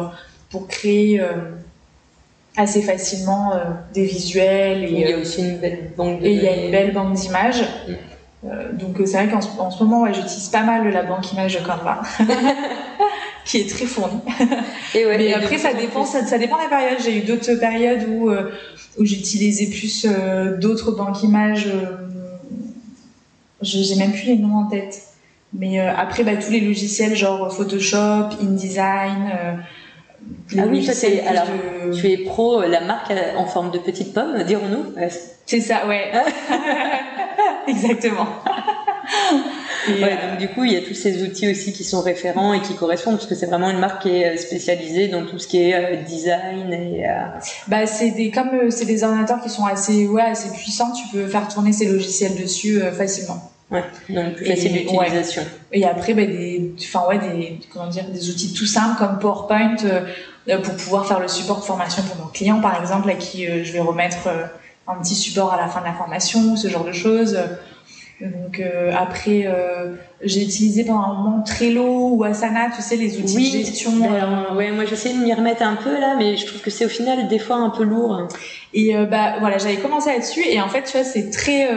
[0.51, 1.21] pour créer
[2.55, 3.53] assez facilement
[3.93, 4.83] des visuels.
[4.83, 7.13] Et, il y a aussi une belle banque Et il y a une belle banque
[7.13, 7.63] d'images.
[8.43, 8.77] Mm.
[8.77, 12.01] donc c'est vrai qu'en ce moment, ouais, j'utilise pas mal la banque image de Canva.
[13.45, 14.21] qui est très fournie.
[14.95, 16.99] Et ouais, mais après, ça dépend, ça, ça, dépend des périodes.
[17.03, 20.05] J'ai eu d'autres périodes où, où j'utilisais plus
[20.59, 21.67] d'autres banques images.
[23.61, 25.09] je j'ai même plus les noms en tête.
[25.53, 29.31] Mais euh, après, bah, tous les logiciels genre Photoshop, InDesign.
[29.33, 29.53] Euh,
[30.57, 31.25] ah oui, ça c'est.
[31.25, 31.47] Alors,
[31.99, 34.93] tu es pro, euh, la marque en forme de petite pomme, dirons-nous
[35.45, 36.11] C'est ça, ouais.
[37.67, 38.27] Exactement.
[39.87, 42.61] Ouais, donc du coup, il y a tous ces outils aussi qui sont référents et
[42.61, 45.61] qui correspondent, parce que c'est vraiment une marque qui est spécialisée dans tout ce qui
[45.61, 47.05] est design et.
[47.67, 51.27] Bah, c'est des comme c'est des ordinateurs qui sont assez ouais assez puissants, tu peux
[51.27, 53.51] faire tourner ces logiciels dessus facilement.
[53.71, 55.43] Ouais, donc plus facile d'utilisation.
[55.71, 59.75] Et après, bah, des, enfin ouais, des, comment dire, des outils tout simples comme PowerPoint
[59.85, 63.45] euh, pour pouvoir faire le support de formation pour mon client, par exemple, à qui
[63.45, 64.45] euh, je vais remettre euh,
[64.87, 67.37] un petit support à la fin de la formation, ce genre de choses.
[68.21, 68.61] Donc
[68.97, 69.47] après,
[70.21, 73.91] j'ai utilisé pendant un moment Trello ou Asana, tu sais, les outils de gestion.
[73.97, 76.85] Ben, ouais, moi j'essaie de m'y remettre un peu là, mais je trouve que c'est
[76.85, 78.27] au final des fois un peu lourd.
[78.73, 81.69] Et bah voilà, j'avais commencé là-dessus et en fait, tu vois, c'est très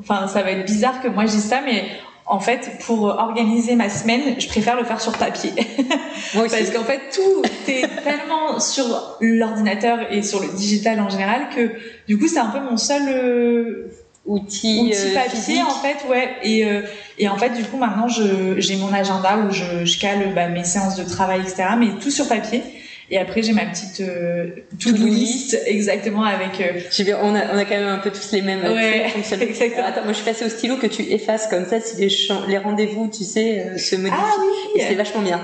[0.00, 1.84] Enfin, ça va être bizarre que moi je dise ça, mais
[2.24, 5.52] en fait, pour organiser ma semaine, je préfère le faire sur papier.
[6.34, 11.72] Parce qu'en fait, tout est tellement sur l'ordinateur et sur le digital en général que
[12.06, 13.90] du coup, c'est un peu mon seul
[14.28, 16.28] euh, outil, euh, papier en fait, ouais.
[16.42, 16.82] Et, euh,
[17.18, 20.64] et en fait, du coup, maintenant, j'ai mon agenda où je, je cale bah, mes
[20.64, 21.64] séances de travail, etc.
[21.78, 22.62] Mais tout sur papier.
[23.10, 24.48] Et après, j'ai ma petite euh,
[24.78, 26.60] to-do list, exactement, avec...
[26.60, 27.14] Euh...
[27.22, 29.86] on, a, on a quand même un peu tous les mêmes ouais, exactement.
[29.86, 32.10] attends, moi, je suis passée au stylo que tu effaces comme ça si les,
[32.48, 34.14] les rendez-vous, tu sais, euh, se modifient.
[34.14, 35.40] Ah oui Et c'est vachement bien.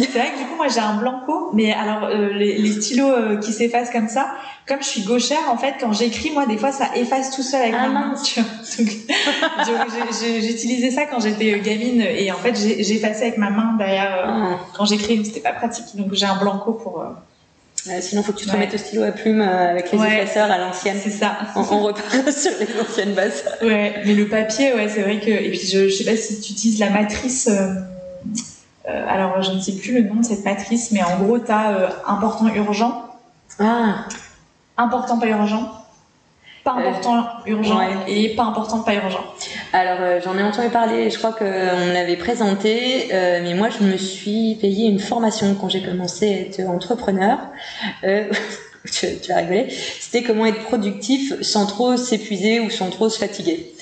[0.00, 3.10] C'est vrai que du coup, moi, j'ai un blanco, mais alors, euh, les, les, stylos
[3.10, 4.30] euh, qui s'effacent comme ça,
[4.66, 7.62] comme je suis gauchère, en fait, quand j'écris, moi, des fois, ça efface tout seul
[7.62, 8.14] avec ah, ma main.
[10.40, 14.58] J'utilisais ça quand j'étais gamine, et en fait, effacé avec ma main derrière euh, ah.
[14.76, 15.86] quand j'écris, c'était pas pratique.
[15.94, 17.04] Donc, j'ai un blanco pour...
[18.00, 20.98] sinon, faut que tu te remettes au stylo à plume avec les effaceurs à l'ancienne.
[21.02, 21.36] C'est ça.
[21.56, 23.44] On, on repart sur les anciennes bases.
[23.62, 25.30] Ouais, mais le papier, ouais, c'est vrai que.
[25.30, 27.48] Et puis, je, je sais pas si tu utilises la matrice.
[27.48, 27.74] Euh,
[29.08, 31.70] alors je ne sais plus le nom de cette matrice, mais en gros, tu as
[31.70, 33.04] euh, important, urgent.
[33.58, 34.04] Ah.
[34.76, 35.72] Important, pas urgent.
[36.64, 37.80] Pas euh, important, urgent.
[38.06, 39.24] Et pas important, pas urgent.
[39.72, 41.44] Alors j'en ai entendu parler, je crois qu'on
[41.92, 46.68] l'avait présenté, mais moi je me suis payé une formation quand j'ai commencé à être
[46.68, 47.38] entrepreneur.
[48.90, 49.66] tu, vas rigoler,
[49.98, 53.72] c'était comment être productif sans trop s'épuiser ou sans trop se fatiguer.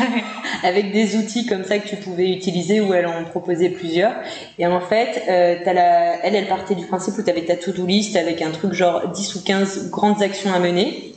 [0.62, 4.14] Avec des outils comme ça que tu pouvais utiliser ou elle en proposait plusieurs.
[4.58, 7.56] Et en fait, euh, as la, elle, elle partait du principe où tu avais ta
[7.56, 11.14] to-do list avec un truc genre 10 ou 15 grandes actions à mener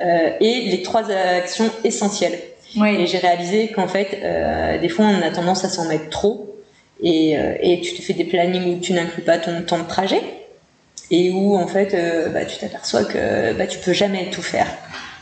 [0.00, 2.38] euh, et les trois actions essentielles.
[2.84, 6.56] Et j'ai réalisé qu'en fait, euh, des fois, on a tendance à s'en mettre trop.
[7.02, 9.86] Et, euh, et tu te fais des plannings où tu n'inclus pas ton temps de
[9.86, 10.20] trajet
[11.10, 14.66] et où en fait euh, bah, tu t'aperçois que bah, tu peux jamais tout faire.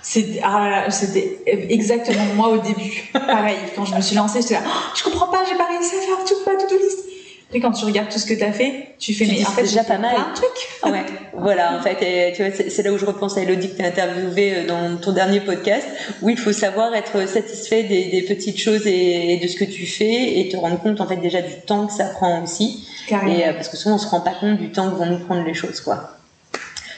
[0.03, 3.11] C'était ah, c'était exactement moi au début.
[3.13, 5.95] Pareil, quand je me suis lancée, j'étais là, oh, je comprends pas, j'ai pas réussi
[5.97, 7.14] à faire toute ma to-do list.
[7.55, 9.63] Et quand tu regardes tout ce que tu as fait, tu fais, mais en fait,
[9.63, 10.17] déjà pas mal.
[10.17, 10.51] un truc.
[10.85, 11.05] ouais.
[11.33, 13.87] Voilà, en fait, tu vois, c'est là où je repense à Elodie que tu as
[13.87, 15.87] interviewé euh, dans ton dernier podcast,
[16.21, 19.87] où il faut savoir être satisfait des, des petites choses et, de ce que tu
[19.87, 22.89] fais et te rendre compte, en fait, déjà du temps que ça prend aussi.
[23.09, 23.15] Et,
[23.47, 25.45] euh, parce que souvent, on se rend pas compte du temps que vont nous prendre
[25.45, 26.19] les choses, quoi.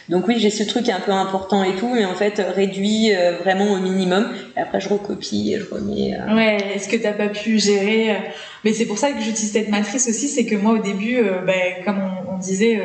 [0.08, 3.38] Donc oui, j'ai ce truc un peu important et tout, mais en fait réduit euh,
[3.38, 4.28] vraiment au minimum.
[4.56, 6.14] Et après, je recopie et je remets.
[6.14, 6.34] Euh...
[6.34, 8.18] Ouais, est-ce que t'as pas pu gérer euh,
[8.64, 11.84] Mais c'est pour ça que j'utilise cette matrice aussi, c'est que moi au début, ben,
[11.84, 12.00] comme
[12.32, 12.80] on disait,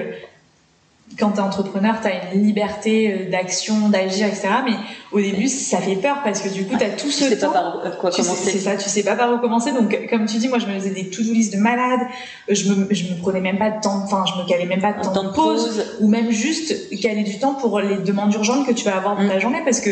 [1.18, 4.48] quand tu es entrepreneur, tu as une liberté euh, d'action, d'agir, etc.
[4.66, 4.76] Mais
[5.12, 7.52] au début, ça fait peur parce que du coup, tu as tout ce tu temps.
[7.52, 8.52] sais pas par quoi commencer.
[8.52, 9.72] C'est ça, tu sais pas par où commencer.
[9.72, 12.02] Donc, comme tu dis, moi, je me faisais des to-do list de malade.
[12.50, 14.94] Je me, je me prenais même pas de temps, enfin, je me calais même pas
[14.94, 18.72] de temps, de pause, ou même juste caler du temps pour les demandes urgentes que
[18.72, 19.42] tu vas avoir dans ta mm.
[19.42, 19.90] journée parce que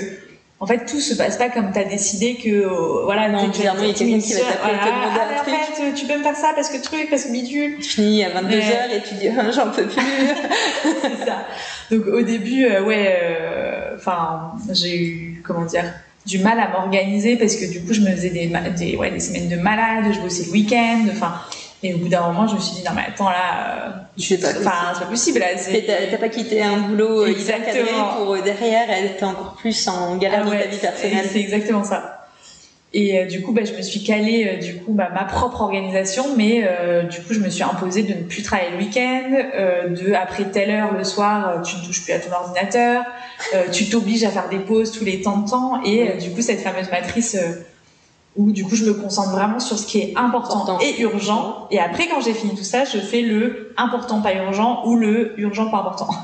[0.61, 3.83] en fait, tout se passe pas comme tu as décidé que, euh, voilà, non, bizarrement,
[3.83, 5.95] il y a quelqu'un qui va t'appeler voilà, te demander ah, un truc.
[5.95, 7.77] Tu peux me faire ça parce que truc, parce que bidule.
[7.77, 10.01] Tu finis à 22h et tu dis, ah, j'en peux plus.
[11.01, 11.45] c'est ça.
[11.91, 15.85] Donc, au début, euh, ouais, euh, enfin, j'ai eu, comment dire,
[16.25, 19.21] du mal à m'organiser parce que du coup, je me faisais des, des, ouais, des
[19.21, 21.35] semaines de malade, je bossais le week-end, enfin,
[21.81, 24.49] et au bout d'un moment, je me suis dit, non, mais attends, là, je pas,
[24.49, 25.47] enfin, c'est pas possible, là.
[26.11, 27.83] T'as pas quitté un boulot euh, cadré
[28.17, 31.25] pour euh, derrière être encore plus en galère ah dans ta vie personnelle.
[31.31, 32.27] C'est exactement ça.
[32.91, 36.67] Et du coup, bah, je me suis calée du coup bah, ma propre organisation, mais
[37.07, 39.29] du coup, je me suis imposée de ne plus travailler le week-end,
[39.89, 43.03] de après telle heure le soir, tu ne touches plus à ton ordinateur,
[43.71, 46.61] tu t'obliges à faire des pauses tous les temps de temps, et du coup, cette
[46.61, 47.37] fameuse matrice
[48.35, 51.67] où du coup je me concentre vraiment sur ce qui est important, et urgent.
[51.71, 55.39] Et après, quand j'ai fini tout ça, je fais le important pas urgent ou le
[55.39, 56.09] urgent pas important.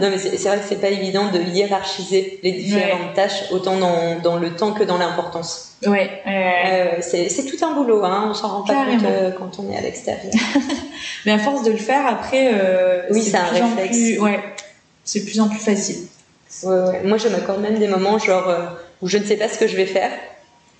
[0.00, 4.18] non mais c'est vrai que c'est pas évident de hiérarchiser les différentes tâches autant dans,
[4.22, 5.76] dans, le temps que dans l'importance.
[5.86, 6.10] Ouais.
[6.26, 8.28] Euh, c'est tout un boulot, hein.
[8.30, 10.32] on s'en rend pas compte euh, quand on est à l'extérieur.
[11.26, 13.96] mais à force de le faire, après, euh, oui, c'est un réflexe.
[13.96, 14.40] Plus, ouais,
[15.04, 16.06] c'est de plus en plus facile.
[16.64, 17.02] Ouais, ouais.
[17.04, 18.52] Moi, je m'accorde même des moments genre
[19.02, 20.10] euh, où je ne sais pas ce que je vais faire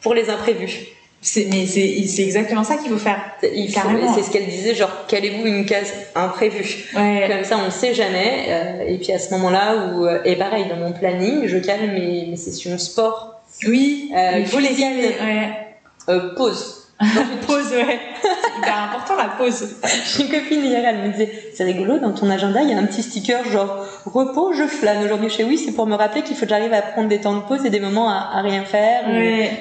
[0.03, 0.87] pour les imprévus.
[1.23, 3.21] C'est, mais c'est, c'est exactement ça qu'il faut faire.
[3.43, 6.89] C'est ce qu'elle disait, genre, calez-vous une case imprévue.
[6.97, 7.27] Ouais.
[7.29, 8.47] Comme ça, on ne sait jamais.
[8.49, 11.93] Euh, et puis à ce moment-là, où, euh, et pareil, dans mon planning, je cale
[11.93, 13.43] mes, mes sessions sport.
[13.67, 15.15] Oui, euh, il faut les caler.
[15.21, 15.51] Ouais.
[17.01, 17.05] Euh,
[17.47, 17.47] pause.
[17.47, 17.99] pause, ouais.
[18.23, 19.77] C'est hyper important la pause.
[20.05, 22.79] J'ai une copine hier, elle me disait C'est rigolo, dans ton agenda, il y a
[22.79, 25.03] un petit sticker genre repos, je flâne.
[25.05, 27.35] Aujourd'hui chez Oui, c'est pour me rappeler qu'il faut que j'arrive à prendre des temps
[27.35, 29.05] de pause et des moments à, rien faire.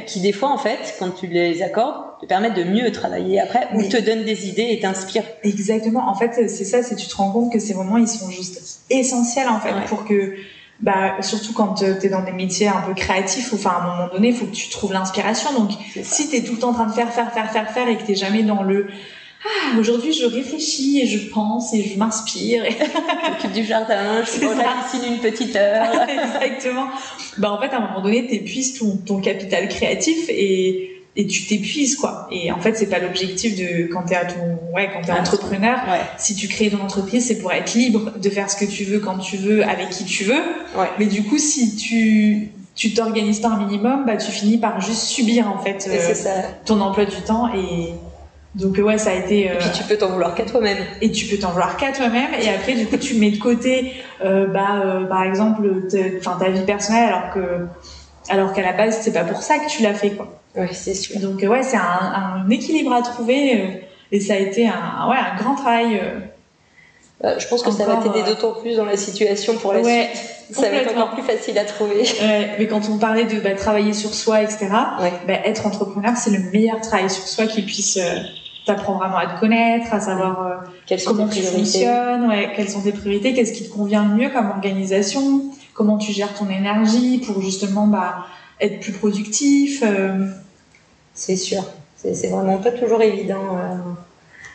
[0.06, 3.70] qui, des fois, en fait, quand tu les accordes, te permettent de mieux travailler après
[3.74, 5.24] ou te donnent des idées et t'inspirent.
[5.44, 6.10] Exactement.
[6.10, 8.82] En fait, c'est ça, c'est tu te rends compte que ces moments, ils sont juste
[8.90, 10.36] essentiels, en fait, pour que
[10.82, 13.88] bah, surtout quand euh, tu es dans des métiers un peu créatifs, enfin, à un
[13.88, 15.54] moment donné, il faut que tu trouves l'inspiration.
[15.54, 15.72] Donc,
[16.04, 17.98] si tu es tout le temps en train de faire, faire, faire, faire, faire et
[17.98, 18.88] que tu jamais dans le
[19.46, 22.66] ah, aujourd'hui je réfléchis et je pense et je m'inspire.
[22.66, 22.76] Et...
[22.76, 25.88] J'occupe du jardin, je la piscine une petite heure.
[26.10, 26.88] Exactement.
[27.38, 31.28] Bah, en fait, à un moment donné, tu épuises ton, ton capital créatif et et
[31.28, 32.28] tu t'épuises quoi.
[32.32, 35.10] Et en fait, c'est pas l'objectif de quand tu es à ton ouais, quand tu
[35.10, 35.78] es entrepreneur,
[36.18, 39.00] si tu crées ton entreprise, c'est pour être libre de faire ce que tu veux
[39.00, 40.42] quand tu veux avec qui tu veux.
[40.98, 45.02] Mais du coup, si tu tu t'organises pas un minimum, bah tu finis par juste
[45.02, 47.94] subir en fait euh, ton emploi du temps et
[48.56, 49.48] donc ouais, ça a été.
[49.48, 50.78] Et puis tu peux t'en vouloir qu'à toi-même.
[51.02, 52.32] Et tu peux t'en vouloir qu'à toi-même.
[52.42, 53.94] Et après, du coup, tu mets de côté,
[54.24, 55.70] euh, bah, euh, par exemple,
[56.20, 57.68] enfin ta vie personnelle, alors que,
[58.30, 60.28] alors qu'à la base, c'est pas pour ça que tu l'as fait, quoi.
[60.56, 61.20] Oui, c'est sûr.
[61.20, 63.68] Donc, ouais, c'est un, un, équilibre à trouver euh,
[64.12, 66.00] et ça a été un, ouais, un grand travail.
[66.02, 66.20] Euh,
[67.26, 70.10] euh, je pense que ça va t'aider d'autant plus dans la situation pour la ouais,
[70.14, 70.56] suite.
[70.56, 72.02] Ça va être encore plus facile à trouver.
[72.02, 74.68] Ouais, mais quand on parlait de bah, travailler sur soi, etc.,
[75.28, 78.00] bah, être entrepreneur, c'est le meilleur travail sur soi qui puisse
[78.66, 80.64] t'apprendre vraiment à te connaître, à savoir
[81.06, 84.50] comment tu fonctionnes, ouais, quelles sont tes priorités, qu'est-ce qui te convient le mieux comme
[84.50, 85.44] organisation,
[85.80, 88.26] comment tu gères ton énergie pour justement bah,
[88.60, 89.82] être plus productif.
[89.82, 90.28] Euh.
[91.14, 91.64] C'est sûr.
[91.96, 93.78] C'est vraiment pas toujours évident euh,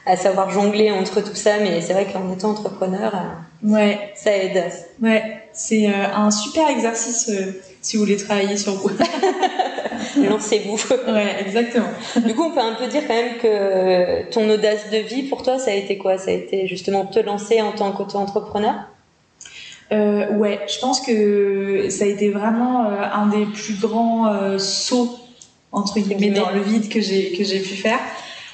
[0.04, 4.12] à savoir jongler entre tout ça, mais c'est vrai qu'en étant entrepreneur, euh, ouais.
[4.14, 4.64] ça aide.
[5.02, 7.30] Ouais, c'est un super exercice
[7.80, 8.90] si vous voulez travailler sur vous.
[10.28, 10.78] Lancez-vous.
[11.06, 11.88] Ouais, exactement.
[12.16, 15.42] Du coup, on peut un peu dire quand même que ton audace de vie, pour
[15.42, 16.18] toi, ça a été quoi?
[16.18, 18.74] Ça a été justement te lancer en tant qu'auto-entrepreneur?
[19.94, 24.58] Euh, ouais, je pense que ça a été vraiment euh, un des plus grands euh,
[24.58, 25.18] sauts
[25.72, 27.98] entre guillemets dans le vide que j'ai que j'ai pu faire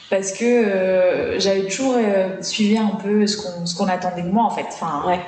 [0.09, 1.97] parce que j'avais toujours
[2.41, 4.67] suivi un peu ce qu'on ce qu'on attendait de moi en fait.
[4.69, 5.21] Enfin, ouais.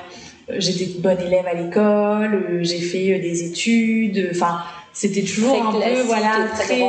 [0.59, 4.31] j'étais bonne élève à l'école, j'ai fait des études.
[4.31, 6.81] Enfin, c'était toujours un peu voilà très,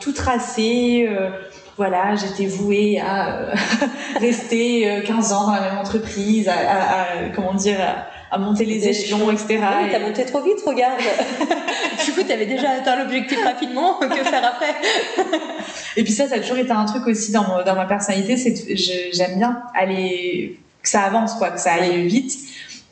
[0.00, 1.08] tout tracé
[1.76, 3.48] voilà, j'étais vouée à
[4.20, 7.78] rester 15 ans dans la même entreprise, à, à comment dire,
[8.30, 9.46] à monter les échelons, etc.
[9.50, 11.00] Oui, t'as monté trop vite, regarde.
[12.04, 13.94] du coup, t'avais déjà atteint l'objectif rapidement.
[14.00, 14.74] que faire après?
[15.96, 18.36] Et puis ça, ça a toujours été un truc aussi dans, dans ma personnalité.
[18.36, 18.76] C'est
[19.12, 22.34] j'aime bien aller que ça avance, quoi, que ça aille vite.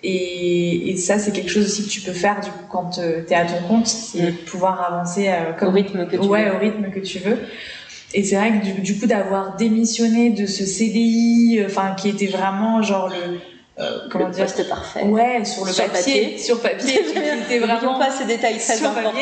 [0.05, 3.23] Et, et, ça, c'est quelque chose aussi que tu peux faire du coup quand euh,
[3.25, 4.37] tu es à ton compte, c'est mm.
[4.47, 6.57] pouvoir avancer euh, comme, au rythme que tu ouais, veux.
[6.57, 7.39] au rythme que tu veux.
[8.13, 12.09] Et c'est vrai que du, du coup d'avoir démissionné de ce CDI, euh, enfin qui
[12.09, 13.39] était vraiment genre le
[13.79, 15.03] euh, comment dire poste parfait.
[15.05, 19.19] Ouais, sur le papier, sur papier, qui était vraiment pas ces détails très importants.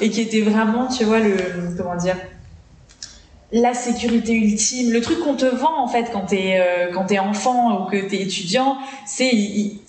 [0.00, 1.36] Et qui était vraiment, tu vois le
[1.76, 2.16] comment dire
[3.52, 7.20] la sécurité ultime, le truc qu'on te vend en fait quand t'es euh, quand t'es
[7.20, 9.30] enfant ou que t'es étudiant, c'est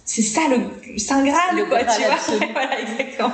[0.05, 2.47] c'est ça le saint graal quoi, tu vois.
[2.53, 3.31] voilà exactement.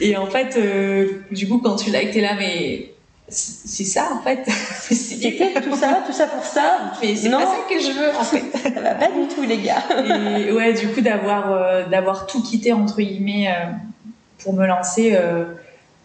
[0.00, 2.91] Et en fait, euh, du coup, quand tu l'as, t'es là, mais
[3.28, 4.44] c'est ça en fait.
[4.90, 6.92] C'était tout ça, tout ça pour ça.
[7.00, 8.42] Mais c'est pas ça que je veux en fait.
[8.74, 9.82] ça va pas du tout les gars.
[10.38, 13.70] Et ouais, du coup d'avoir euh, d'avoir tout quitté entre guillemets euh,
[14.42, 15.12] pour me lancer.
[15.14, 15.44] Euh,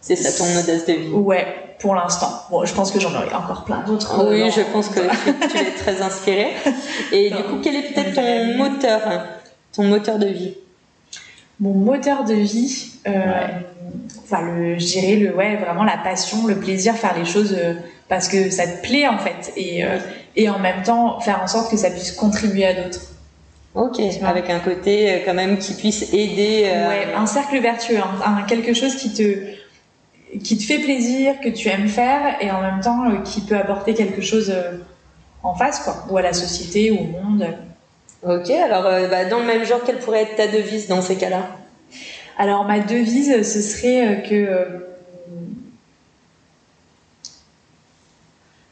[0.00, 1.08] c'est ça ton audace de vie.
[1.08, 2.30] Ouais, pour l'instant.
[2.50, 4.30] Bon, je pense que j'en aurai encore plein d'autres.
[4.30, 5.00] Oui, je pense que
[5.48, 6.52] tu, es très inspirée.
[7.10, 9.24] Et du coup, quel est peut-être ton moteur, hein,
[9.72, 10.54] ton moteur de vie?
[11.58, 12.92] Mon moteur de vie,
[14.24, 17.56] enfin le, je dirais le, ouais, vraiment la passion, le plaisir, faire les choses
[18.08, 19.84] parce que ça te plaît en fait, et
[20.36, 23.02] et en même temps faire en sorte que ça puisse contribuer à d'autres.
[23.74, 26.62] Ok, avec un côté quand même qui puisse aider.
[26.64, 29.58] Ouais, un cercle vertueux, un, quelque chose qui te
[30.42, 33.56] qui te fait plaisir, que tu aimes faire, et en même temps euh, qui peut
[33.56, 34.78] apporter quelque chose euh,
[35.42, 37.46] en face, quoi, ou à la société, ou au monde.
[38.22, 41.16] Ok, alors euh, bah, dans le même genre, quelle pourrait être ta devise dans ces
[41.16, 41.42] cas-là?
[42.38, 44.86] Alors ma devise, ce serait que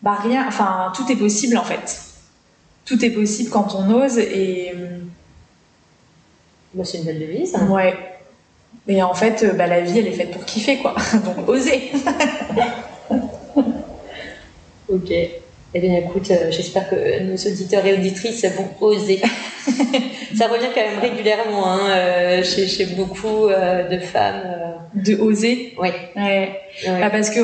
[0.02, 2.00] bah rien, enfin tout est possible en fait.
[2.84, 4.72] Tout est possible quand on ose et.
[6.74, 7.54] Bah, c'est une belle devise.
[7.56, 7.68] Hein.
[7.68, 7.96] Ouais.
[8.88, 10.94] Et en fait, euh, bah, la vie, elle est faite pour kiffer, quoi.
[11.24, 11.90] Donc, oser.
[14.88, 15.12] ok.
[15.76, 19.20] Eh bien, écoute, euh, j'espère que nos auditeurs et auditrices vont oser.
[20.34, 24.40] Ça revient quand même régulièrement hein, euh, chez, chez, beaucoup de femmes.
[24.94, 25.74] De oser?
[25.78, 25.90] Oui.
[26.16, 26.62] Ouais.
[26.86, 27.40] Bah, parce que,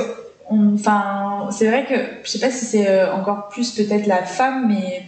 [0.48, 1.94] enfin, c'est vrai que,
[2.24, 5.02] je sais pas si c'est encore plus peut-être la femme, mais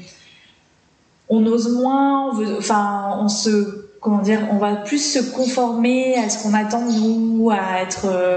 [1.31, 6.29] on ose moins, on enfin, on se comment dire, on va plus se conformer à
[6.29, 8.37] ce qu'on attend de nous, à être euh,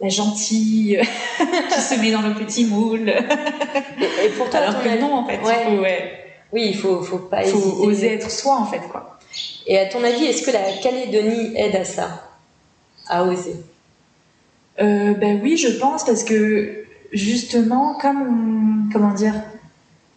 [0.00, 1.00] la gentille
[1.68, 3.08] qui se met dans le petit moule.
[3.08, 5.40] et, pour toi, alors que non, en fait.
[6.52, 9.18] Oui, il faut, faut pas faut oser être soi, en fait, quoi.
[9.66, 12.22] Et à ton avis, est-ce que la Calédonie aide à ça,
[13.08, 13.56] à oser?
[14.80, 19.34] Euh, Ben oui, je pense parce que justement, comme comment dire,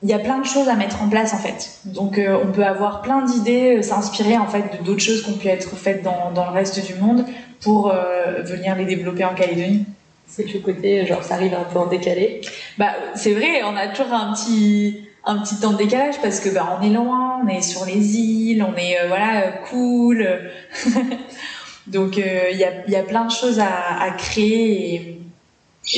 [0.03, 1.79] il y a plein de choses à mettre en place en fait.
[1.85, 5.31] Donc euh, on peut avoir plein d'idées, euh, s'inspirer en fait de d'autres choses qui
[5.31, 7.25] ont pu être faites dans, dans le reste du monde
[7.61, 9.85] pour euh, venir les développer en Calédonie.
[10.27, 12.41] C'est le côté genre ça arrive un peu en décalé.
[12.77, 16.49] Bah c'est vrai, on a toujours un petit un petit temps de décalage parce que
[16.49, 20.51] bah on est loin, on est sur les îles, on est voilà cool.
[21.87, 25.21] Donc il y a y a plein de choses à, à créer et,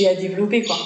[0.01, 0.77] et à développer quoi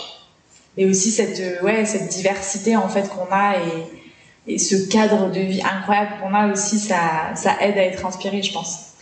[0.78, 5.32] et aussi cette euh, ouais cette diversité en fait qu'on a et, et ce cadre
[5.32, 8.95] de vie incroyable qu'on a aussi ça ça aide à être inspiré je pense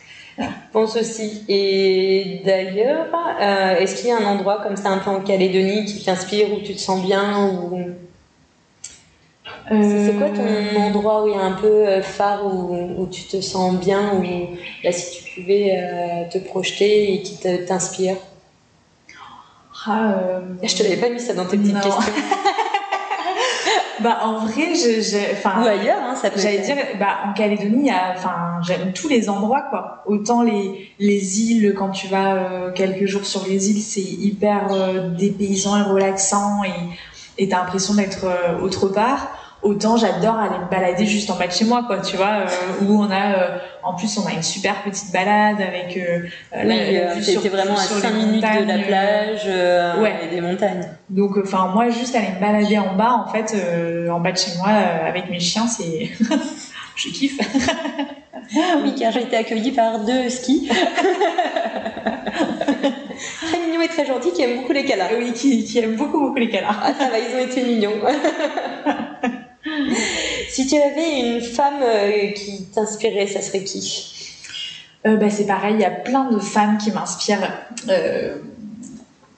[0.71, 1.43] pense aussi.
[1.47, 3.07] Et d'ailleurs,
[3.39, 6.51] euh, est-ce qu'il y a un endroit comme ça un peu en Calédonie qui t'inspire,
[6.53, 7.79] où tu te sens bien ou...
[9.69, 10.77] C'est quoi ton euh.
[10.77, 14.23] endroit où il y a un peu phare, où, où tu te sens bien, où
[14.83, 18.17] là, si tu pouvais te projeter et qui t'inspire?
[19.85, 20.39] Ah, euh...
[20.61, 21.91] Je te l'avais pas mis ça dans tes petites questions.
[24.03, 25.63] bah en vrai, j'ai, enfin.
[25.63, 26.39] Ou ailleurs, hein, ça peut.
[26.39, 30.03] J'allais dire, bah en Calédonie, enfin, j'aime tous les endroits quoi.
[30.05, 34.67] Autant les les îles, quand tu vas euh, quelques jours sur les îles, c'est hyper
[34.71, 36.61] euh, dépaysant et relaxant
[37.37, 41.47] et t'as l'impression d'être euh, autre part autant j'adore aller me balader juste en bas
[41.47, 44.33] de chez moi quoi tu vois euh, où on a euh, en plus on a
[44.33, 46.23] une super petite balade avec euh,
[46.63, 49.45] oui, la, vue sur, vraiment à 5 minutes de la plage
[50.01, 50.15] ouais.
[50.25, 50.87] et des montagnes.
[51.09, 53.55] Donc enfin moi juste aller me balader en bas en fait
[54.11, 56.11] en bas de chez moi avec mes chiens c'est
[56.95, 57.39] je kiffe.
[58.83, 60.69] Oui car j'ai été accueillie par deux skis.
[63.41, 66.19] Très mignon et très gentil qui aiment beaucoup les câlins oui qui, qui aiment beaucoup
[66.19, 67.93] beaucoup les câlins ah ça va ils ont été mignons
[70.49, 74.09] si tu avais une femme euh, qui t'inspirait, ça serait qui?
[75.05, 77.51] Euh, bah, C'est pareil, il y a plein de femmes qui m'inspirent.
[77.89, 78.37] Euh,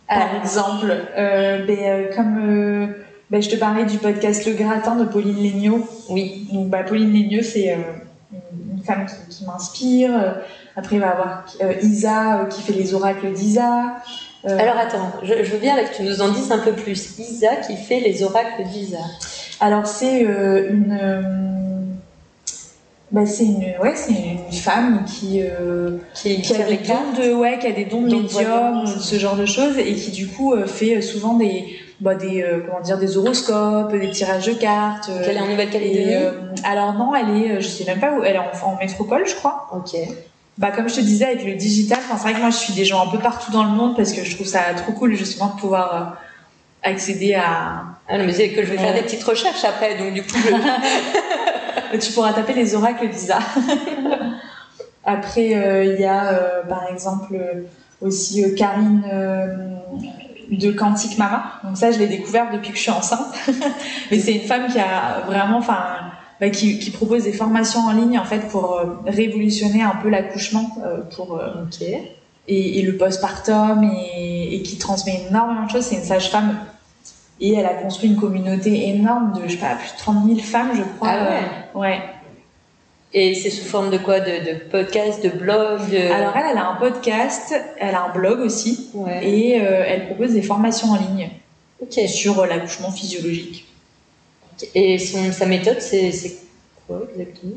[0.07, 2.93] par exemple, ben, comme
[3.29, 5.87] ben, je te parlais du podcast Le Gratin de Pauline Léniaud.
[6.09, 6.47] Oui.
[6.51, 7.75] Donc, bah, Pauline Léniaud, c'est
[8.33, 10.35] une femme qui, m'inspire.
[10.75, 11.45] Après, il va y avoir
[11.81, 13.97] Isa qui fait les oracles d'Isa.
[14.43, 17.17] Alors attends, je, je, veux bien que tu nous en dises un peu plus.
[17.17, 18.99] Isa qui fait les oracles d'Isa.
[19.59, 21.21] Alors c'est euh, une, euh,
[23.11, 27.33] bah, c'est une, ouais, c'est une femme qui, euh, qui, qui, a des dons de,
[27.33, 30.53] ouais, qui a des dons de médium, ce genre de choses, et qui du coup
[30.65, 35.09] fait souvent des, bah, des, comment dire, des horoscopes, des tirages de cartes.
[35.25, 36.15] elle est en Nouvelle-Calédonie.
[36.63, 39.35] alors non, elle est, je sais même pas où, elle est en, en métropole, je
[39.35, 39.69] crois.
[39.73, 39.97] Ok.
[40.57, 42.85] Bah, comme je te disais, avec le digital, c'est vrai que moi, je suis des
[42.85, 45.53] gens un peu partout dans le monde parce que je trouve ça trop cool, justement,
[45.53, 46.17] de pouvoir
[46.83, 47.94] accéder à.
[48.07, 50.37] Ah non, mais c'est que je vais faire des petites recherches après, donc du coup.
[51.99, 53.39] tu pourras taper les oracles d'Isa.
[55.03, 57.39] après, euh, il y a euh, par exemple
[58.01, 59.03] aussi euh, Karine
[60.51, 61.53] de Quantique Mama.
[61.63, 63.33] Donc ça, je l'ai découvert depuis que je suis enceinte.
[64.11, 65.97] mais c'est une femme qui a vraiment, enfin.
[66.41, 70.69] Bah, qui, qui, propose des formations en ligne en fait pour révolutionner un peu l'accouchement
[71.15, 71.41] pour
[72.49, 75.85] et, et, le postpartum et, et qui transmet énormément de choses.
[75.85, 76.57] C'est une sage-femme
[77.39, 80.39] et elle a construit une communauté énorme de, je sais pas, plus de 30 000
[80.39, 81.09] femmes, je crois.
[81.11, 81.29] Ah
[81.75, 81.79] ouais.
[81.79, 81.99] ouais.
[83.13, 84.19] Et c'est sous forme de quoi?
[84.19, 88.39] De, de, podcast, de blog Alors elle, elle a un podcast, elle a un blog
[88.39, 88.89] aussi,
[89.21, 91.29] et elle propose des formations en ligne
[92.07, 93.65] sur l'accouchement physiologique.
[94.73, 96.11] Et son, sa méthode, c'est
[96.87, 97.55] quoi exactement?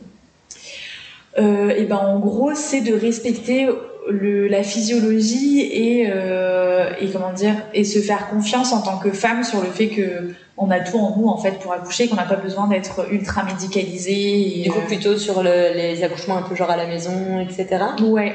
[1.38, 3.68] Euh, et ben en gros c'est de respecter
[4.10, 9.10] le, la physiologie et, euh, et comment dire et se faire confiance en tant que
[9.10, 12.16] femme sur le fait que on a tout en nous en fait pour accoucher qu'on
[12.16, 16.36] n'a pas besoin d'être ultra médicalisé et, du coup euh, plutôt sur le, les accouchements
[16.36, 18.34] un peu genre à la maison etc ouais.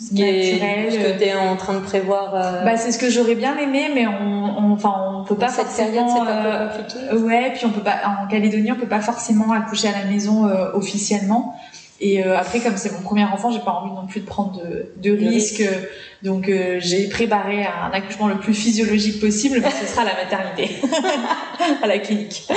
[0.00, 2.64] Ce qui est ce que tu es en train de prévoir euh...
[2.64, 6.08] bah c'est ce que j'aurais bien aimé mais on enfin on, peut pas cette forcément
[6.08, 7.24] c'est un peu euh, compliqué.
[7.24, 10.50] ouais puis on peut pas en Calédonie on peut pas forcément accoucher à la maison
[10.74, 11.54] officiellement
[12.04, 14.60] et euh, après, comme c'est mon premier enfant, j'ai pas envie non plus de prendre
[14.60, 15.62] de, de risques.
[16.24, 20.14] Donc, euh, j'ai préparé un accouchement le plus physiologique possible, mais ce sera à la
[20.14, 20.80] maternité,
[21.82, 22.48] à la clinique.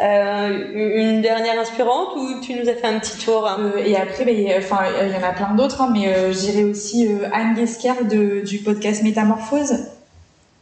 [0.00, 3.70] Euh, une dernière inspirante ou tu nous as fait un petit tour hein?
[3.86, 7.54] Et après, ben, enfin, il y en a plein d'autres, hein, mais j'irai aussi Anne
[7.54, 9.74] Guesquière de, du podcast Métamorphose.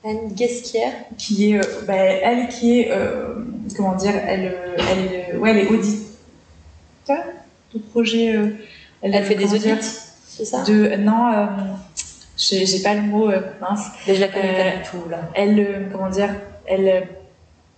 [0.05, 2.93] Anne Guesquière Qui est, ben, elle qui est,
[3.75, 6.02] comment dire, elle, elle, ouais, elle est audite
[7.09, 8.37] de projet.
[8.37, 8.49] Euh,
[9.03, 9.71] elle, fait des audits,
[10.27, 10.63] c'est ça?
[10.63, 11.47] de, Non, euh,
[12.37, 13.87] j'ai pas le mot, euh, mince.
[14.07, 15.19] Mais je la connais pas du tout, là.
[15.35, 16.31] Elle, comment dire,
[16.67, 17.09] elle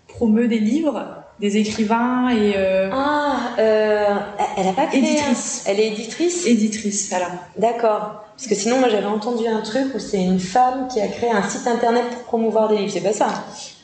[0.07, 1.03] promeut des livres,
[1.41, 2.55] des écrivains et.
[2.93, 5.01] Ah, elle a pas créé.
[5.01, 5.65] Éditrice.
[5.67, 6.47] Elle est éditrice?
[6.47, 7.29] Éditrice, voilà.
[7.57, 8.21] D'accord.
[8.37, 11.31] Parce que sinon, moi, j'avais entendu un truc où c'est une femme qui a créé
[11.31, 12.93] un site internet pour promouvoir des livres.
[12.93, 13.29] C'est pas ça?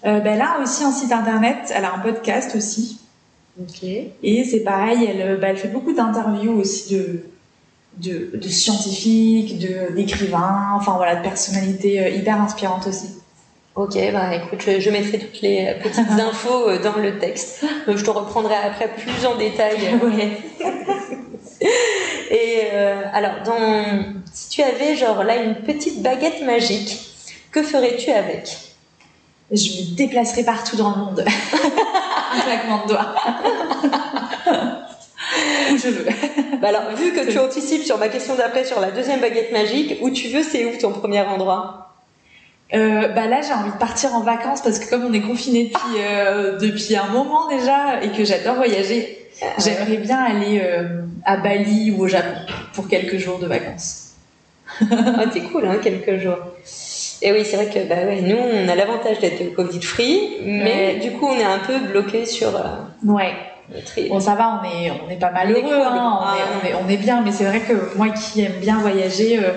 [0.03, 1.73] Ben, Elle a aussi un site internet.
[1.75, 3.00] Elle a un podcast aussi.
[4.23, 7.21] Et c'est pareil, elle, bah, elle, fait beaucoup d'interviews aussi de,
[7.99, 9.59] de, de scientifiques,
[9.95, 13.09] d'écrivains, enfin voilà, de personnalités euh, hyper inspirantes aussi.
[13.77, 17.65] Ok, bah écoute, je, mettrai toutes les petites infos euh, dans le texte.
[17.87, 19.77] Je te reprendrai après plus en détail.
[22.31, 26.99] Et euh, alors, dans, si tu avais genre là une petite baguette magique,
[27.51, 28.70] que ferais-tu avec?
[29.53, 31.25] Je me déplacerais partout dans le monde.
[32.35, 33.15] un claquement de doigts.
[35.73, 36.07] où je veux.
[36.61, 39.99] Bah alors, vu que tu anticipes sur ma question d'après sur la deuxième baguette magique,
[40.03, 41.91] où tu veux, c'est où ton premier endroit?
[42.73, 45.65] Euh, bah là j'ai envie de partir en vacances parce que comme on est confiné
[45.65, 51.03] depuis euh, depuis un moment déjà et que j'adore voyager, ah j'aimerais bien aller euh,
[51.25, 52.39] à Bali ou au Japon
[52.73, 54.13] pour quelques jours de vacances.
[54.83, 56.39] ah t'es cool hein quelques jours.
[57.23, 61.13] Et oui, c'est vrai que bah ouais, nous, on a l'avantage d'être Covid-free, mais du
[61.13, 62.57] coup, on est un peu bloqué sur.
[62.57, 62.63] Euh,
[63.05, 63.35] ouais.
[64.09, 66.85] Bon, ça va, on est, on est pas malheureux, on, hein, on, est, on, est,
[66.85, 69.53] on, est, bien, mais c'est vrai que moi qui aime bien voyager, euh,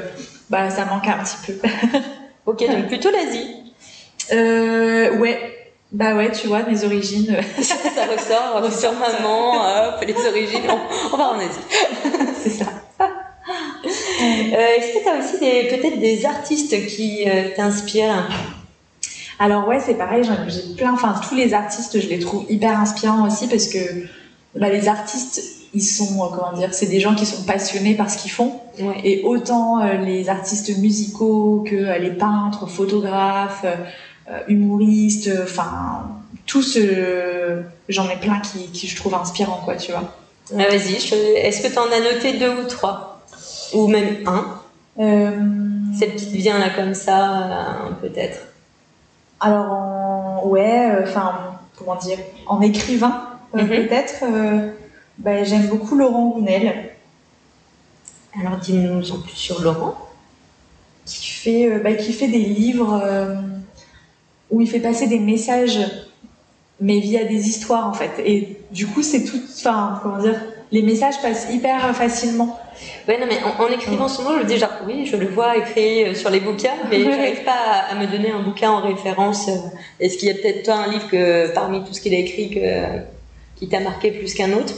[0.49, 1.67] bah, ça manque un petit peu.
[2.45, 3.55] ok, donc plutôt l'Asie.
[4.33, 5.39] Euh, ouais,
[5.91, 7.35] bah ouais, tu vois, mes origines.
[7.61, 11.59] ça, ressort, sur maman, hop, les origines, on, on va en Asie.
[12.43, 12.65] c'est ça.
[13.49, 15.37] Euh, est-ce que tu as aussi
[15.69, 18.29] peut-être des artistes qui euh, t'inspirent?
[19.39, 23.27] Alors ouais, c'est pareil, j'ai plein, enfin tous les artistes, je les trouve hyper inspirants
[23.27, 23.79] aussi parce que
[24.55, 25.41] bah, les artistes,
[25.73, 28.59] ils sont, euh, comment dire, c'est des gens qui sont passionnés par ce qu'ils font.
[29.03, 33.65] Et autant les artistes musicaux que les peintres, photographes,
[34.47, 36.07] humoristes, enfin
[36.47, 36.79] tous,
[37.87, 40.15] j'en ai plein qui, qui, je trouve inspirants, quoi, tu vois.
[40.53, 43.12] Ah, vas-y, est-ce que tu en as noté deux ou trois?
[43.73, 44.61] Ou même un
[44.99, 45.31] euh...
[45.93, 48.39] Celle qui te vient là comme ça, euh, peut-être
[49.39, 50.47] Alors, en...
[50.47, 52.17] ouais, euh, enfin, comment dire
[52.47, 53.67] En écrivain, euh, mhm.
[53.67, 54.23] peut-être.
[55.19, 56.91] Bah, j'aime beaucoup Laurent Gounel.
[58.39, 59.95] Alors, dis-nous en plus sur Laurent.
[61.05, 63.03] Qui fait, bah, qui fait des livres
[64.49, 65.79] où il fait passer des messages,
[66.79, 68.11] mais via des histoires en fait.
[68.25, 69.39] Et du coup, c'est tout.
[69.59, 70.39] Enfin, comment dire
[70.73, 72.59] Les messages passent hyper facilement.
[73.07, 76.03] Ouais, non, mais en, écrivant son nom, je dis genre, oui, je le vois écrit
[76.03, 79.49] euh, sur les bouquins, mais je n'arrive pas à, me donner un bouquin en référence.
[79.49, 79.57] Euh.
[79.99, 82.49] Est-ce qu'il y a peut-être toi un livre que, parmi tout ce qu'il a écrit
[82.49, 83.03] que,
[83.55, 84.73] qui t'a marqué plus qu'un autre?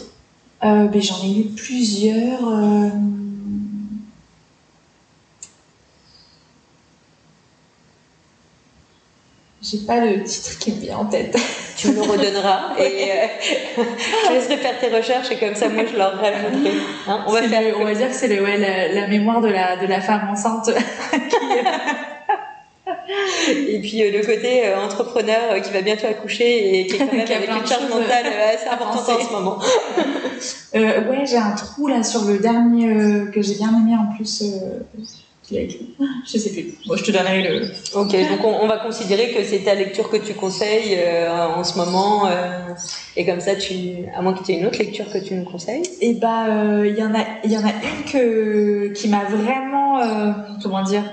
[0.65, 2.45] Euh, ben, J'en ai lu plusieurs.
[2.45, 2.89] Euh...
[9.67, 11.35] J'ai pas le titre qui me vient en tête.
[11.77, 13.83] Tu me le redonneras et euh,
[14.27, 16.71] je laisserai faire tes recherches et comme ça moi je leur rajouterai.
[17.05, 18.57] Hein, on, va faire on va dire que c'est ouais,
[18.93, 20.69] la, mémoire de la, de la femme enceinte.
[23.49, 27.11] et puis euh, le côté euh, entrepreneur qui va bientôt accoucher et qui est quand
[27.11, 29.59] même avec une charge mentale assez importante en ce moment.
[30.73, 32.87] ouais, j'ai un trou là sur le dernier
[33.33, 34.45] que j'ai bien aimé en plus
[35.47, 35.95] qui écrit
[36.25, 36.73] Je sais plus.
[36.87, 37.67] Bon, je te donnerai le.
[37.93, 41.77] Ok, donc on, va considérer que c'est ta lecture que tu conseilles euh, en ce
[41.77, 42.73] moment, euh,
[43.15, 45.45] et comme ça, tu, à moins que tu aies une autre lecture que tu nous
[45.45, 45.83] conseilles.
[46.01, 49.07] Et eh bah, euh, il y en a, il y en a une que qui
[49.07, 49.99] m'a vraiment,
[50.63, 51.03] comment dire,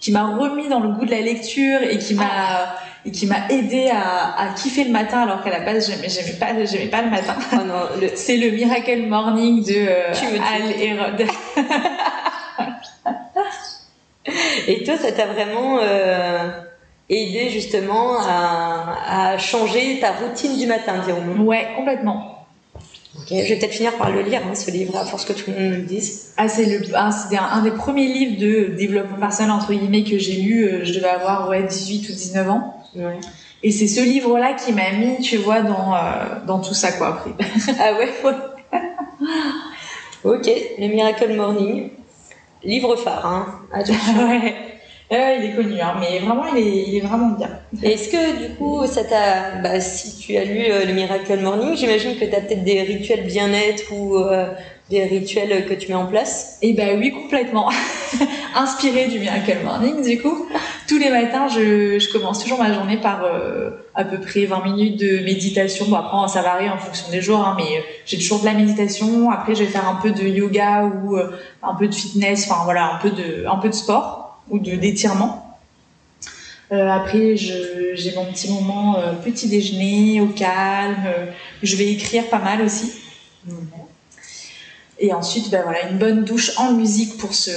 [0.00, 2.76] qui m'a remis dans le goût de la lecture et qui m'a ah.
[3.04, 6.38] et qui m'a aidé à, à, kiffer le matin alors qu'à la base j'aimais, j'aimais
[6.38, 7.34] pas j'aimais pas le matin.
[7.52, 9.86] Oh non, c'est le Miracle Morning de
[10.40, 11.26] Al Herod.
[14.68, 16.48] Et toi, ça t'a vraiment euh,
[17.08, 22.28] aidé justement à, à, changer ta routine du matin, dirons-nous Ouais, complètement.
[23.28, 25.54] Je vais peut-être finir par le lire, hein, ce livre, à force que tout le
[25.54, 26.32] monde me le dise.
[26.36, 30.18] Ah, c'est le, ah, un, un, des premiers livres de développement personnel, entre guillemets, que
[30.18, 30.64] j'ai lu.
[30.64, 32.74] Euh, je devais avoir ouais, 18 ou 19 ans.
[32.96, 33.18] Ouais.
[33.62, 35.98] Et c'est ce livre-là qui m'a mis, tu vois, dans, euh,
[36.46, 37.30] dans tout ça, quoi, après.
[37.78, 38.80] ah ouais, ouais?
[40.24, 41.90] ok, le Miracle Morning.
[42.64, 43.46] Livre phare, hein.
[43.74, 45.38] ouais.
[45.38, 47.50] il est connu, hein, mais vraiment, il est, il est vraiment bien.
[47.82, 51.76] Est-ce que du coup, ça t'a, bah, si tu as lu euh, le Miracle Morning,
[51.76, 54.52] j'imagine que tu as peut-être des rituels bien-être ou euh,
[54.90, 56.58] des rituels que tu mets en place?
[56.60, 57.70] Eh ben oui, complètement.
[58.54, 60.46] Inspiré du Miracle Morning, du coup.
[60.88, 64.64] Tous les matins, je, je commence toujours ma journée par euh, à peu près 20
[64.64, 65.86] minutes de méditation.
[65.88, 69.30] Bon, après, ça varie en fonction des jours, hein, mais j'ai toujours de la méditation.
[69.30, 71.30] Après, je vais faire un peu de yoga ou euh,
[71.62, 74.74] un peu de fitness, enfin voilà, un peu de, un peu de sport ou de
[74.74, 75.58] d'étirement.
[76.72, 81.06] Euh, après, j'ai mon petit moment petit déjeuner au calme.
[81.62, 82.92] je vais écrire pas mal aussi.
[85.02, 87.50] Et ensuite, ben voilà, une bonne douche en musique pour se,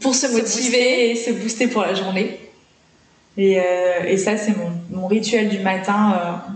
[0.00, 2.38] pour se motiver et se booster pour la journée.
[3.36, 4.70] Et, euh, et ça, c'est mon,
[5.00, 6.14] mon, rituel du matin.
[6.14, 6.52] Euh,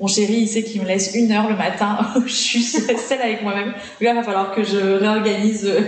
[0.00, 3.20] mon chéri, il sait qu'il me laisse une heure le matin où je suis seule
[3.20, 3.74] avec moi-même.
[4.00, 5.80] Là, il va falloir que je réorganise euh,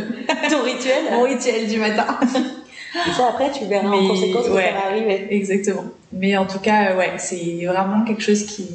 [0.51, 1.05] ton rituel.
[1.11, 2.19] mon rituel du matin.
[2.23, 5.27] Et ça, après, tu verras en conséquence ouais, ça va arriver.
[5.31, 5.85] Exactement.
[6.13, 8.69] Mais en tout cas, ouais, c'est vraiment quelque chose qui,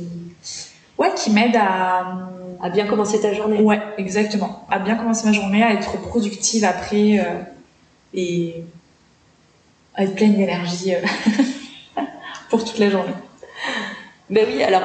[0.97, 2.31] ouais, qui m'aide à
[2.61, 3.59] à bien commencer ta journée.
[3.59, 4.65] Ouais, exactement.
[4.69, 7.41] À bien commencer ma journée, à être productive après euh,
[8.13, 8.63] et
[9.95, 11.01] à être pleine d'énergie euh,
[12.49, 13.13] pour toute la journée.
[14.29, 14.83] Ben oui, alors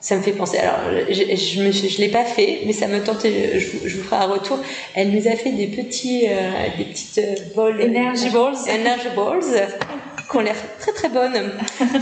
[0.00, 0.58] ça me fait penser.
[0.58, 0.78] Alors,
[1.08, 3.58] je, je, me, je l'ai pas fait, mais ça me tentait.
[3.58, 4.58] Je, je, vous ferai un retour.
[4.94, 7.82] Elle nous a fait des petits, euh, des petites balls.
[7.82, 8.56] Energy balls.
[8.68, 9.68] Energy balls
[10.28, 11.32] qui ont l'air très très bonnes.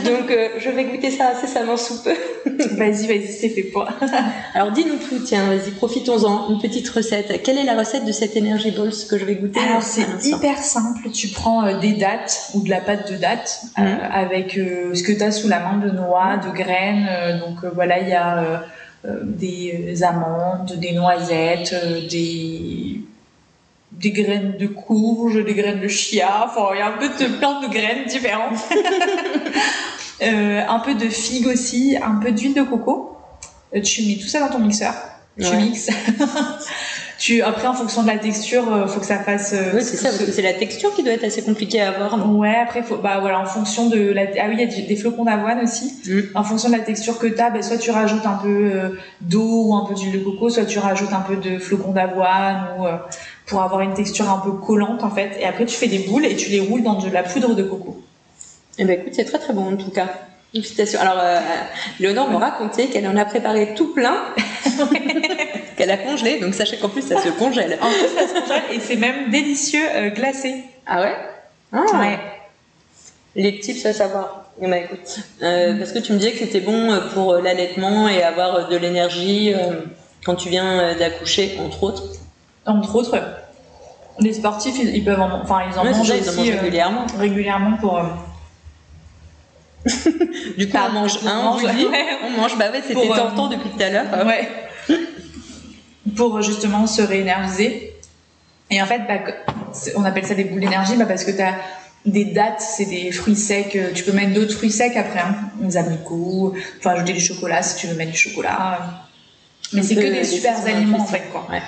[0.05, 2.15] Donc euh, je vais goûter ça incessamment sous peu.
[2.77, 3.87] vas-y, vas-y, c'est fait pour.
[4.55, 6.51] Alors dis-nous tout, tiens, vas-y, profitons-en.
[6.51, 7.43] Une petite recette.
[7.43, 10.59] Quelle est la recette de cette Energy Balls que je vais goûter Alors c'est hyper
[10.59, 11.11] simple.
[11.11, 13.99] Tu prends euh, des dattes ou de la pâte de dattes euh, mhm.
[14.13, 17.41] avec ce que tu as sous la main de noix, de graines.
[17.41, 18.65] donc voilà, il y a
[19.05, 21.75] des amandes, des noisettes,
[22.11, 22.84] des
[24.01, 27.39] des graines de courge, des graines de chia, enfin il y a un peu de
[27.39, 28.59] plein de graines différentes.
[30.23, 33.17] euh, un peu de figue aussi, un peu d'huile de coco.
[33.75, 34.95] Euh, tu mets tout ça dans ton mixeur.
[35.41, 35.91] Tu mixes.
[37.19, 39.53] tu après en fonction de la texture, euh, faut que ça fasse.
[39.75, 42.37] Oui, c'est ça, parce que c'est la texture qui doit être assez compliquée à avoir.
[42.37, 44.97] Ouais, après faut bah voilà en fonction de la ah oui il y a des
[44.97, 45.93] flocons d'avoine aussi.
[46.07, 46.21] Mm.
[46.37, 49.75] En fonction de la texture que t'as, ben soit tu rajoutes un peu d'eau ou
[49.75, 52.87] un peu d'huile de coco, soit tu rajoutes un peu de flocons d'avoine ou
[53.47, 55.37] pour avoir une texture un peu collante en fait.
[55.41, 57.63] Et après tu fais des boules et tu les roules dans de la poudre de
[57.63, 58.03] coco.
[58.79, 60.09] Eh ben écoute, c'est très très bon en tout cas.
[60.53, 61.01] Félicitations.
[61.01, 61.41] Alors, euh,
[61.99, 64.17] Léonore me racontait qu'elle en a préparé tout plein,
[65.77, 67.77] qu'elle a congelé, donc sachez qu'en plus ça se congèle.
[67.81, 70.63] En plus ça se congèle et c'est même délicieux euh, glacé.
[70.87, 71.17] Ah ouais?
[71.73, 71.85] Ah.
[71.99, 72.19] Ouais.
[73.35, 74.53] Les tips à savoir.
[74.61, 78.69] Ben, écoute, euh, parce que tu me disais que c'était bon pour l'allaitement et avoir
[78.69, 79.53] de l'énergie
[80.25, 82.05] quand tu viens d'accoucher, entre autres
[82.67, 83.19] entre autres,
[84.21, 87.07] les sportifs, ils, peuvent en, enfin, ils en mangent aussi, euh, régulièrement.
[87.19, 87.99] régulièrement pour.
[87.99, 88.05] Euh,
[90.57, 91.63] du coup, on mange un, on, mange,
[92.25, 94.07] on mange, bah ouais, c'était euh, tentant depuis tout à l'heure.
[94.27, 94.49] Ouais.
[96.17, 97.93] pour justement se réénergiser.
[98.71, 99.33] Et en fait, bah,
[99.97, 101.55] on appelle ça des boules d'énergie bah, parce que tu as
[102.07, 103.77] des dates, c'est des fruits secs.
[103.95, 105.37] Tu peux mettre d'autres fruits secs après, hein.
[105.61, 108.79] des abricots, enfin ajouter du chocolat si tu veux mettre du chocolat.
[109.73, 111.47] Mais c'est que des super aliments en fait, quoi.
[111.51, 111.63] Ouais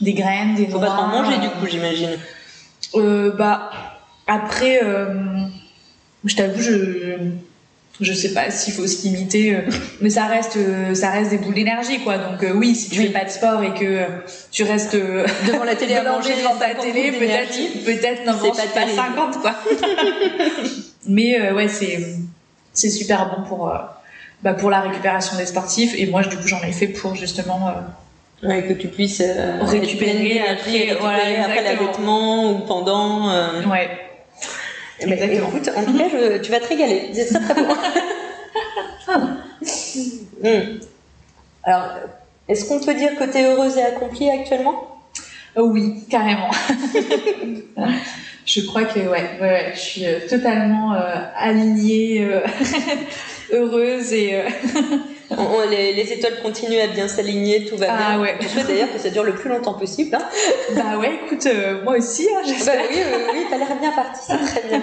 [0.00, 2.18] des graines, des Faut pas en manger du coup, j'imagine.
[2.94, 3.70] Euh, bah
[4.26, 5.14] après, euh,
[6.24, 7.16] je t'avoue, je
[8.00, 9.60] je sais pas s'il faut se limiter, euh,
[10.00, 10.58] mais ça reste
[10.94, 12.16] ça reste des boules d'énergie quoi.
[12.16, 14.06] Donc oui, si tu fais pas de sport et que
[14.50, 14.96] tu restes
[15.46, 19.54] devant la télé à manger devant ta télé, peut-être peut-être non pas, pas 50 quoi.
[21.06, 22.16] mais ouais, c'est
[22.72, 23.72] c'est super bon pour
[24.42, 27.74] bah, pour la récupération des sportifs et moi du coup j'en ai fait pour justement
[28.42, 29.22] Ouais, que tu puisses
[29.60, 33.28] récupérer, après, voilà, après l'allaitement ou pendant.
[33.70, 33.88] Ouais.
[35.00, 37.10] Eh ben, écoute, en tout cas, tu vas te régaler.
[37.14, 37.74] C'est très très bon.
[40.42, 40.78] Hmm.
[41.64, 41.90] Alors,
[42.48, 45.02] est-ce qu'on peut dire que tu es heureuse et accomplie actuellement?
[45.54, 46.50] Oh Oui, carrément.
[48.46, 52.40] je crois que ouais, ouais, je suis euh, totalement euh, alignée, euh,
[53.52, 54.42] heureuse et.
[55.70, 58.20] Les, étoiles continuent à bien s'aligner, tout va ah, bien.
[58.20, 58.36] Ouais.
[58.40, 60.14] Je souhaite d'ailleurs que ça dure le plus longtemps possible.
[60.14, 60.24] Hein.
[60.74, 61.48] Bah ouais, écoute,
[61.84, 64.82] moi aussi, hein, bah oui, oui, oui, t'as l'air bien parti, c'est très bien.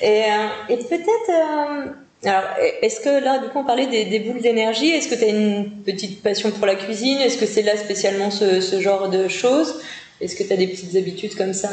[0.00, 0.24] Et,
[0.68, 1.30] et peut-être
[2.24, 2.44] alors,
[2.82, 4.90] est-ce que là, du coup, on parlait des, boules d'énergie.
[4.90, 8.30] Est-ce que tu as une petite passion pour la cuisine Est-ce que c'est là spécialement
[8.30, 9.80] ce, genre de choses?
[10.20, 11.70] Est-ce que tu as des petites habitudes comme ça?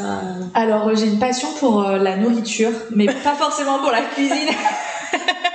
[0.54, 4.48] Alors, j'ai une passion pour euh, la nourriture, mais pas forcément pour la cuisine.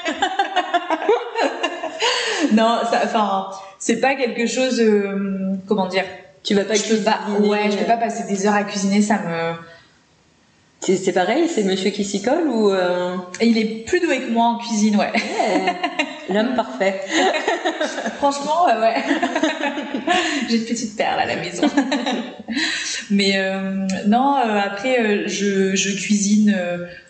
[2.54, 3.50] non, enfin,
[3.80, 4.80] c'est pas quelque chose.
[4.80, 6.06] Euh, comment dire
[6.44, 7.10] Tu vas pas cuisiner
[7.42, 9.02] Ouais, je peux pas passer des heures à cuisiner.
[9.02, 9.54] Ça me
[10.82, 13.16] c'est pareil, c'est monsieur qui s'y colle ou euh...
[13.42, 15.12] Il est plus doué que moi en cuisine, ouais.
[16.30, 17.02] L'homme parfait.
[18.18, 18.96] Franchement, ouais.
[20.48, 21.64] J'ai une petite perle à la maison.
[23.10, 26.56] Mais euh, non, euh, après, euh, je, je, cuisine.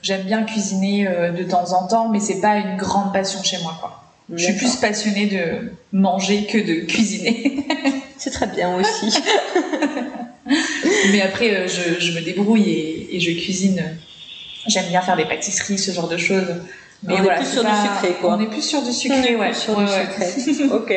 [0.01, 1.07] J'aime bien cuisiner
[1.37, 4.04] de temps en temps, mais c'est pas une grande passion chez moi, quoi.
[4.33, 7.65] Je suis plus passionnée de manger que de cuisiner.
[8.17, 9.15] c'est très bien aussi.
[11.11, 13.83] Mais après, euh, je, je, me débrouille et, et, je cuisine.
[14.67, 16.55] J'aime bien faire des pâtisseries, ce genre de choses.
[17.03, 18.35] Mais on voilà, est plus sur du sucré, quoi.
[18.35, 19.53] On est plus sur du sucré, ouais.
[19.53, 20.65] sur du sucré.
[20.71, 20.93] ok.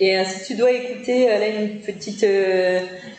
[0.00, 2.26] Et euh, si tu dois écouter euh, là une petite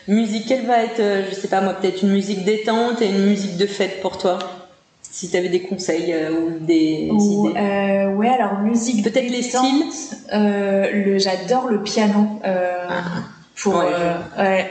[0.08, 3.56] musique, quelle va être, je sais pas moi, peut-être une musique détente et une musique
[3.56, 4.59] de fête pour toi?
[5.10, 7.52] Si tu avais des conseils ou des idées.
[8.16, 9.02] ouais, alors musique.
[9.02, 9.84] Peut-être les styles.
[10.32, 12.40] le, j'adore le piano.
[12.44, 13.02] Ah
[13.62, 14.70] pour euh, ouais,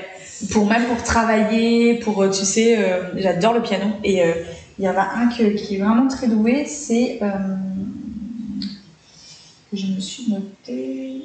[0.51, 4.23] pour même pour travailler, pour euh, tu sais, euh, j'adore le piano et
[4.77, 7.19] il y en a un qui est vraiment très doué, c'est
[9.71, 11.21] que je me suis noté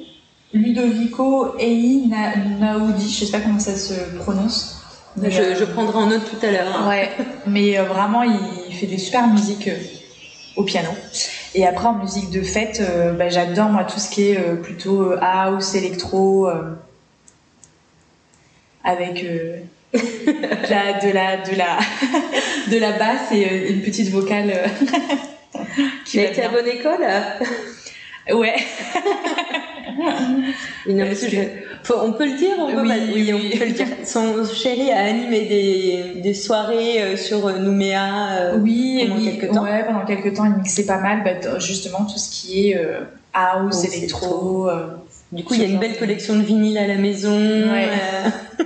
[0.53, 4.84] Ludovico Einaudi, je sais pas comment ça se prononce.
[5.21, 6.75] Je, je, prendrai en note tout à l'heure.
[6.75, 6.89] Hein.
[6.89, 7.09] Ouais,
[7.47, 9.69] mais vraiment il fait des super musiques
[10.55, 10.89] au piano.
[11.53, 12.81] Et après en musique de fête,
[13.17, 16.49] bah, j'adore moi tout ce qui est plutôt house, électro
[18.85, 19.57] avec euh,
[20.69, 21.79] la, de la de la
[22.71, 25.57] de la basse et euh, une petite vocale euh,
[26.05, 27.05] qui a été à bonne école
[28.33, 28.55] ouais.
[30.87, 32.81] On peut le dire on peut
[33.13, 33.87] oui, on peut le dire.
[34.05, 39.63] Son chéri a animé des, des soirées sur Nouméa oui pendant quelques temps.
[39.63, 42.81] Ouais pendant quelques temps il mixait pas mal bah, justement tout ce qui est
[43.33, 44.69] house électro
[45.31, 47.37] du coup, il y a une belle collection de vinyles à la maison.
[47.37, 47.89] Ouais.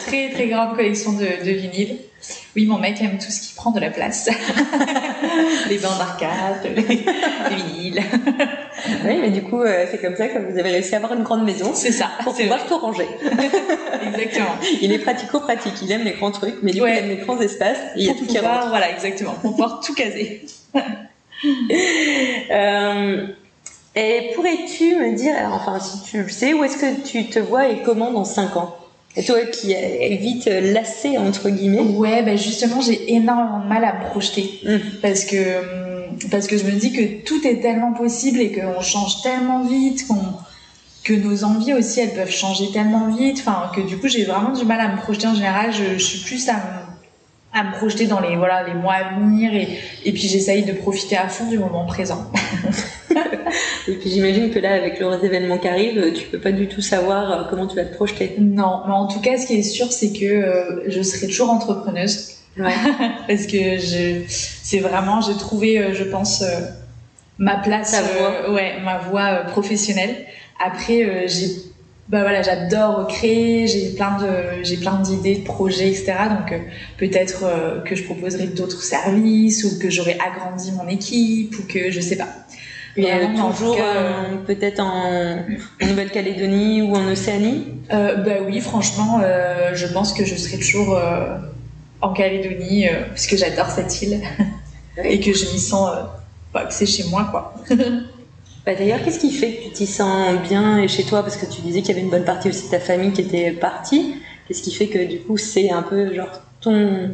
[0.00, 1.98] très très grande collection de, de vinyles.
[2.56, 4.28] Oui, mon mec aime tout ce qui prend de la place.
[5.68, 7.04] les bandes d'arcade, les,
[7.56, 8.02] vinyles.
[9.04, 11.22] oui, mais du coup, euh, c'est comme ça que vous avez réussi à avoir une
[11.22, 11.72] grande maison.
[11.74, 12.10] C'est ça.
[12.24, 13.06] Pour pouvoir tout ranger.
[14.02, 14.56] exactement.
[14.80, 15.74] Il est pratico-pratique.
[15.82, 17.78] Il aime les grands trucs, mais du coup, il aime les grands espaces.
[17.96, 18.68] Et il y a tout qui rentre.
[18.68, 19.34] Voilà, exactement.
[19.34, 20.46] Pour pouvoir tout caser.
[22.50, 23.26] euh,
[23.94, 27.68] et pourrais-tu me dire, enfin si tu le sais, où est-ce que tu te vois
[27.68, 28.76] et comment dans 5 ans?
[29.16, 31.80] Et toi qui es vite lassée entre guillemets.
[31.80, 35.00] Ouais, ben justement j'ai énormément de mal à me projeter mmh.
[35.02, 35.36] parce que
[36.30, 40.06] parce que je me dis que tout est tellement possible et qu'on change tellement vite
[40.06, 40.16] qu'on
[41.04, 43.38] que nos envies aussi elles peuvent changer tellement vite.
[43.40, 45.72] Enfin que du coup j'ai vraiment du mal à me projeter en général.
[45.72, 49.18] Je, je suis plus à me, à me projeter dans les voilà les mois à
[49.18, 49.68] venir et,
[50.04, 52.30] et puis j'essaye de profiter à fond du moment présent.
[53.88, 56.80] Et puis j'imagine que là, avec le événements qui arrivent, tu peux pas du tout
[56.80, 58.34] savoir euh, comment tu vas te projeter.
[58.38, 61.50] Non, mais en tout cas, ce qui est sûr, c'est que euh, je serai toujours
[61.50, 62.34] entrepreneuse.
[62.58, 62.72] Ouais.
[63.28, 66.42] Parce que je, c'est vraiment, j'ai trouvé, euh, je pense,
[67.38, 68.52] ma place, voix.
[68.52, 70.14] ouais, ma voie professionnelle.
[70.64, 71.68] Après, j'ai
[72.08, 76.14] bah voilà, j'adore créer, j'ai plein de j'ai plein d'idées, de projets, etc.
[76.30, 76.58] Donc
[76.96, 77.44] peut-être
[77.84, 82.16] que je proposerai d'autres services ou que j'aurai agrandi mon équipe ou que je sais
[82.16, 82.28] pas.
[82.98, 85.44] Mais euh, toujours euh, peut-être en,
[85.80, 87.64] Nouvelle-Calédonie ou en Océanie?
[87.92, 90.98] Euh, Bah oui, franchement, euh, je pense que je serai toujours
[92.00, 94.20] en Calédonie parce que j'adore cette île
[95.04, 95.90] et que je m'y sens,
[96.52, 97.54] bah, que c'est chez moi quoi.
[98.66, 101.22] bah, D'ailleurs, qu'est-ce qui fait que tu t'y sens bien et chez toi?
[101.22, 103.20] Parce que tu disais qu'il y avait une bonne partie aussi de ta famille qui
[103.20, 104.16] était partie.
[104.46, 106.30] Qu'est-ce qui fait que du coup c'est un peu genre
[106.60, 107.10] ton,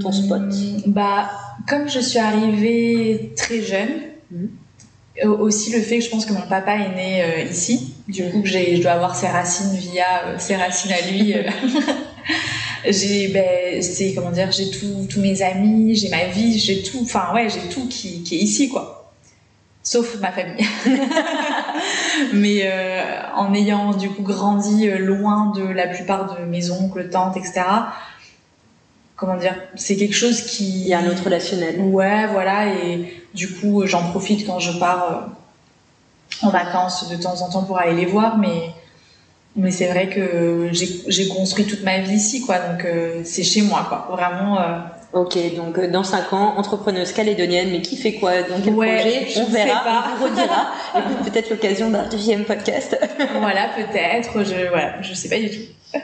[0.00, 0.42] ton spot?
[0.86, 1.30] Bah,
[1.68, 3.88] comme je suis arrivée très jeune,
[4.30, 4.46] mmh.
[5.24, 8.48] Aussi le fait que je pense que mon papa est né ici, du coup que
[8.48, 11.34] je dois avoir ses racines via ses racines à lui.
[12.88, 17.32] j'ai ben c'est comment dire j'ai tous mes amis j'ai ma vie j'ai tout enfin
[17.34, 18.96] ouais j'ai tout qui, qui est ici quoi.
[19.82, 20.66] Sauf ma famille.
[22.32, 27.08] Mais euh, en ayant du coup grandi euh, loin de la plupart de mes oncles
[27.08, 27.62] tantes etc
[29.16, 33.22] comment dire c'est quelque chose qui il y a un autre relationnel ouais voilà et
[33.34, 35.36] du coup j'en profite quand je pars
[36.42, 38.72] euh, en vacances de temps en temps pour aller les voir mais
[39.56, 42.58] mais c'est vrai que j'ai construit toute ma vie ici, quoi.
[42.58, 44.06] Donc euh, c'est chez moi, quoi.
[44.10, 44.60] Vraiment.
[44.60, 44.78] Euh...
[45.16, 49.26] Ok, donc euh, dans 5 ans, entrepreneuse calédonienne, mais qui fait quoi Dans quel projet
[49.38, 50.72] On verra, on vous redira.
[50.94, 52.98] et puis peut-être l'occasion d'un deuxième podcast.
[53.40, 54.44] voilà, peut-être.
[54.44, 55.98] Je voilà, je sais pas du tout.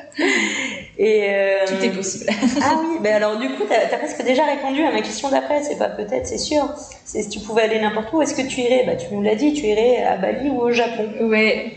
[0.97, 1.67] Et euh...
[1.67, 2.25] tout est possible.
[2.63, 5.63] ah oui, ben alors du coup, tu as, presque déjà répondu à ma question d'après.
[5.63, 6.67] C'est pas peut-être, c'est sûr.
[7.05, 8.85] C'est si tu pouvais aller n'importe où, est-ce que tu irais?
[8.87, 11.07] Bah tu nous l'as dit, tu irais à Bali ou au Japon.
[11.21, 11.75] Ouais.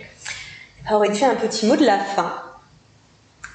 [0.90, 2.45] Aurais-tu un petit mot de la fin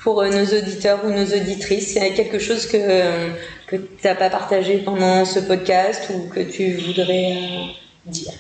[0.03, 3.31] pour euh, nos auditeurs ou nos auditrices Il y a quelque chose que,
[3.67, 7.67] que tu n'as pas partagé pendant ce podcast ou que tu voudrais euh,
[8.07, 8.33] dire?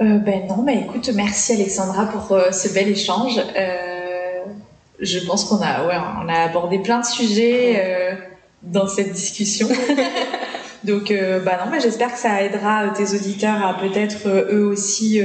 [0.00, 3.40] Euh, Ben non, mais écoute, merci Alexandra pour ce bel échange.
[4.98, 8.18] je pense qu'on a, ouais, on a abordé plein de sujets
[8.62, 9.68] dans cette discussion.
[10.84, 11.12] Donc,
[11.44, 15.20] bah non, mais j'espère que ça aidera tes auditeurs à peut-être eux aussi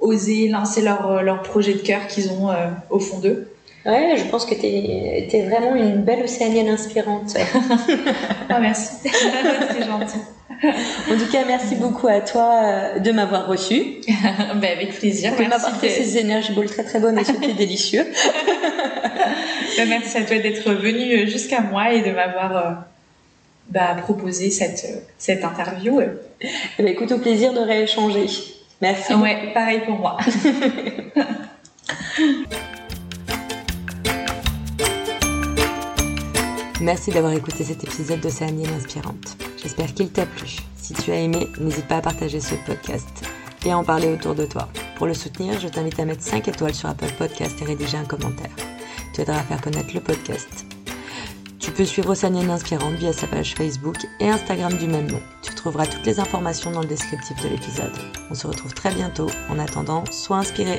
[0.00, 3.48] oser lancer leur, euh, leur projet de cœur qu'ils ont euh, au fond d'eux.
[3.86, 7.36] Ouais, je pense que tu es, es, vraiment une belle océanienne inspirante.
[8.48, 10.18] ah, merci, c'est gentil.
[11.08, 14.00] En tout cas, merci beaucoup à toi euh, de m'avoir reçu.
[14.56, 15.36] ben, avec plaisir.
[15.36, 18.06] De m'avoir fait ces énergies balls très très bonnes et c'était délicieux.
[19.76, 22.86] ben, merci à toi d'être venu jusqu'à moi et de m'avoir
[23.68, 24.84] bah, proposé cette,
[25.16, 26.00] cette interview.
[26.40, 28.26] Eh ben, écoute, au plaisir de rééchanger.
[28.80, 29.14] Merci.
[29.14, 30.18] Ouais, pareil pour moi.
[36.80, 39.38] Merci d'avoir écouté cet épisode d'Océanie Inspirante.
[39.56, 40.58] J'espère qu'il t'a plu.
[40.76, 43.08] Si tu as aimé, n'hésite pas à partager ce podcast
[43.64, 44.68] et à en parler autour de toi.
[44.96, 48.04] Pour le soutenir, je t'invite à mettre 5 étoiles sur Apple Podcast et rédiger un
[48.04, 48.50] commentaire.
[49.14, 50.66] Tu aideras à faire connaître le podcast.
[51.58, 55.20] Tu peux suivre Océanienne Inspirante via sa page Facebook et Instagram du même nom.
[55.40, 57.96] Tu trouveras toutes les informations dans le descriptif de l'épisode.
[58.30, 59.30] On se retrouve très bientôt.
[59.48, 60.78] En attendant, sois inspiré.